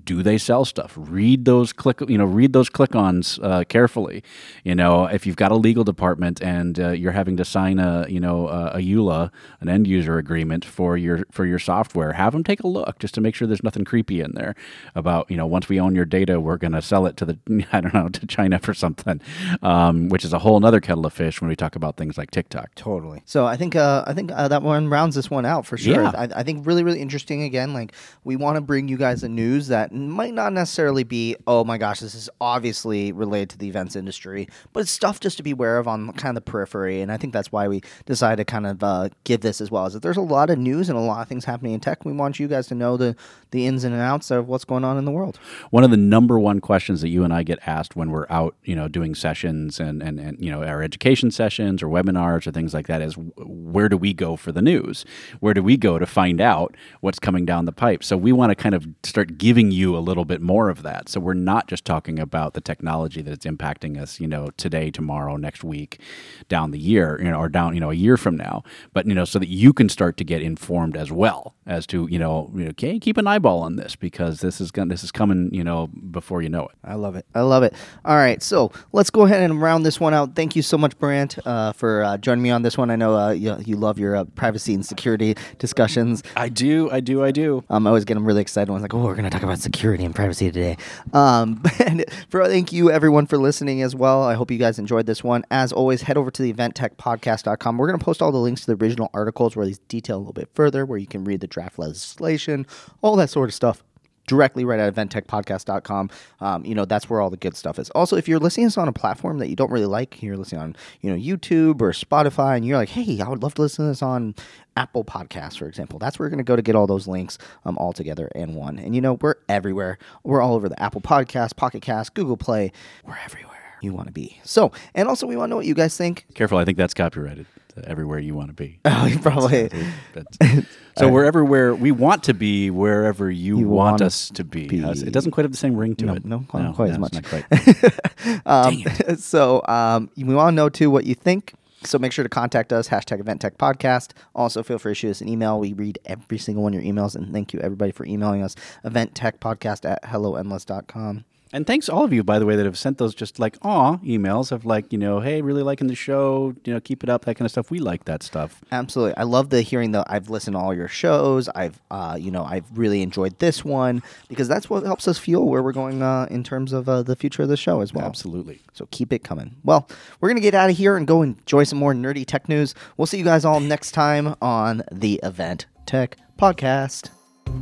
do 0.05 0.21
they 0.21 0.37
sell 0.37 0.63
stuff? 0.65 0.93
Read 0.95 1.45
those 1.45 1.73
click, 1.73 1.99
you 2.07 2.17
know, 2.17 2.25
read 2.25 2.53
those 2.53 2.69
click-ons 2.69 3.39
uh, 3.41 3.63
carefully. 3.67 4.23
You 4.63 4.75
know, 4.75 5.05
if 5.05 5.25
you've 5.25 5.35
got 5.35 5.51
a 5.51 5.55
legal 5.55 5.83
department 5.83 6.41
and 6.41 6.79
uh, 6.79 6.89
you're 6.91 7.11
having 7.11 7.37
to 7.37 7.45
sign 7.45 7.79
a, 7.79 8.05
you 8.07 8.19
know, 8.19 8.47
a, 8.47 8.67
a 8.75 8.77
EULA, 8.77 9.31
an 9.59 9.69
end 9.69 9.87
user 9.87 10.17
agreement 10.17 10.63
for 10.63 10.95
your 10.95 11.25
for 11.31 11.45
your 11.45 11.59
software, 11.59 12.13
have 12.13 12.33
them 12.33 12.43
take 12.43 12.61
a 12.61 12.67
look 12.67 12.99
just 12.99 13.13
to 13.15 13.21
make 13.21 13.35
sure 13.35 13.47
there's 13.47 13.63
nothing 13.63 13.83
creepy 13.83 14.21
in 14.21 14.33
there 14.33 14.55
about, 14.93 15.29
you 15.29 15.37
know, 15.37 15.47
once 15.47 15.67
we 15.67 15.79
own 15.79 15.95
your 15.95 16.05
data, 16.05 16.39
we're 16.39 16.57
going 16.57 16.73
to 16.73 16.81
sell 16.81 17.05
it 17.05 17.17
to 17.17 17.25
the, 17.25 17.37
I 17.73 17.81
don't 17.81 17.93
know, 17.93 18.09
to 18.09 18.27
China 18.27 18.59
for 18.59 18.73
something, 18.73 19.19
um, 19.61 20.09
which 20.09 20.23
is 20.23 20.33
a 20.33 20.39
whole 20.39 20.63
other 20.63 20.79
kettle 20.79 21.05
of 21.05 21.13
fish 21.13 21.41
when 21.41 21.49
we 21.49 21.55
talk 21.55 21.75
about 21.75 21.97
things 21.97 22.17
like 22.17 22.31
TikTok. 22.31 22.75
Totally. 22.75 23.21
So 23.25 23.45
I 23.45 23.57
think 23.57 23.75
uh, 23.75 24.03
I 24.05 24.13
think 24.13 24.31
uh, 24.31 24.47
that 24.49 24.61
one 24.61 24.87
rounds 24.87 25.15
this 25.15 25.29
one 25.29 25.45
out 25.45 25.65
for 25.65 25.77
sure. 25.77 26.03
Yeah. 26.03 26.11
I, 26.15 26.29
I 26.39 26.43
think 26.43 26.65
really 26.67 26.83
really 26.83 27.01
interesting. 27.01 27.43
Again, 27.43 27.73
like 27.73 27.93
we 28.23 28.35
want 28.35 28.55
to 28.55 28.61
bring 28.61 28.87
you 28.87 28.97
guys 28.97 29.21
the 29.21 29.29
news 29.29 29.67
that 29.67 29.91
might 29.95 30.33
not 30.33 30.53
necessarily 30.53 31.03
be 31.03 31.35
oh 31.47 31.63
my 31.63 31.77
gosh 31.77 31.99
this 31.99 32.15
is 32.15 32.29
obviously 32.41 33.11
related 33.11 33.49
to 33.51 33.57
the 33.57 33.67
events 33.67 33.95
industry, 33.95 34.47
but 34.73 34.81
it's 34.81 34.91
stuff 34.91 35.19
just 35.19 35.37
to 35.37 35.43
be 35.43 35.51
aware 35.51 35.77
of 35.77 35.87
on 35.87 36.11
kind 36.13 36.37
of 36.37 36.43
the 36.43 36.49
periphery. 36.49 37.01
And 37.01 37.11
I 37.11 37.17
think 37.17 37.33
that's 37.33 37.51
why 37.51 37.67
we 37.67 37.81
decided 38.05 38.37
to 38.37 38.45
kind 38.45 38.67
of 38.67 38.83
uh, 38.83 39.09
give 39.23 39.41
this 39.41 39.61
as 39.61 39.71
well. 39.71 39.85
Is 39.85 39.93
that 39.93 40.01
there's 40.01 40.17
a 40.17 40.21
lot 40.21 40.49
of 40.49 40.57
news 40.57 40.89
and 40.89 40.97
a 40.97 41.01
lot 41.01 41.21
of 41.21 41.27
things 41.27 41.45
happening 41.45 41.73
in 41.73 41.79
tech. 41.79 42.05
We 42.05 42.13
want 42.13 42.39
you 42.39 42.47
guys 42.47 42.67
to 42.67 42.75
know 42.75 42.97
the 42.97 43.15
the 43.51 43.65
ins 43.65 43.83
and 43.83 43.95
outs 43.95 44.31
of 44.31 44.47
what's 44.47 44.65
going 44.65 44.83
on 44.83 44.97
in 44.97 45.05
the 45.05 45.11
world. 45.11 45.39
one 45.71 45.83
of 45.83 45.91
the 45.91 45.97
number 45.97 46.37
one 46.39 46.59
questions 46.59 47.01
that 47.01 47.09
you 47.09 47.23
and 47.23 47.33
I 47.33 47.43
get 47.43 47.59
asked 47.65 47.95
when 47.95 48.11
we're 48.11 48.25
out, 48.29 48.55
you 48.63 48.75
know, 48.75 48.87
doing 48.87 49.15
sessions 49.15 49.79
and, 49.79 50.03
and, 50.03 50.19
and 50.19 50.43
you 50.43 50.51
know, 50.51 50.63
our 50.63 50.81
education 50.83 51.31
sessions 51.31 51.81
or 51.81 51.87
webinars 51.87 52.45
or 52.45 52.51
things 52.51 52.73
like 52.73 52.87
that 52.87 53.01
is 53.01 53.15
where 53.37 53.87
do 53.87 53.97
we 53.97 54.13
go 54.13 54.35
for 54.35 54.51
the 54.51 54.61
news? 54.61 55.05
Where 55.39 55.53
do 55.53 55.63
we 55.63 55.77
go 55.77 55.99
to 55.99 56.05
find 56.05 56.41
out 56.41 56.75
what's 56.99 57.19
coming 57.19 57.45
down 57.45 57.65
the 57.65 57.71
pipe? 57.71 58.03
So 58.03 58.17
we 58.17 58.31
want 58.31 58.51
to 58.51 58.55
kind 58.55 58.75
of 58.75 58.87
start 59.03 59.37
giving 59.37 59.71
you 59.71 59.84
a 59.93 59.99
little 59.99 60.23
bit 60.23 60.41
more 60.41 60.69
of 60.69 60.83
that. 60.83 61.09
So 61.09 61.19
we're 61.19 61.33
not 61.33 61.67
just 61.67 61.83
talking 61.83 62.17
about 62.17 62.53
the 62.53 62.61
technology 62.61 63.21
that's 63.21 63.45
impacting 63.45 63.99
us, 64.01 64.21
you 64.21 64.27
know, 64.27 64.49
today, 64.55 64.89
tomorrow, 64.89 65.35
next 65.35 65.63
week, 65.63 65.99
down 66.47 66.71
the 66.71 66.79
year, 66.79 67.19
you 67.21 67.29
know, 67.29 67.37
or 67.37 67.49
down, 67.49 67.73
you 67.73 67.81
know, 67.81 67.91
a 67.91 67.95
year 67.95 68.15
from 68.15 68.37
now, 68.37 68.63
but, 68.93 69.05
you 69.05 69.13
know, 69.13 69.25
so 69.25 69.37
that 69.39 69.49
you 69.49 69.73
can 69.73 69.89
start 69.89 70.17
to 70.17 70.23
get 70.23 70.41
informed 70.41 70.95
as 70.95 71.11
well 71.11 71.55
as 71.65 71.85
to, 71.87 72.07
you 72.09 72.17
know, 72.17 72.51
you 72.55 72.63
know, 72.63 72.69
okay, 72.69 72.97
keep 72.99 73.17
an 73.17 73.27
eyeball 73.27 73.61
on 73.61 73.75
this 73.75 73.95
because 73.95 74.39
this 74.39 74.61
is 74.61 74.71
going 74.71 74.87
this 74.87 75.03
is 75.03 75.11
coming, 75.11 75.49
you 75.53 75.63
know, 75.63 75.87
before 75.87 76.41
you 76.41 76.49
know 76.49 76.63
it. 76.63 76.75
I 76.83 76.95
love 76.95 77.15
it. 77.15 77.25
I 77.35 77.41
love 77.41 77.63
it. 77.63 77.73
All 78.03 78.15
right, 78.15 78.41
so 78.41 78.71
let's 78.91 79.09
go 79.09 79.23
ahead 79.23 79.41
and 79.41 79.61
round 79.61 79.85
this 79.85 79.99
one 79.99 80.13
out. 80.13 80.35
Thank 80.35 80.55
you 80.55 80.61
so 80.61 80.77
much, 80.77 80.97
Brandt, 80.97 81.37
uh, 81.45 81.73
for 81.73 82.03
uh, 82.03 82.17
joining 82.17 82.43
me 82.43 82.51
on 82.51 82.61
this 82.61 82.77
one. 82.77 82.89
I 82.89 82.95
know 82.95 83.15
uh, 83.15 83.31
you, 83.31 83.57
you 83.65 83.75
love 83.75 83.99
your 83.99 84.15
uh, 84.15 84.23
privacy 84.23 84.73
and 84.73 84.85
security 84.85 85.35
discussions. 85.59 86.23
I 86.35 86.49
do, 86.49 86.89
I 86.91 86.99
do, 86.99 87.23
I 87.23 87.31
do. 87.31 87.63
Um, 87.69 87.87
I 87.87 87.89
always 87.89 88.05
get 88.05 88.15
them 88.15 88.25
really 88.25 88.41
excited 88.41 88.71
when 88.71 88.77
it's 88.77 88.83
like, 88.83 88.93
oh, 88.93 89.03
we're 89.03 89.15
going 89.15 89.25
to 89.25 89.29
talk 89.29 89.43
about 89.43 89.59
security 89.59 89.74
and 89.83 90.15
privacy 90.15 90.51
today. 90.51 90.77
Um, 91.13 91.61
and 91.85 92.05
for 92.29 92.45
thank 92.45 92.71
you 92.71 92.89
everyone 92.91 93.25
for 93.25 93.37
listening 93.37 93.81
as 93.81 93.95
well. 93.95 94.23
I 94.23 94.33
hope 94.33 94.51
you 94.51 94.57
guys 94.57 94.79
enjoyed 94.79 95.05
this 95.05 95.23
one. 95.23 95.43
As 95.51 95.71
always, 95.71 96.03
head 96.03 96.17
over 96.17 96.31
to 96.31 96.41
the 96.41 96.53
eventtechpodcast.com. 96.53 97.77
We're 97.77 97.87
going 97.87 97.99
to 97.99 98.05
post 98.05 98.21
all 98.21 98.31
the 98.31 98.37
links 98.37 98.61
to 98.65 98.75
the 98.75 98.83
original 98.83 99.09
articles 99.13 99.55
where 99.55 99.65
these 99.65 99.79
detail 99.79 100.17
a 100.17 100.19
little 100.19 100.33
bit 100.33 100.49
further, 100.53 100.85
where 100.85 100.97
you 100.97 101.07
can 101.07 101.23
read 101.23 101.41
the 101.41 101.47
draft 101.47 101.77
legislation, 101.77 102.65
all 103.01 103.15
that 103.17 103.29
sort 103.29 103.49
of 103.49 103.53
stuff 103.53 103.83
directly 104.27 104.65
right 104.65 104.79
at 104.79 104.93
eventtechpodcast.com. 104.93 106.09
Um, 106.39 106.65
you 106.65 106.75
know, 106.75 106.85
that's 106.85 107.09
where 107.09 107.21
all 107.21 107.29
the 107.29 107.37
good 107.37 107.55
stuff 107.55 107.79
is. 107.79 107.89
Also, 107.91 108.15
if 108.15 108.27
you're 108.27 108.39
listening 108.39 108.65
to 108.65 108.67
this 108.69 108.77
on 108.77 108.87
a 108.87 108.93
platform 108.93 109.39
that 109.39 109.49
you 109.49 109.55
don't 109.55 109.71
really 109.71 109.85
like, 109.85 110.21
you're 110.21 110.37
listening 110.37 110.61
on, 110.61 110.75
you 111.01 111.09
know, 111.09 111.17
YouTube 111.17 111.81
or 111.81 111.91
Spotify, 111.91 112.55
and 112.55 112.65
you're 112.65 112.77
like, 112.77 112.89
hey, 112.89 113.21
I 113.21 113.27
would 113.29 113.43
love 113.43 113.55
to 113.55 113.61
listen 113.61 113.85
to 113.85 113.89
this 113.91 114.01
on 114.01 114.35
Apple 114.77 115.03
Podcasts, 115.03 115.57
for 115.57 115.67
example. 115.67 115.99
That's 115.99 116.19
where 116.19 116.25
you're 116.25 116.31
going 116.31 116.43
to 116.43 116.43
go 116.43 116.55
to 116.55 116.61
get 116.61 116.75
all 116.75 116.87
those 116.87 117.07
links 117.07 117.37
um, 117.63 117.77
all 117.77 117.93
together 117.93 118.27
in 118.35 118.55
one. 118.55 118.77
And, 118.79 118.93
you 118.95 119.01
know, 119.01 119.13
we're 119.21 119.35
everywhere. 119.47 119.97
We're 120.23 120.41
all 120.41 120.55
over 120.55 120.67
the 120.67 120.81
Apple 120.81 121.01
Podcast, 121.01 121.55
Pocket 121.55 121.81
Cast, 121.81 122.13
Google 122.13 122.37
Play. 122.37 122.71
We're 123.05 123.17
everywhere. 123.23 123.51
you 123.81 123.93
want 123.93 124.07
to 124.07 124.13
be. 124.13 124.39
So, 124.43 124.71
and 124.93 125.07
also 125.07 125.27
we 125.27 125.35
want 125.35 125.49
to 125.49 125.51
know 125.51 125.55
what 125.57 125.65
you 125.65 125.75
guys 125.75 125.95
think. 125.95 126.25
Careful, 126.33 126.57
I 126.57 126.65
think 126.65 126.77
that's 126.77 126.93
copyrighted. 126.93 127.45
Everywhere 127.83 128.19
you 128.19 128.35
want 128.35 128.47
to 128.49 128.53
be. 128.53 128.79
Oh, 128.85 129.05
you 129.05 129.19
probably. 129.19 129.67
That's- 130.13 130.65
so 130.97 131.09
wherever 131.09 131.43
where 131.43 131.75
we 131.75 131.91
want 131.91 132.23
to 132.23 132.33
be, 132.33 132.69
wherever 132.69 133.29
you, 133.29 133.57
You 133.59 133.67
want 133.67 133.91
want 133.91 134.01
us 134.01 134.29
to 134.29 134.43
be. 134.45 134.67
be. 134.67 134.79
It 134.79 135.11
doesn't 135.11 135.31
quite 135.31 135.43
have 135.43 135.51
the 135.51 135.57
same 135.57 135.75
ring 135.75 135.95
to 135.97 136.05
No, 136.05 136.13
it. 136.13 136.23
no, 136.25 136.45
not 136.53 136.75
quite 136.75 136.91
as 136.91 136.97
much. 136.99 137.13
not 137.13 137.25
quite. 137.25 137.45
Um, 138.45 138.83
so 139.17 139.61
um, 139.67 140.09
we 140.17 140.33
want 140.35 140.53
to 140.53 140.55
know 140.55 140.69
too 140.69 140.89
what 140.89 141.05
you 141.05 141.15
think. 141.15 141.53
So 141.83 141.99
make 141.99 142.11
sure 142.11 142.23
to 142.23 142.29
contact 142.29 142.73
us, 142.73 142.87
hashtag 142.89 143.19
Event 143.19 143.41
Tech 143.41 143.57
Podcast. 143.59 144.11
Also, 144.33 144.63
feel 144.63 144.79
free 144.79 144.91
to 144.91 144.95
shoot 144.95 145.09
us 145.11 145.21
an 145.21 145.27
email. 145.29 145.59
We 145.59 145.73
read 145.73 145.99
every 146.05 146.39
single 146.39 146.63
one 146.63 146.73
of 146.73 146.83
your 146.83 146.91
emails, 146.93 147.15
and 147.15 147.31
thank 147.31 147.53
you 147.53 147.59
everybody 147.59 147.91
for 147.91 148.05
emailing 148.07 148.41
us, 148.41 148.55
Event 148.83 149.13
Tech 149.13 149.39
Podcast 149.39 149.87
at 149.87 150.01
helloendless.com. 150.03 151.25
And 151.55 151.65
thanks 151.65 151.87
all 151.87 152.03
of 152.03 152.11
you, 152.11 152.21
by 152.21 152.37
the 152.37 152.45
way, 152.45 152.57
that 152.57 152.65
have 152.65 152.77
sent 152.77 152.97
those 152.97 153.15
just 153.15 153.39
like 153.39 153.57
aw 153.61 153.95
emails 153.99 154.51
of 154.51 154.65
like, 154.65 154.91
you 154.91 154.99
know, 154.99 155.21
hey, 155.21 155.41
really 155.41 155.63
liking 155.63 155.87
the 155.87 155.95
show, 155.95 156.53
you 156.65 156.73
know, 156.73 156.81
keep 156.81 157.01
it 157.01 157.09
up, 157.09 157.23
that 157.23 157.35
kind 157.35 157.45
of 157.45 157.51
stuff. 157.51 157.71
We 157.71 157.79
like 157.79 158.03
that 158.03 158.23
stuff. 158.23 158.61
Absolutely. 158.73 159.15
I 159.15 159.23
love 159.23 159.51
the 159.51 159.61
hearing 159.61 159.93
that 159.93 160.05
I've 160.09 160.29
listened 160.29 160.55
to 160.55 160.59
all 160.59 160.73
your 160.73 160.89
shows. 160.89 161.47
I've, 161.47 161.79
uh, 161.89 162.17
you 162.19 162.29
know, 162.29 162.43
I've 162.43 162.65
really 162.77 163.01
enjoyed 163.01 163.39
this 163.39 163.63
one 163.63 164.03
because 164.27 164.49
that's 164.49 164.69
what 164.69 164.83
helps 164.83 165.07
us 165.07 165.17
fuel 165.17 165.47
where 165.47 165.63
we're 165.63 165.71
going 165.71 166.03
uh, 166.03 166.27
in 166.29 166.43
terms 166.43 166.73
of 166.73 166.89
uh, 166.89 167.03
the 167.03 167.15
future 167.15 167.43
of 167.43 167.47
the 167.47 167.55
show 167.55 167.79
as 167.79 167.93
well. 167.93 168.05
Absolutely. 168.05 168.59
So 168.73 168.89
keep 168.91 169.13
it 169.13 169.23
coming. 169.23 169.55
Well, 169.63 169.87
we're 170.19 170.27
going 170.27 170.35
to 170.35 170.41
get 170.41 170.55
out 170.55 170.69
of 170.69 170.75
here 170.75 170.97
and 170.97 171.07
go 171.07 171.21
enjoy 171.21 171.63
some 171.63 171.79
more 171.79 171.93
nerdy 171.93 172.25
tech 172.25 172.49
news. 172.49 172.75
We'll 172.97 173.05
see 173.05 173.19
you 173.19 173.23
guys 173.23 173.45
all 173.45 173.61
next 173.61 173.91
time 173.91 174.35
on 174.41 174.83
the 174.91 175.21
Event 175.23 175.67
Tech 175.85 176.17
Podcast. 176.37 177.11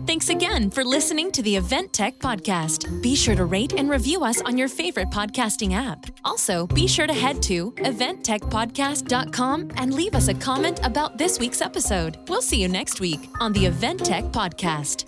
Thanks 0.05 0.29
again 0.29 0.69
for 0.69 0.83
listening 0.83 1.31
to 1.31 1.41
the 1.41 1.55
Event 1.55 1.93
Tech 1.93 2.19
Podcast. 2.19 3.01
Be 3.01 3.15
sure 3.15 3.35
to 3.35 3.45
rate 3.45 3.73
and 3.73 3.89
review 3.89 4.23
us 4.23 4.41
on 4.41 4.57
your 4.57 4.67
favorite 4.67 5.09
podcasting 5.09 5.73
app. 5.73 6.05
Also, 6.25 6.67
be 6.67 6.87
sure 6.87 7.07
to 7.07 7.13
head 7.13 7.41
to 7.43 7.71
eventtechpodcast.com 7.71 9.71
and 9.77 9.93
leave 9.93 10.15
us 10.15 10.27
a 10.27 10.33
comment 10.33 10.79
about 10.83 11.17
this 11.17 11.39
week's 11.39 11.61
episode. 11.61 12.17
We'll 12.27 12.41
see 12.41 12.61
you 12.61 12.67
next 12.67 12.99
week 12.99 13.29
on 13.39 13.53
the 13.53 13.65
Event 13.65 14.05
Tech 14.05 14.25
Podcast. 14.25 15.05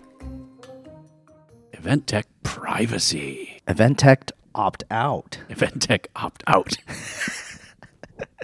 Event 1.73 2.07
Tech 2.07 2.25
privacy. 2.43 3.59
Event 3.67 3.99
Tech 3.99 4.31
opt 4.53 4.83
out. 4.89 5.39
Event 5.49 5.81
Tech 5.81 6.07
opt 6.15 6.43
out. 6.47 6.77